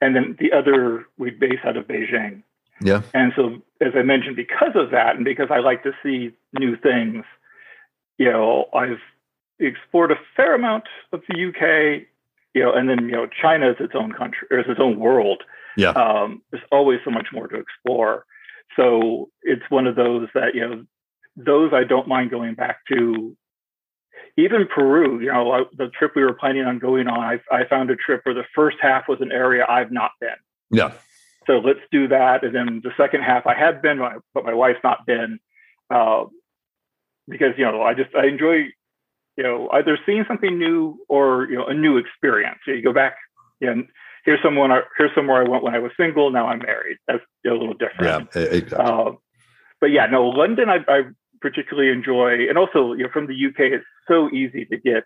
and 0.00 0.16
then 0.16 0.36
the 0.40 0.52
other 0.52 1.06
we'd 1.18 1.38
base 1.38 1.60
out 1.64 1.76
of 1.76 1.86
Beijing. 1.86 2.42
Yeah. 2.80 3.02
And 3.14 3.32
so, 3.36 3.62
as 3.80 3.92
I 3.96 4.02
mentioned, 4.02 4.36
because 4.36 4.74
of 4.74 4.90
that, 4.90 5.16
and 5.16 5.24
because 5.24 5.48
I 5.50 5.58
like 5.58 5.82
to 5.84 5.92
see 6.02 6.32
new 6.58 6.76
things, 6.76 7.24
you 8.18 8.30
know, 8.30 8.66
I've 8.74 9.00
explored 9.58 10.10
a 10.12 10.16
fair 10.36 10.54
amount 10.54 10.84
of 11.12 11.22
the 11.28 11.48
UK, 11.48 12.06
you 12.54 12.62
know, 12.62 12.72
and 12.72 12.88
then 12.88 13.06
you 13.06 13.12
know, 13.12 13.26
China 13.40 13.70
is 13.70 13.76
its 13.80 13.94
own 13.94 14.12
country, 14.12 14.48
or 14.50 14.60
is 14.60 14.66
its 14.68 14.80
own 14.80 14.98
world. 14.98 15.42
Yeah. 15.76 15.90
Um, 15.90 16.42
there's 16.50 16.64
always 16.72 17.00
so 17.04 17.10
much 17.10 17.28
more 17.32 17.48
to 17.48 17.56
explore. 17.56 18.24
So 18.76 19.30
it's 19.42 19.62
one 19.68 19.86
of 19.86 19.96
those 19.96 20.28
that 20.34 20.54
you 20.54 20.60
know, 20.60 20.84
those 21.36 21.72
I 21.72 21.84
don't 21.84 22.08
mind 22.08 22.30
going 22.30 22.54
back 22.54 22.80
to. 22.92 23.36
Even 24.38 24.66
Peru, 24.66 25.18
you 25.20 25.32
know, 25.32 25.64
the 25.78 25.88
trip 25.98 26.12
we 26.14 26.22
were 26.22 26.34
planning 26.34 26.64
on 26.64 26.78
going 26.78 27.08
on, 27.08 27.18
I, 27.18 27.38
I 27.50 27.66
found 27.66 27.90
a 27.90 27.96
trip 27.96 28.20
where 28.24 28.34
the 28.34 28.44
first 28.54 28.76
half 28.82 29.08
was 29.08 29.18
an 29.22 29.32
area 29.32 29.64
I've 29.66 29.90
not 29.90 30.10
been. 30.20 30.36
Yeah. 30.70 30.92
So 31.46 31.58
let's 31.58 31.80
do 31.92 32.08
that. 32.08 32.44
And 32.44 32.54
then 32.54 32.80
the 32.82 32.90
second 32.96 33.22
half, 33.22 33.46
I 33.46 33.54
had 33.54 33.82
been, 33.82 34.00
but 34.34 34.44
my 34.44 34.54
wife's 34.54 34.80
not 34.82 35.06
been, 35.06 35.38
uh, 35.90 36.24
because 37.28 37.54
you 37.56 37.64
know 37.64 37.82
I 37.82 37.94
just 37.94 38.14
I 38.14 38.26
enjoy, 38.26 38.68
you 39.36 39.42
know, 39.42 39.68
either 39.72 39.98
seeing 40.06 40.24
something 40.28 40.58
new 40.58 40.98
or 41.08 41.46
you 41.48 41.56
know 41.56 41.66
a 41.66 41.74
new 41.74 41.96
experience. 41.96 42.58
So 42.64 42.72
you 42.72 42.82
go 42.82 42.92
back 42.92 43.16
and 43.60 43.86
here's 44.24 44.40
someone 44.42 44.70
here's 44.98 45.14
somewhere 45.14 45.44
I 45.44 45.48
went 45.48 45.62
when 45.62 45.74
I 45.74 45.78
was 45.78 45.92
single. 45.98 46.30
Now 46.30 46.48
I'm 46.48 46.58
married. 46.58 46.98
That's 47.06 47.22
a 47.46 47.50
little 47.50 47.74
different. 47.74 48.28
Yeah, 48.34 48.42
exactly. 48.42 48.86
Uh, 48.86 49.12
but 49.80 49.90
yeah, 49.90 50.06
no, 50.06 50.24
London 50.24 50.68
I, 50.68 50.78
I 50.88 51.02
particularly 51.40 51.90
enjoy, 51.90 52.48
and 52.48 52.58
also 52.58 52.92
you 52.92 53.04
know 53.04 53.10
from 53.12 53.26
the 53.26 53.34
UK, 53.34 53.72
it's 53.72 53.84
so 54.08 54.28
easy 54.30 54.64
to 54.66 54.76
get 54.76 55.04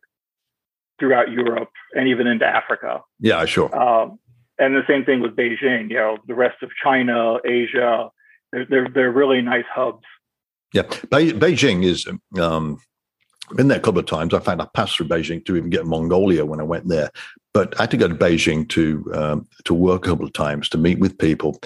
throughout 0.98 1.31
Europe 1.31 1.70
and 1.94 2.09
even 2.09 2.26
into 2.26 2.46
Africa. 2.46 3.03
Yeah, 3.18 3.44
sure. 3.46 3.74
Um, 3.74 4.18
and 4.61 4.77
the 4.77 4.83
same 4.87 5.05
thing 5.05 5.20
with 5.20 5.35
Beijing. 5.35 5.90
You 5.90 5.96
know, 5.96 6.18
the 6.27 6.35
rest 6.35 6.62
of 6.62 6.70
China, 6.83 7.38
Asia, 7.44 8.11
they're 8.53 8.66
they're, 8.66 8.88
they're 8.94 9.12
really 9.12 9.42
nice 9.42 9.64
hubs. 9.75 10.05
Yeah, 10.73 10.83
Be- 10.83 11.33
Beijing 11.33 11.85
is. 11.85 12.07
Um, 12.38 12.79
been 13.57 13.66
there 13.66 13.79
a 13.79 13.83
couple 13.83 13.99
of 13.99 14.07
times. 14.07 14.33
I 14.33 14.38
found 14.38 14.62
I 14.62 14.68
passed 14.75 14.96
through 14.96 15.09
Beijing 15.09 15.44
to 15.46 15.57
even 15.57 15.70
get 15.70 15.85
Mongolia 15.85 16.46
when 16.46 16.61
I 16.61 16.62
went 16.62 16.87
there, 16.87 17.11
but 17.53 17.75
I 17.81 17.83
had 17.83 17.90
to 17.90 17.96
go 17.96 18.07
to 18.07 18.14
Beijing 18.14 18.68
to 18.68 19.05
um, 19.12 19.49
to 19.64 19.75
work 19.75 20.07
a 20.07 20.11
couple 20.11 20.25
of 20.25 20.33
times 20.33 20.68
to 20.68 20.79
meet 20.79 21.01
with 21.01 21.18
people. 21.18 21.59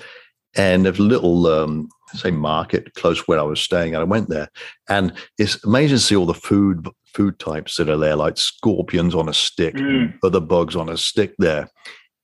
And 0.56 0.86
there's 0.86 0.98
a 0.98 1.02
little 1.02 1.46
um, 1.46 1.88
say 2.14 2.30
market 2.30 2.94
close 2.94 3.28
where 3.28 3.38
I 3.38 3.42
was 3.42 3.60
staying, 3.60 3.94
and 3.94 4.00
I 4.00 4.04
went 4.04 4.30
there, 4.30 4.48
and 4.88 5.12
it's 5.36 5.62
amazing 5.64 5.98
to 5.98 6.02
see 6.02 6.16
all 6.16 6.24
the 6.24 6.32
food 6.32 6.88
food 7.12 7.38
types 7.38 7.76
that 7.76 7.90
are 7.90 7.98
there, 7.98 8.16
like 8.16 8.38
scorpions 8.38 9.14
on 9.14 9.28
a 9.28 9.34
stick, 9.34 9.74
mm. 9.74 10.14
other 10.22 10.40
bugs 10.40 10.74
on 10.74 10.88
a 10.88 10.96
stick 10.96 11.34
there 11.38 11.68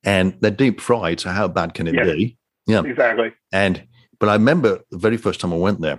and 0.05 0.37
they're 0.41 0.51
deep 0.51 0.81
fried. 0.81 1.21
So 1.21 1.31
how 1.31 1.49
bad 1.49 1.75
can 1.75 1.87
it 1.87 1.95
yeah, 1.95 2.05
be? 2.05 2.37
Yeah, 2.67 2.83
exactly. 2.83 3.33
And 3.53 3.87
but 4.19 4.29
I 4.29 4.35
remember 4.35 4.81
the 4.91 4.99
very 4.99 5.17
first 5.17 5.41
time 5.41 5.53
I 5.53 5.57
went 5.57 5.81
there, 5.81 5.99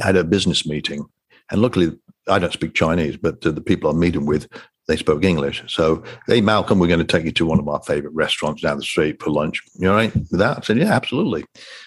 I 0.00 0.06
had 0.06 0.16
a 0.16 0.24
business 0.24 0.66
meeting, 0.66 1.04
and 1.50 1.60
luckily 1.60 1.98
I 2.28 2.38
don't 2.38 2.52
speak 2.52 2.74
Chinese, 2.74 3.16
but 3.16 3.40
the 3.40 3.60
people 3.60 3.90
I'm 3.90 3.98
meeting 3.98 4.26
with 4.26 4.48
they 4.88 4.96
spoke 4.96 5.24
English. 5.24 5.62
So, 5.68 6.02
hey, 6.26 6.40
Malcolm, 6.40 6.78
we're 6.78 6.88
going 6.88 6.98
to 6.98 7.04
take 7.04 7.24
you 7.24 7.32
to 7.32 7.46
one 7.46 7.58
of 7.58 7.68
our 7.68 7.80
favorite 7.82 8.14
restaurants 8.14 8.62
down 8.62 8.78
the 8.78 8.82
street 8.82 9.22
for 9.22 9.30
lunch. 9.30 9.62
You 9.74 9.90
all 9.90 9.96
right 9.96 10.14
with 10.14 10.38
that? 10.38 10.58
I 10.58 10.60
said, 10.60 10.78
yeah, 10.78 10.92
absolutely. 10.92 11.44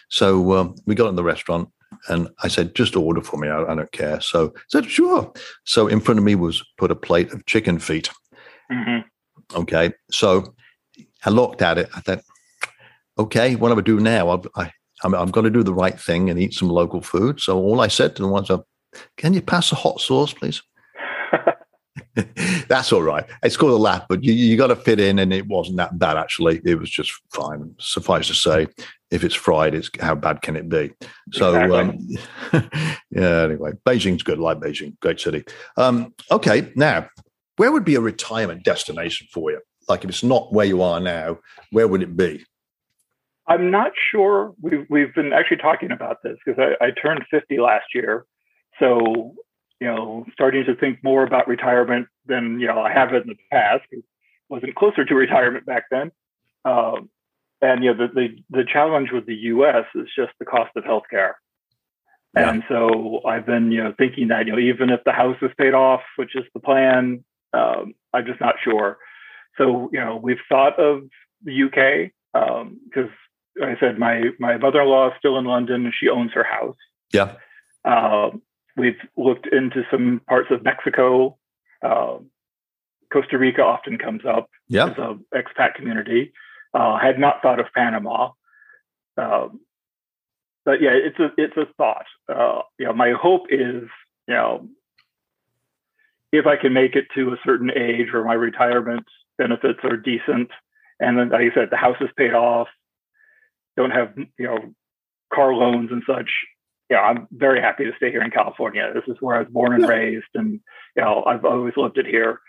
So 0.09 0.53
um, 0.53 0.75
we 0.85 0.95
got 0.95 1.09
in 1.09 1.15
the 1.15 1.23
restaurant 1.23 1.69
and 2.07 2.29
I 2.41 2.47
said, 2.47 2.75
just 2.75 2.95
order 2.95 3.21
for 3.21 3.37
me. 3.37 3.49
I, 3.49 3.63
I, 3.63 3.75
don't 3.75 3.91
care. 3.91 4.21
So 4.21 4.53
I 4.55 4.61
said, 4.69 4.89
sure. 4.89 5.31
So 5.65 5.87
in 5.87 5.99
front 5.99 6.19
of 6.19 6.23
me 6.23 6.35
was 6.35 6.63
put 6.77 6.91
a 6.91 6.95
plate 6.95 7.31
of 7.33 7.45
chicken 7.45 7.79
feet. 7.79 8.09
Mm-hmm. 8.71 9.57
Okay. 9.59 9.93
So 10.11 10.55
I 11.25 11.29
looked 11.29 11.61
at 11.61 11.77
it. 11.77 11.89
I 11.95 12.01
thought, 12.01 12.21
okay, 13.17 13.55
what 13.55 13.69
do 13.69 13.77
I 13.77 13.81
do 13.81 13.99
now? 13.99 14.29
I've, 14.29 14.47
I, 14.55 14.71
I'm, 15.03 15.13
I'm 15.13 15.31
going 15.31 15.45
to 15.45 15.49
do 15.49 15.63
the 15.63 15.73
right 15.73 15.99
thing 15.99 16.29
and 16.29 16.39
eat 16.39 16.53
some 16.53 16.69
local 16.69 17.01
food. 17.01 17.39
So 17.39 17.57
all 17.57 17.81
I 17.81 17.87
said 17.87 18.15
to 18.15 18.21
them 18.21 18.31
was, 18.31 18.51
"Can 19.17 19.33
you 19.33 19.41
pass 19.41 19.69
the 19.69 19.75
hot 19.75 19.99
sauce, 19.99 20.33
please?" 20.33 20.61
That's 22.67 22.93
all 22.93 23.01
right. 23.01 23.25
It's 23.43 23.57
called 23.57 23.73
a 23.73 23.77
laugh, 23.77 24.05
but 24.07 24.23
you, 24.23 24.33
you 24.33 24.57
got 24.57 24.67
to 24.67 24.75
fit 24.75 24.99
in, 24.99 25.19
and 25.19 25.33
it 25.33 25.47
wasn't 25.47 25.77
that 25.77 25.99
bad 25.99 26.17
actually. 26.17 26.61
It 26.63 26.75
was 26.75 26.89
just 26.89 27.11
fine. 27.33 27.75
Suffice 27.79 28.27
to 28.27 28.33
say, 28.35 28.67
if 29.11 29.23
it's 29.23 29.35
fried, 29.35 29.75
it's 29.75 29.89
how 29.99 30.15
bad 30.15 30.41
can 30.41 30.55
it 30.55 30.69
be? 30.69 30.91
So, 31.33 31.55
exactly. 31.55 32.17
um, 32.53 32.61
yeah. 33.11 33.41
Anyway, 33.43 33.73
Beijing's 33.85 34.23
good. 34.23 34.39
I 34.39 34.41
like 34.41 34.59
Beijing, 34.59 34.97
great 34.99 35.19
city. 35.19 35.43
Um, 35.77 36.13
okay, 36.31 36.71
now 36.75 37.07
where 37.57 37.71
would 37.71 37.85
be 37.85 37.95
a 37.95 38.01
retirement 38.01 38.63
destination 38.63 39.27
for 39.31 39.51
you? 39.51 39.61
Like 39.87 40.03
if 40.03 40.09
it's 40.09 40.23
not 40.23 40.51
where 40.51 40.65
you 40.65 40.81
are 40.81 40.99
now, 40.99 41.39
where 41.71 41.87
would 41.87 42.01
it 42.01 42.15
be? 42.15 42.45
I'm 43.47 43.69
not 43.69 43.91
sure. 44.11 44.53
We've 44.61 44.85
we've 44.89 45.13
been 45.13 45.33
actually 45.33 45.57
talking 45.57 45.91
about 45.91 46.23
this 46.23 46.37
because 46.43 46.59
I, 46.59 46.85
I 46.85 46.91
turned 46.91 47.23
50 47.29 47.59
last 47.59 47.85
year, 47.93 48.25
so 48.79 49.35
you 49.79 49.87
know, 49.87 50.25
starting 50.33 50.65
to 50.65 50.75
think 50.75 51.03
more 51.03 51.23
about 51.23 51.47
retirement 51.47 52.07
than 52.25 52.59
you 52.59 52.67
know 52.67 52.79
I 52.79 52.91
have 52.91 53.13
in 53.13 53.27
the 53.27 53.35
past. 53.51 53.83
wasn't 54.49 54.75
closer 54.75 55.05
to 55.05 55.15
retirement 55.15 55.65
back 55.65 55.83
then. 55.91 56.11
Um, 56.63 57.09
and 57.61 57.83
you 57.83 57.93
know, 57.93 58.07
the, 58.07 58.13
the 58.13 58.27
the 58.49 58.63
challenge 58.65 59.11
with 59.11 59.25
the 59.25 59.35
U.S. 59.35 59.85
is 59.93 60.07
just 60.15 60.31
the 60.39 60.45
cost 60.45 60.71
of 60.75 60.83
healthcare. 60.83 61.33
Yeah. 62.35 62.49
And 62.49 62.63
so 62.67 63.21
I've 63.25 63.45
been, 63.45 63.71
you 63.71 63.81
know, 63.81 63.93
thinking 63.97 64.27
that, 64.27 64.45
you 64.45 64.51
know, 64.51 64.59
even 64.59 64.89
if 64.89 65.01
the 65.05 65.13
house 65.13 65.37
is 65.41 65.51
paid 65.57 65.73
off, 65.73 66.01
which 66.17 66.35
is 66.35 66.43
the 66.53 66.59
plan, 66.59 67.23
um, 67.53 67.93
I'm 68.13 68.25
just 68.25 68.41
not 68.41 68.55
sure. 68.61 68.97
So, 69.57 69.89
you 69.91 69.99
know, 69.99 70.19
we've 70.21 70.37
thought 70.49 70.79
of 70.79 71.03
the 71.43 71.63
UK 71.63 72.11
because, 72.33 73.09
um, 73.09 73.59
like 73.59 73.77
I 73.77 73.79
said, 73.79 73.97
my 73.97 74.23
my 74.39 74.57
mother-in-law 74.57 75.07
is 75.09 75.13
still 75.17 75.37
in 75.37 75.45
London 75.45 75.85
and 75.85 75.93
she 75.97 76.09
owns 76.09 76.31
her 76.33 76.43
house. 76.43 76.75
Yeah. 77.13 77.35
Uh, 77.85 78.31
we've 78.75 78.99
looked 79.15 79.47
into 79.47 79.83
some 79.89 80.21
parts 80.27 80.49
of 80.51 80.63
Mexico. 80.63 81.37
Uh, 81.81 82.17
Costa 83.13 83.37
Rica 83.37 83.61
often 83.61 83.97
comes 83.97 84.21
up 84.27 84.49
yeah. 84.67 84.87
as 84.87 84.97
an 84.97 85.25
expat 85.33 85.75
community. 85.75 86.33
Uh, 86.73 86.97
had 86.99 87.17
not 87.19 87.41
thought 87.41 87.59
of 87.59 87.67
Panama. 87.73 88.31
Um, 89.17 89.61
but 90.65 90.81
yeah, 90.81 90.91
it's 90.91 91.19
a 91.19 91.29
it's 91.37 91.55
a 91.55 91.71
thought. 91.77 92.05
Uh, 92.27 92.63
you 92.77 92.87
know, 92.87 92.93
my 92.93 93.13
hope 93.13 93.43
is 93.49 93.83
you 94.27 94.33
know 94.33 94.67
if 96.31 96.45
I 96.45 96.57
can 96.57 96.73
make 96.73 96.95
it 96.95 97.05
to 97.15 97.29
a 97.29 97.37
certain 97.45 97.71
age 97.71 98.07
or 98.13 98.25
my 98.25 98.33
retirement 98.33 99.05
benefits 99.37 99.79
are 99.83 99.97
decent. 99.97 100.49
And 100.99 101.17
then, 101.17 101.29
like 101.29 101.51
I 101.51 101.53
said, 101.53 101.69
the 101.71 101.77
house 101.77 101.97
is 102.01 102.09
paid 102.17 102.33
off. 102.33 102.67
Don't 103.77 103.91
have 103.91 104.13
you 104.17 104.45
know 104.45 104.57
car 105.33 105.53
loans 105.53 105.89
and 105.91 106.03
such. 106.07 106.29
Yeah, 106.89 107.01
I'm 107.01 107.27
very 107.31 107.59
happy 107.59 107.83
to 107.85 107.91
stay 107.97 108.11
here 108.11 108.21
in 108.21 108.31
California. 108.31 108.91
This 108.93 109.03
is 109.07 109.17
where 109.19 109.35
I 109.35 109.39
was 109.39 109.47
born 109.51 109.73
and 109.73 109.87
raised, 109.87 110.25
and 110.33 110.59
you 110.95 111.03
know 111.03 111.23
I've 111.25 111.43
always 111.43 111.73
loved 111.75 111.97
it 111.97 112.05
here. 112.05 112.39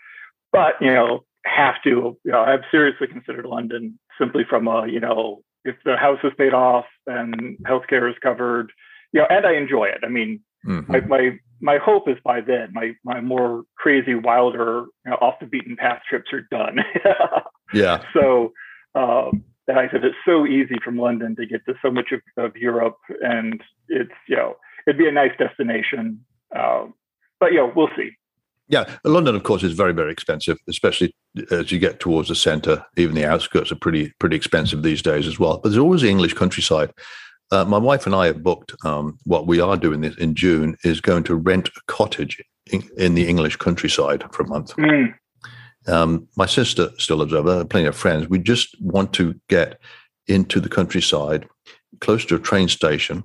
But 0.51 0.75
you 0.79 0.93
know, 0.93 1.25
have 1.45 1.75
to. 1.83 2.17
You 2.23 2.31
know, 2.31 2.41
I've 2.41 2.63
seriously 2.71 3.07
considered 3.07 3.45
London 3.45 3.99
simply 4.19 4.43
from 4.47 4.67
a 4.67 4.87
you 4.87 4.99
know 4.99 5.41
if 5.65 5.75
the 5.83 5.97
house 5.97 6.19
is 6.23 6.31
paid 6.37 6.53
off 6.53 6.85
and 7.05 7.57
healthcare 7.63 8.09
is 8.09 8.17
covered. 8.21 8.71
You 9.11 9.21
know, 9.21 9.27
and 9.29 9.45
I 9.45 9.55
enjoy 9.55 9.85
it. 9.85 9.99
I 10.03 10.09
mean, 10.09 10.41
mm-hmm. 10.65 10.91
my, 10.91 10.99
my 11.01 11.39
my 11.61 11.77
hope 11.77 12.07
is 12.07 12.17
by 12.23 12.41
then 12.41 12.69
my 12.73 12.93
my 13.03 13.21
more 13.21 13.63
crazy, 13.75 14.15
wilder, 14.15 14.85
you 15.05 15.11
know, 15.11 15.17
off 15.17 15.39
the 15.39 15.45
beaten 15.45 15.75
path 15.75 16.01
trips 16.09 16.31
are 16.33 16.41
done. 16.51 16.79
yeah. 17.73 18.03
So, 18.13 18.53
um, 18.95 19.43
and 19.67 19.79
I 19.79 19.89
said 19.91 20.03
it's 20.03 20.15
so 20.25 20.45
easy 20.45 20.75
from 20.83 20.97
London 20.97 21.35
to 21.35 21.45
get 21.45 21.65
to 21.65 21.73
so 21.81 21.91
much 21.91 22.11
of, 22.11 22.21
of 22.37 22.55
Europe, 22.55 22.97
and 23.21 23.61
it's 23.89 24.11
you 24.27 24.35
know 24.35 24.55
it'd 24.85 24.97
be 24.97 25.07
a 25.07 25.11
nice 25.11 25.37
destination. 25.37 26.23
Um, 26.55 26.93
but 27.39 27.51
you 27.51 27.57
know 27.57 27.71
we'll 27.75 27.89
see. 27.95 28.11
Yeah, 28.69 28.97
London, 29.05 29.33
of 29.35 29.43
course, 29.43 29.63
is 29.63 29.73
very, 29.73 29.93
very 29.93 30.11
expensive, 30.11 30.57
especially 30.67 31.15
as 31.51 31.71
you 31.71 31.79
get 31.79 32.01
towards 32.01 32.27
the 32.27 32.35
centre. 32.35 32.85
Even 32.97 33.15
the 33.15 33.25
outskirts 33.25 33.71
are 33.71 33.77
pretty, 33.77 34.11
pretty 34.19 34.35
expensive 34.35 34.83
these 34.83 35.01
days 35.01 35.25
as 35.25 35.39
well. 35.39 35.59
But 35.59 35.69
there's 35.69 35.81
always 35.81 36.01
the 36.01 36.09
English 36.09 36.33
countryside. 36.33 36.91
Uh, 37.51 37.63
my 37.65 37.77
wife 37.77 38.05
and 38.05 38.13
I 38.15 38.27
have 38.27 38.43
booked 38.43 38.73
um, 38.83 39.17
what 39.23 39.47
we 39.47 39.59
are 39.59 39.77
doing 39.77 40.01
this 40.01 40.17
in 40.17 40.35
June 40.35 40.75
is 40.83 40.99
going 40.99 41.23
to 41.23 41.35
rent 41.35 41.69
a 41.69 41.81
cottage 41.87 42.41
in, 42.71 42.83
in 42.97 43.15
the 43.15 43.27
English 43.27 43.55
countryside 43.55 44.23
for 44.31 44.43
a 44.43 44.47
month. 44.47 44.75
Mm. 44.75 45.13
Um, 45.87 46.27
my 46.35 46.45
sister 46.45 46.89
still 46.97 47.17
lives 47.17 47.33
over, 47.33 47.63
plenty 47.63 47.87
of 47.87 47.95
friends. 47.95 48.27
We 48.27 48.39
just 48.39 48.75
want 48.81 49.13
to 49.13 49.39
get 49.47 49.79
into 50.27 50.59
the 50.59 50.67
countryside, 50.67 51.47
close 52.01 52.25
to 52.25 52.35
a 52.35 52.39
train 52.39 52.67
station, 52.67 53.23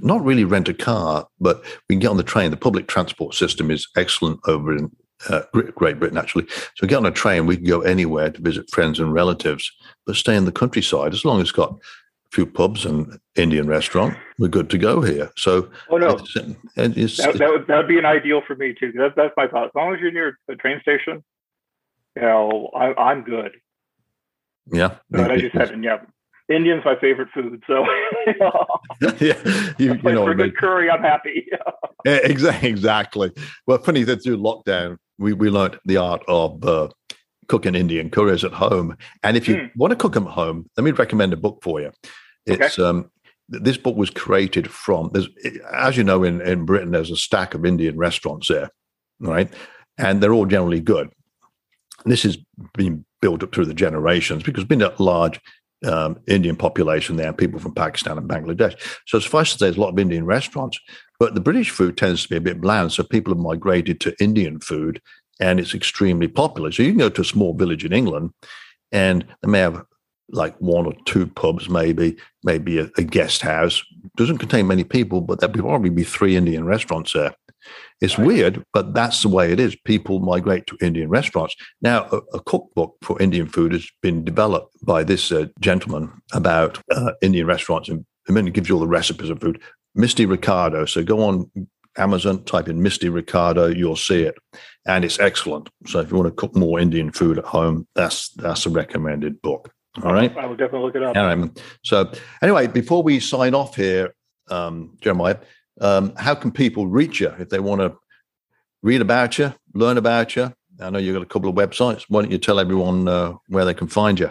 not 0.00 0.24
really 0.24 0.44
rent 0.44 0.68
a 0.68 0.74
car, 0.74 1.26
but 1.40 1.62
we 1.88 1.94
can 1.94 2.00
get 2.00 2.10
on 2.10 2.16
the 2.16 2.22
train. 2.22 2.52
The 2.52 2.56
public 2.56 2.86
transport 2.86 3.34
system 3.34 3.70
is 3.70 3.88
excellent 3.96 4.40
over 4.46 4.76
in 4.76 4.90
uh, 5.28 5.42
Great 5.74 5.98
Britain, 5.98 6.18
actually. 6.18 6.46
So 6.48 6.82
we 6.82 6.88
get 6.88 6.98
on 6.98 7.06
a 7.06 7.10
train, 7.10 7.46
we 7.46 7.56
can 7.56 7.66
go 7.66 7.80
anywhere 7.80 8.30
to 8.30 8.40
visit 8.40 8.70
friends 8.70 9.00
and 9.00 9.12
relatives, 9.12 9.70
but 10.06 10.16
stay 10.16 10.36
in 10.36 10.44
the 10.44 10.52
countryside 10.52 11.12
as 11.12 11.24
long 11.24 11.40
as 11.40 11.48
it's 11.48 11.52
got 11.52 11.76
few 12.34 12.44
pubs 12.44 12.84
and 12.84 13.18
Indian 13.36 13.68
restaurant. 13.68 14.16
We're 14.38 14.48
good 14.48 14.68
to 14.70 14.78
go 14.78 15.00
here. 15.00 15.30
So, 15.36 15.70
oh 15.88 15.96
no, 15.96 16.16
it's, 16.16 16.36
it's, 16.76 17.16
that, 17.18 17.38
that, 17.38 17.48
would 17.48 17.66
that 17.68 17.76
would 17.76 17.88
be 17.88 17.98
an 17.98 18.04
ideal 18.04 18.42
for 18.44 18.56
me 18.56 18.74
too. 18.78 18.92
That's 18.96 19.14
that's 19.16 19.32
my 19.36 19.46
thought. 19.46 19.66
As 19.66 19.70
long 19.74 19.94
as 19.94 20.00
you're 20.00 20.10
near 20.10 20.38
a 20.48 20.56
train 20.56 20.80
station, 20.80 21.22
you 22.16 22.22
know, 22.22 22.70
I, 22.74 23.12
am 23.12 23.22
good. 23.22 23.52
Yeah, 24.72 24.96
but 25.10 25.30
I 25.30 25.36
just 25.38 25.54
haven't. 25.54 25.82
Yeah, 25.84 25.98
Indian's 26.48 26.84
my 26.84 26.96
favorite 27.00 27.28
food, 27.32 27.62
so 27.66 27.86
yeah, 29.20 29.38
you, 29.78 29.94
you 29.94 30.02
know, 30.02 30.26
for 30.26 30.34
good 30.34 30.56
curry, 30.56 30.90
I'm 30.90 31.02
happy. 31.02 31.46
yeah, 32.04 32.18
exactly, 32.24 32.68
exactly. 32.68 33.32
Well, 33.66 33.78
funny 33.78 34.02
that 34.04 34.24
through 34.24 34.38
lockdown, 34.38 34.96
we 35.18 35.34
we 35.34 35.50
learned 35.50 35.78
the 35.84 35.98
art 35.98 36.24
of 36.26 36.64
uh, 36.64 36.88
cooking 37.46 37.74
Indian 37.74 38.10
curries 38.10 38.42
at 38.42 38.52
home. 38.52 38.96
And 39.22 39.36
if 39.36 39.46
you 39.46 39.56
mm. 39.56 39.70
want 39.76 39.92
to 39.92 39.96
cook 39.96 40.14
them 40.14 40.26
at 40.26 40.32
home, 40.32 40.68
let 40.76 40.84
me 40.84 40.90
recommend 40.90 41.32
a 41.32 41.36
book 41.36 41.60
for 41.62 41.80
you. 41.80 41.92
It's 42.46 42.78
okay. 42.78 42.88
um, 42.88 43.10
this 43.48 43.76
book 43.76 43.96
was 43.96 44.10
created 44.10 44.70
from 44.70 45.10
there's 45.12 45.28
as 45.72 45.96
you 45.96 46.04
know 46.04 46.24
in 46.24 46.40
in 46.40 46.64
Britain 46.64 46.92
there's 46.92 47.10
a 47.10 47.16
stack 47.16 47.54
of 47.54 47.64
Indian 47.64 47.96
restaurants 47.96 48.48
there, 48.48 48.70
right? 49.20 49.52
And 49.98 50.22
they're 50.22 50.32
all 50.32 50.46
generally 50.46 50.80
good. 50.80 51.10
This 52.04 52.22
has 52.24 52.38
been 52.76 53.04
built 53.20 53.42
up 53.42 53.54
through 53.54 53.66
the 53.66 53.74
generations 53.74 54.42
because 54.42 54.64
been 54.64 54.82
a 54.82 54.94
large 54.98 55.40
um, 55.84 56.18
Indian 56.26 56.56
population 56.56 57.16
there, 57.16 57.32
people 57.32 57.60
from 57.60 57.74
Pakistan 57.74 58.18
and 58.18 58.28
Bangladesh. 58.28 58.74
So 59.06 59.18
suffice 59.18 59.52
to 59.52 59.58
say, 59.58 59.66
there's 59.66 59.76
a 59.76 59.80
lot 59.80 59.92
of 59.92 59.98
Indian 59.98 60.24
restaurants, 60.24 60.78
but 61.18 61.34
the 61.34 61.40
British 61.40 61.70
food 61.70 61.96
tends 61.96 62.22
to 62.22 62.28
be 62.28 62.36
a 62.36 62.40
bit 62.40 62.60
bland. 62.60 62.92
So 62.92 63.02
people 63.02 63.34
have 63.34 63.42
migrated 63.42 64.00
to 64.00 64.14
Indian 64.22 64.60
food, 64.60 65.00
and 65.40 65.60
it's 65.60 65.74
extremely 65.74 66.28
popular. 66.28 66.72
So 66.72 66.82
you 66.82 66.90
can 66.90 66.98
go 66.98 67.08
to 67.10 67.22
a 67.22 67.24
small 67.24 67.54
village 67.54 67.84
in 67.84 67.92
England, 67.92 68.30
and 68.92 69.24
they 69.42 69.48
may 69.48 69.60
have 69.60 69.84
like 70.30 70.56
one 70.58 70.86
or 70.86 70.94
two 71.04 71.26
pubs, 71.26 71.68
maybe, 71.68 72.16
maybe 72.42 72.78
a, 72.78 72.90
a 72.96 73.02
guest 73.02 73.42
house. 73.42 73.82
Doesn't 74.16 74.38
contain 74.38 74.66
many 74.66 74.84
people, 74.84 75.20
but 75.20 75.40
there'd 75.40 75.54
probably 75.54 75.90
be 75.90 76.04
three 76.04 76.36
Indian 76.36 76.64
restaurants 76.64 77.12
there. 77.12 77.34
It's 78.00 78.18
right. 78.18 78.26
weird, 78.26 78.64
but 78.72 78.94
that's 78.94 79.22
the 79.22 79.28
way 79.28 79.52
it 79.52 79.60
is. 79.60 79.76
People 79.84 80.20
migrate 80.20 80.66
to 80.66 80.76
Indian 80.80 81.08
restaurants. 81.08 81.54
Now, 81.80 82.06
a, 82.12 82.18
a 82.34 82.40
cookbook 82.40 82.96
for 83.02 83.20
Indian 83.20 83.46
food 83.46 83.72
has 83.72 83.88
been 84.02 84.24
developed 84.24 84.74
by 84.84 85.04
this 85.04 85.32
uh, 85.32 85.46
gentleman 85.60 86.12
about 86.32 86.80
uh, 86.90 87.12
Indian 87.22 87.46
restaurants, 87.46 87.88
and, 87.88 88.04
and 88.28 88.36
then 88.36 88.46
it 88.46 88.54
gives 88.54 88.68
you 88.68 88.74
all 88.74 88.80
the 88.80 88.86
recipes 88.86 89.30
of 89.30 89.40
food. 89.40 89.62
Misty 89.94 90.26
Ricardo. 90.26 90.84
So 90.84 91.02
go 91.04 91.22
on 91.22 91.50
Amazon, 91.96 92.44
type 92.44 92.68
in 92.68 92.82
Misty 92.82 93.08
Ricardo, 93.08 93.66
you'll 93.66 93.96
see 93.96 94.22
it, 94.22 94.34
and 94.86 95.04
it's 95.04 95.20
excellent. 95.20 95.70
So 95.86 96.00
if 96.00 96.10
you 96.10 96.16
want 96.16 96.28
to 96.28 96.34
cook 96.34 96.54
more 96.56 96.80
Indian 96.80 97.12
food 97.12 97.38
at 97.38 97.44
home, 97.44 97.86
that's 97.94 98.30
that's 98.30 98.66
a 98.66 98.70
recommended 98.70 99.40
book. 99.42 99.70
All 100.02 100.12
right, 100.12 100.36
I 100.36 100.46
will 100.46 100.56
definitely 100.56 100.86
look 100.86 100.96
it 100.96 101.02
up. 101.02 101.16
All 101.16 101.26
right. 101.26 101.62
So 101.82 102.10
anyway, 102.42 102.66
before 102.66 103.02
we 103.02 103.20
sign 103.20 103.54
off 103.54 103.76
here, 103.76 104.14
um, 104.50 104.96
Jeremiah, 105.00 105.36
um, 105.80 106.14
how 106.16 106.34
can 106.34 106.50
people 106.50 106.86
reach 106.86 107.20
you 107.20 107.28
if 107.38 107.48
they 107.48 107.60
want 107.60 107.80
to 107.80 107.96
read 108.82 109.00
about 109.00 109.38
you, 109.38 109.54
learn 109.72 109.96
about 109.96 110.34
you? 110.34 110.52
I 110.80 110.90
know 110.90 110.98
you've 110.98 111.14
got 111.14 111.22
a 111.22 111.26
couple 111.26 111.48
of 111.48 111.54
websites. 111.54 112.04
Why 112.08 112.22
don't 112.22 112.32
you 112.32 112.38
tell 112.38 112.58
everyone 112.58 113.06
uh, 113.06 113.34
where 113.48 113.64
they 113.64 113.74
can 113.74 113.86
find 113.86 114.18
you? 114.18 114.30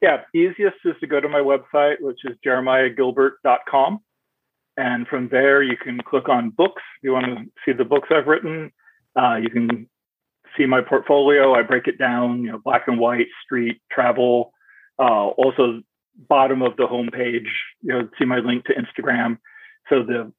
Yeah, 0.00 0.22
easiest 0.34 0.76
is 0.84 0.94
to 1.00 1.06
go 1.06 1.20
to 1.20 1.28
my 1.28 1.40
website, 1.40 1.96
which 2.00 2.20
is 2.24 2.36
jeremiahgilbert.com. 2.44 4.00
And 4.76 5.06
from 5.06 5.28
there, 5.28 5.62
you 5.62 5.76
can 5.76 6.00
click 6.00 6.28
on 6.28 6.50
books. 6.50 6.82
If 6.98 7.04
you 7.04 7.12
want 7.12 7.26
to 7.26 7.44
see 7.64 7.72
the 7.76 7.84
books 7.84 8.08
I've 8.10 8.26
written, 8.26 8.72
uh, 9.16 9.36
you 9.36 9.50
can 9.50 9.88
see 10.56 10.66
my 10.66 10.80
portfolio. 10.80 11.54
I 11.54 11.62
break 11.62 11.86
it 11.86 11.98
down, 11.98 12.42
you 12.42 12.52
know, 12.52 12.60
black 12.62 12.82
and 12.86 12.98
white, 12.98 13.26
street, 13.44 13.80
travel. 13.90 14.52
Uh, 14.98 15.28
also, 15.28 15.82
bottom 16.28 16.62
of 16.62 16.76
the 16.76 16.84
homepage, 16.84 17.48
you 17.82 17.92
know, 17.92 18.08
see 18.18 18.24
my 18.24 18.38
link 18.38 18.64
to 18.66 18.74
Instagram. 18.74 19.38
So 19.88 20.02
the 20.02 20.32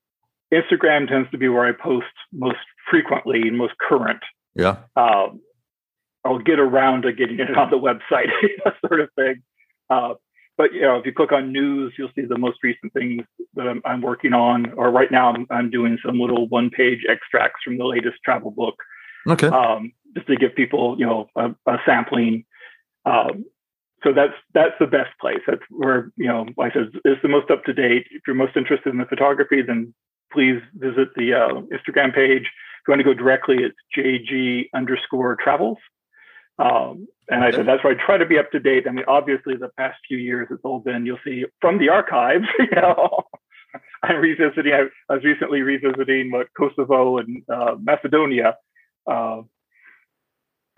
Instagram 0.53 1.07
tends 1.07 1.29
to 1.31 1.37
be 1.37 1.49
where 1.49 1.65
I 1.65 1.71
post 1.71 2.05
most 2.31 2.57
frequently 2.89 3.41
and 3.41 3.57
most 3.57 3.73
current. 3.79 4.21
Yeah. 4.55 4.77
Um, 4.95 5.41
I'll 6.25 6.39
get 6.39 6.59
around 6.59 7.03
to 7.03 7.13
getting 7.13 7.39
it 7.39 7.57
on 7.57 7.69
the 7.69 7.77
website, 7.77 8.27
that 8.63 8.75
sort 8.87 9.01
of 9.01 9.09
thing. 9.15 9.43
Uh, 9.89 10.13
but 10.57 10.73
you 10.73 10.81
know, 10.81 10.97
if 10.97 11.05
you 11.05 11.13
click 11.13 11.31
on 11.31 11.51
news, 11.51 11.93
you'll 11.97 12.11
see 12.15 12.25
the 12.27 12.37
most 12.37 12.59
recent 12.63 12.93
things 12.93 13.23
that 13.55 13.67
I'm, 13.67 13.81
I'm 13.85 14.01
working 14.01 14.33
on. 14.33 14.71
Or 14.73 14.91
right 14.91 15.11
now, 15.11 15.33
I'm, 15.33 15.47
I'm, 15.49 15.69
doing 15.69 15.97
some 16.05 16.19
little 16.19 16.47
one-page 16.47 16.99
extracts 17.09 17.61
from 17.63 17.77
the 17.77 17.85
latest 17.85 18.17
travel 18.23 18.51
book. 18.51 18.75
Okay. 19.27 19.47
Um, 19.47 19.91
just 20.13 20.27
to 20.27 20.35
give 20.35 20.55
people, 20.55 20.95
you 20.99 21.05
know, 21.05 21.27
a, 21.35 21.51
a 21.67 21.77
sampling. 21.85 22.45
Um, 23.05 23.45
so 24.03 24.11
that's 24.13 24.33
that's 24.53 24.73
the 24.79 24.87
best 24.87 25.11
place. 25.19 25.39
That's 25.47 25.61
where 25.69 26.11
you 26.17 26.27
know, 26.27 26.45
like 26.57 26.71
I 26.71 26.79
said, 26.79 26.89
it's 27.05 27.21
the 27.21 27.29
most 27.29 27.49
up 27.49 27.63
to 27.65 27.73
date. 27.73 28.07
If 28.11 28.23
you're 28.27 28.35
most 28.35 28.57
interested 28.57 28.89
in 28.89 28.99
the 28.99 29.05
photography, 29.05 29.61
then 29.61 29.93
please 30.31 30.61
visit 30.75 31.09
the 31.15 31.33
uh, 31.33 31.61
Instagram 31.71 32.13
page. 32.13 32.43
If 32.43 32.87
you 32.87 32.91
want 32.91 32.99
to 32.99 33.05
go 33.05 33.13
directly, 33.13 33.59
it's 33.63 33.77
JG 33.97 34.69
underscore 34.73 35.37
travels. 35.37 35.77
Um, 36.59 37.07
and. 37.29 37.43
I 37.43 37.51
said 37.51 37.65
that's 37.65 37.83
where 37.83 37.93
I 37.97 38.05
try 38.05 38.17
to 38.17 38.25
be 38.25 38.37
up 38.37 38.51
to 38.51 38.59
date. 38.59 38.85
I 38.87 38.91
mean, 38.91 39.05
obviously, 39.07 39.55
the 39.55 39.69
past 39.77 39.97
few 40.07 40.17
years 40.17 40.49
it's 40.51 40.63
all 40.65 40.79
been 40.79 41.05
you'll 41.05 41.19
see 41.23 41.45
from 41.61 41.77
the 41.79 41.89
archives. 41.89 42.45
You 42.59 42.67
know, 42.75 43.23
I'm 44.03 44.17
revisiting. 44.17 44.73
I, 44.73 44.87
I, 45.09 45.15
was 45.15 45.23
recently 45.23 45.61
revisiting 45.61 46.31
what 46.31 46.47
Kosovo 46.57 47.17
and 47.19 47.43
uh, 47.49 47.75
Macedonia. 47.81 48.57
Uh, 49.07 49.43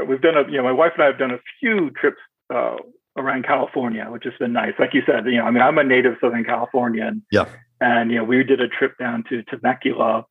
we've 0.07 0.21
done 0.21 0.37
a, 0.37 0.49
you 0.49 0.57
know, 0.57 0.63
my 0.63 0.71
wife 0.71 0.93
and 0.95 1.03
I 1.03 1.07
have 1.07 1.19
done 1.19 1.31
a 1.31 1.39
few 1.59 1.91
trips 1.91 2.17
uh, 2.53 2.77
around 3.17 3.45
California, 3.45 4.05
which 4.09 4.23
has 4.25 4.33
been 4.39 4.53
nice. 4.53 4.73
Like 4.77 4.93
you 4.93 5.01
said, 5.05 5.25
you 5.25 5.37
know, 5.37 5.45
I 5.45 5.51
mean, 5.51 5.61
I'm 5.61 5.77
a 5.77 5.83
native 5.83 6.15
Southern 6.19 6.43
Californian. 6.43 7.25
Yeah. 7.31 7.45
And, 7.79 8.11
you 8.11 8.17
know, 8.17 8.23
we 8.23 8.43
did 8.43 8.61
a 8.61 8.67
trip 8.67 8.97
down 8.97 9.23
to 9.29 9.43
Temecula 9.43 10.25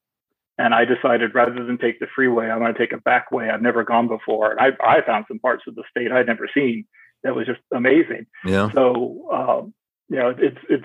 and 0.58 0.74
I 0.74 0.84
decided 0.84 1.34
rather 1.34 1.64
than 1.64 1.78
take 1.78 1.98
the 1.98 2.06
freeway, 2.14 2.48
I'm 2.48 2.60
going 2.60 2.72
to 2.72 2.78
take 2.78 2.92
a 2.92 2.98
back 2.98 3.32
way 3.32 3.50
I've 3.50 3.62
never 3.62 3.84
gone 3.84 4.08
before. 4.08 4.52
And 4.52 4.60
I, 4.60 4.98
I 4.98 5.04
found 5.04 5.24
some 5.28 5.38
parts 5.38 5.64
of 5.66 5.74
the 5.74 5.82
state 5.90 6.12
I'd 6.12 6.26
never 6.26 6.48
seen 6.52 6.84
that 7.22 7.34
was 7.34 7.46
just 7.46 7.60
amazing. 7.74 8.26
Yeah. 8.44 8.70
So, 8.72 9.28
um, 9.32 9.74
you 10.08 10.18
know, 10.18 10.34
it's, 10.36 10.58
it's 10.68 10.84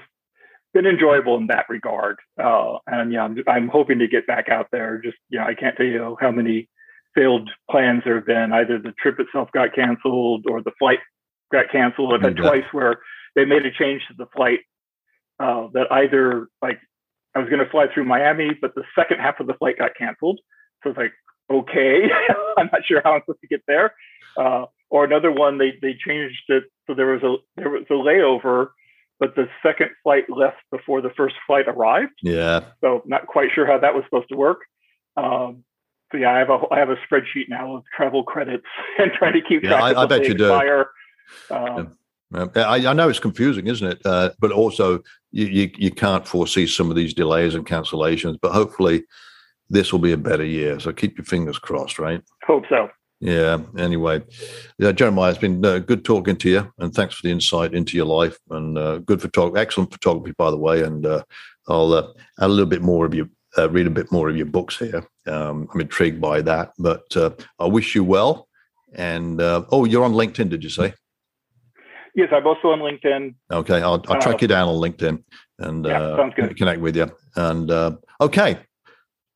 been 0.73 0.85
enjoyable 0.85 1.37
in 1.37 1.47
that 1.47 1.65
regard. 1.69 2.17
Uh, 2.41 2.77
and 2.87 3.11
yeah, 3.11 3.23
I'm, 3.23 3.37
I'm 3.47 3.67
hoping 3.67 3.99
to 3.99 4.07
get 4.07 4.25
back 4.25 4.49
out 4.49 4.67
there. 4.71 5.01
Just, 5.03 5.17
you 5.29 5.37
know, 5.37 5.45
I 5.45 5.53
can't 5.53 5.75
tell 5.75 5.85
you 5.85 6.17
how 6.19 6.31
many 6.31 6.69
failed 7.15 7.49
plans 7.69 8.03
there 8.05 8.15
have 8.15 8.25
been. 8.25 8.51
Either 8.53 8.79
the 8.79 8.93
trip 9.01 9.19
itself 9.19 9.49
got 9.51 9.73
canceled 9.73 10.45
or 10.49 10.61
the 10.61 10.71
flight 10.79 10.99
got 11.51 11.71
canceled. 11.71 12.13
I've 12.13 12.21
had 12.21 12.37
twice 12.37 12.65
where 12.71 12.99
they 13.35 13.45
made 13.45 13.65
a 13.65 13.71
change 13.71 14.01
to 14.07 14.13
the 14.17 14.27
flight 14.35 14.59
uh, 15.39 15.67
that 15.73 15.91
either 15.91 16.47
like 16.61 16.79
I 17.35 17.39
was 17.39 17.49
going 17.49 17.63
to 17.63 17.69
fly 17.69 17.85
through 17.93 18.05
Miami, 18.05 18.51
but 18.59 18.75
the 18.75 18.83
second 18.97 19.19
half 19.19 19.39
of 19.39 19.47
the 19.47 19.53
flight 19.53 19.77
got 19.77 19.91
canceled. 19.97 20.39
So 20.83 20.91
it's 20.91 20.97
like, 20.97 21.13
okay, 21.51 22.03
I'm 22.57 22.69
not 22.71 22.81
sure 22.85 23.01
how 23.03 23.13
I'm 23.13 23.21
supposed 23.21 23.41
to 23.41 23.47
get 23.47 23.61
there. 23.67 23.93
Uh, 24.37 24.65
or 24.89 25.05
another 25.05 25.31
one, 25.31 25.57
they 25.57 25.73
they 25.81 25.95
changed 26.05 26.43
it 26.49 26.63
so 26.89 26.95
there 26.95 27.07
was 27.07 27.21
a 27.21 27.35
there 27.55 27.69
was 27.69 27.85
a 27.89 27.93
layover, 27.93 28.69
but 29.19 29.35
the 29.35 29.47
second 29.61 29.91
flight 30.01 30.23
left 30.27 30.57
before 30.71 31.01
the 31.01 31.11
first 31.15 31.35
flight 31.45 31.65
arrived. 31.67 32.17
Yeah. 32.23 32.61
So 32.81 33.03
not 33.05 33.27
quite 33.27 33.49
sure 33.53 33.67
how 33.67 33.77
that 33.77 33.93
was 33.93 34.03
supposed 34.05 34.29
to 34.29 34.35
work. 34.35 34.61
Um, 35.15 35.63
so 36.11 36.17
yeah, 36.17 36.33
I 36.33 36.39
have 36.39 36.49
a 36.49 36.59
I 36.71 36.79
have 36.79 36.89
a 36.89 36.97
spreadsheet 36.97 37.49
now 37.49 37.77
of 37.77 37.83
travel 37.95 38.23
credits 38.23 38.65
and 38.97 39.11
trying 39.13 39.33
to 39.33 39.41
keep 39.41 39.63
yeah, 39.63 39.69
track 39.69 39.83
I, 39.83 39.91
of 39.91 39.97
I 39.97 40.05
bet 40.05 40.25
you 40.25 40.31
expire. 40.33 40.89
do. 41.49 41.55
Um, 41.55 41.97
I, 42.55 42.87
I, 42.87 42.93
know 42.93 43.09
it's 43.09 43.19
confusing, 43.19 43.67
isn't 43.67 43.87
it? 43.87 44.01
Uh, 44.05 44.29
but 44.39 44.51
also, 44.51 45.01
you, 45.31 45.47
you, 45.47 45.71
you 45.77 45.91
can't 45.91 46.27
foresee 46.27 46.67
some 46.67 46.91
of 46.91 46.95
these 46.95 47.13
delays 47.13 47.55
and 47.55 47.65
cancellations. 47.65 48.37
But 48.39 48.51
hopefully, 48.51 49.03
this 49.69 49.91
will 49.91 49.99
be 49.99 50.11
a 50.11 50.17
better 50.17 50.45
year. 50.45 50.79
So 50.79 50.91
keep 50.91 51.17
your 51.17 51.25
fingers 51.25 51.57
crossed, 51.57 51.97
right? 51.97 52.21
Hope 52.43 52.65
so. 52.69 52.89
Yeah. 53.19 53.57
Anyway, 53.77 54.23
yeah, 54.77 54.91
Jeremiah, 54.91 55.31
it's 55.31 55.39
been 55.39 55.63
uh, 55.65 55.79
good 55.79 56.05
talking 56.05 56.37
to 56.37 56.49
you, 56.49 56.73
and 56.77 56.93
thanks 56.93 57.15
for 57.15 57.23
the 57.23 57.31
insight 57.31 57.73
into 57.73 57.97
your 57.97 58.05
life 58.05 58.37
and 58.49 58.77
uh, 58.77 58.99
good 58.99 59.21
photography, 59.21 59.61
excellent 59.61 59.91
photography, 59.91 60.33
by 60.37 60.51
the 60.51 60.57
way. 60.57 60.83
And 60.83 61.05
uh, 61.05 61.23
I'll 61.67 61.93
uh, 61.93 62.07
add 62.39 62.45
a 62.45 62.47
little 62.47 62.65
bit 62.65 62.81
more 62.81 63.05
of 63.05 63.13
your, 63.13 63.27
uh, 63.57 63.69
read 63.69 63.87
a 63.87 63.91
bit 63.91 64.11
more 64.11 64.29
of 64.29 64.37
your 64.37 64.45
books 64.45 64.77
here. 64.77 65.03
Um, 65.27 65.67
I'm 65.73 65.81
intrigued 65.81 66.21
by 66.21 66.41
that, 66.41 66.73
but 66.77 67.15
uh, 67.15 67.31
I 67.59 67.65
wish 67.65 67.95
you 67.95 68.03
well. 68.03 68.47
And 68.93 69.39
oh, 69.41 69.85
you're 69.85 70.03
on 70.03 70.13
LinkedIn, 70.13 70.49
did 70.49 70.63
you 70.63 70.69
say? 70.69 70.93
Yes, 72.15 72.29
I'm 72.31 72.45
also 72.45 72.69
on 72.69 72.79
LinkedIn. 72.79 73.35
Okay, 73.51 73.81
I'll, 73.81 74.03
I'll 74.07 74.19
track 74.19 74.41
you 74.41 74.47
down 74.47 74.67
on 74.67 74.75
LinkedIn 74.75 75.23
and 75.59 75.85
yeah, 75.85 76.15
sounds 76.17 76.33
good. 76.35 76.57
connect 76.57 76.81
with 76.81 76.95
you. 76.95 77.11
And 77.35 77.69
okay, 78.19 78.59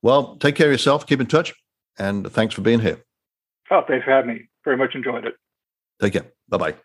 well, 0.02 0.38
take 0.38 0.56
care 0.56 0.68
of 0.68 0.72
yourself. 0.72 1.06
Keep 1.06 1.22
in 1.22 1.28
touch, 1.28 1.54
and 2.00 2.30
thanks 2.32 2.56
for 2.56 2.62
being 2.62 2.80
here. 2.80 3.00
Oh, 3.70 3.82
thanks 3.88 4.06
for 4.06 4.12
having 4.12 4.36
me. 4.36 4.42
Very 4.66 4.78
much 4.78 4.96
enjoyed 4.96 5.26
it. 5.26 5.36
Take 6.02 6.14
care. 6.14 6.26
Bye 6.50 6.58
bye. 6.58 6.76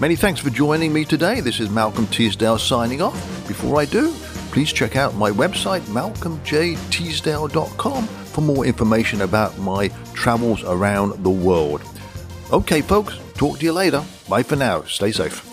Many 0.00 0.16
thanks 0.16 0.40
for 0.40 0.48
joining 0.48 0.94
me 0.94 1.04
today. 1.04 1.40
This 1.40 1.60
is 1.60 1.68
Malcolm 1.68 2.06
Teasdale 2.06 2.58
signing 2.58 3.02
off. 3.02 3.46
Before 3.46 3.78
I 3.78 3.84
do, 3.84 4.14
please 4.50 4.72
check 4.72 4.96
out 4.96 5.14
my 5.14 5.30
website, 5.30 5.82
malcolmjteasdale.com, 5.82 8.06
for 8.06 8.40
more 8.40 8.64
information 8.64 9.20
about 9.20 9.58
my 9.58 9.88
travels 10.14 10.64
around 10.64 11.22
the 11.22 11.28
world. 11.28 11.82
Okay, 12.50 12.80
folks, 12.80 13.18
talk 13.34 13.58
to 13.58 13.66
you 13.66 13.74
later. 13.74 14.02
Bye 14.26 14.42
for 14.42 14.56
now. 14.56 14.84
Stay 14.84 15.12
safe. 15.12 15.46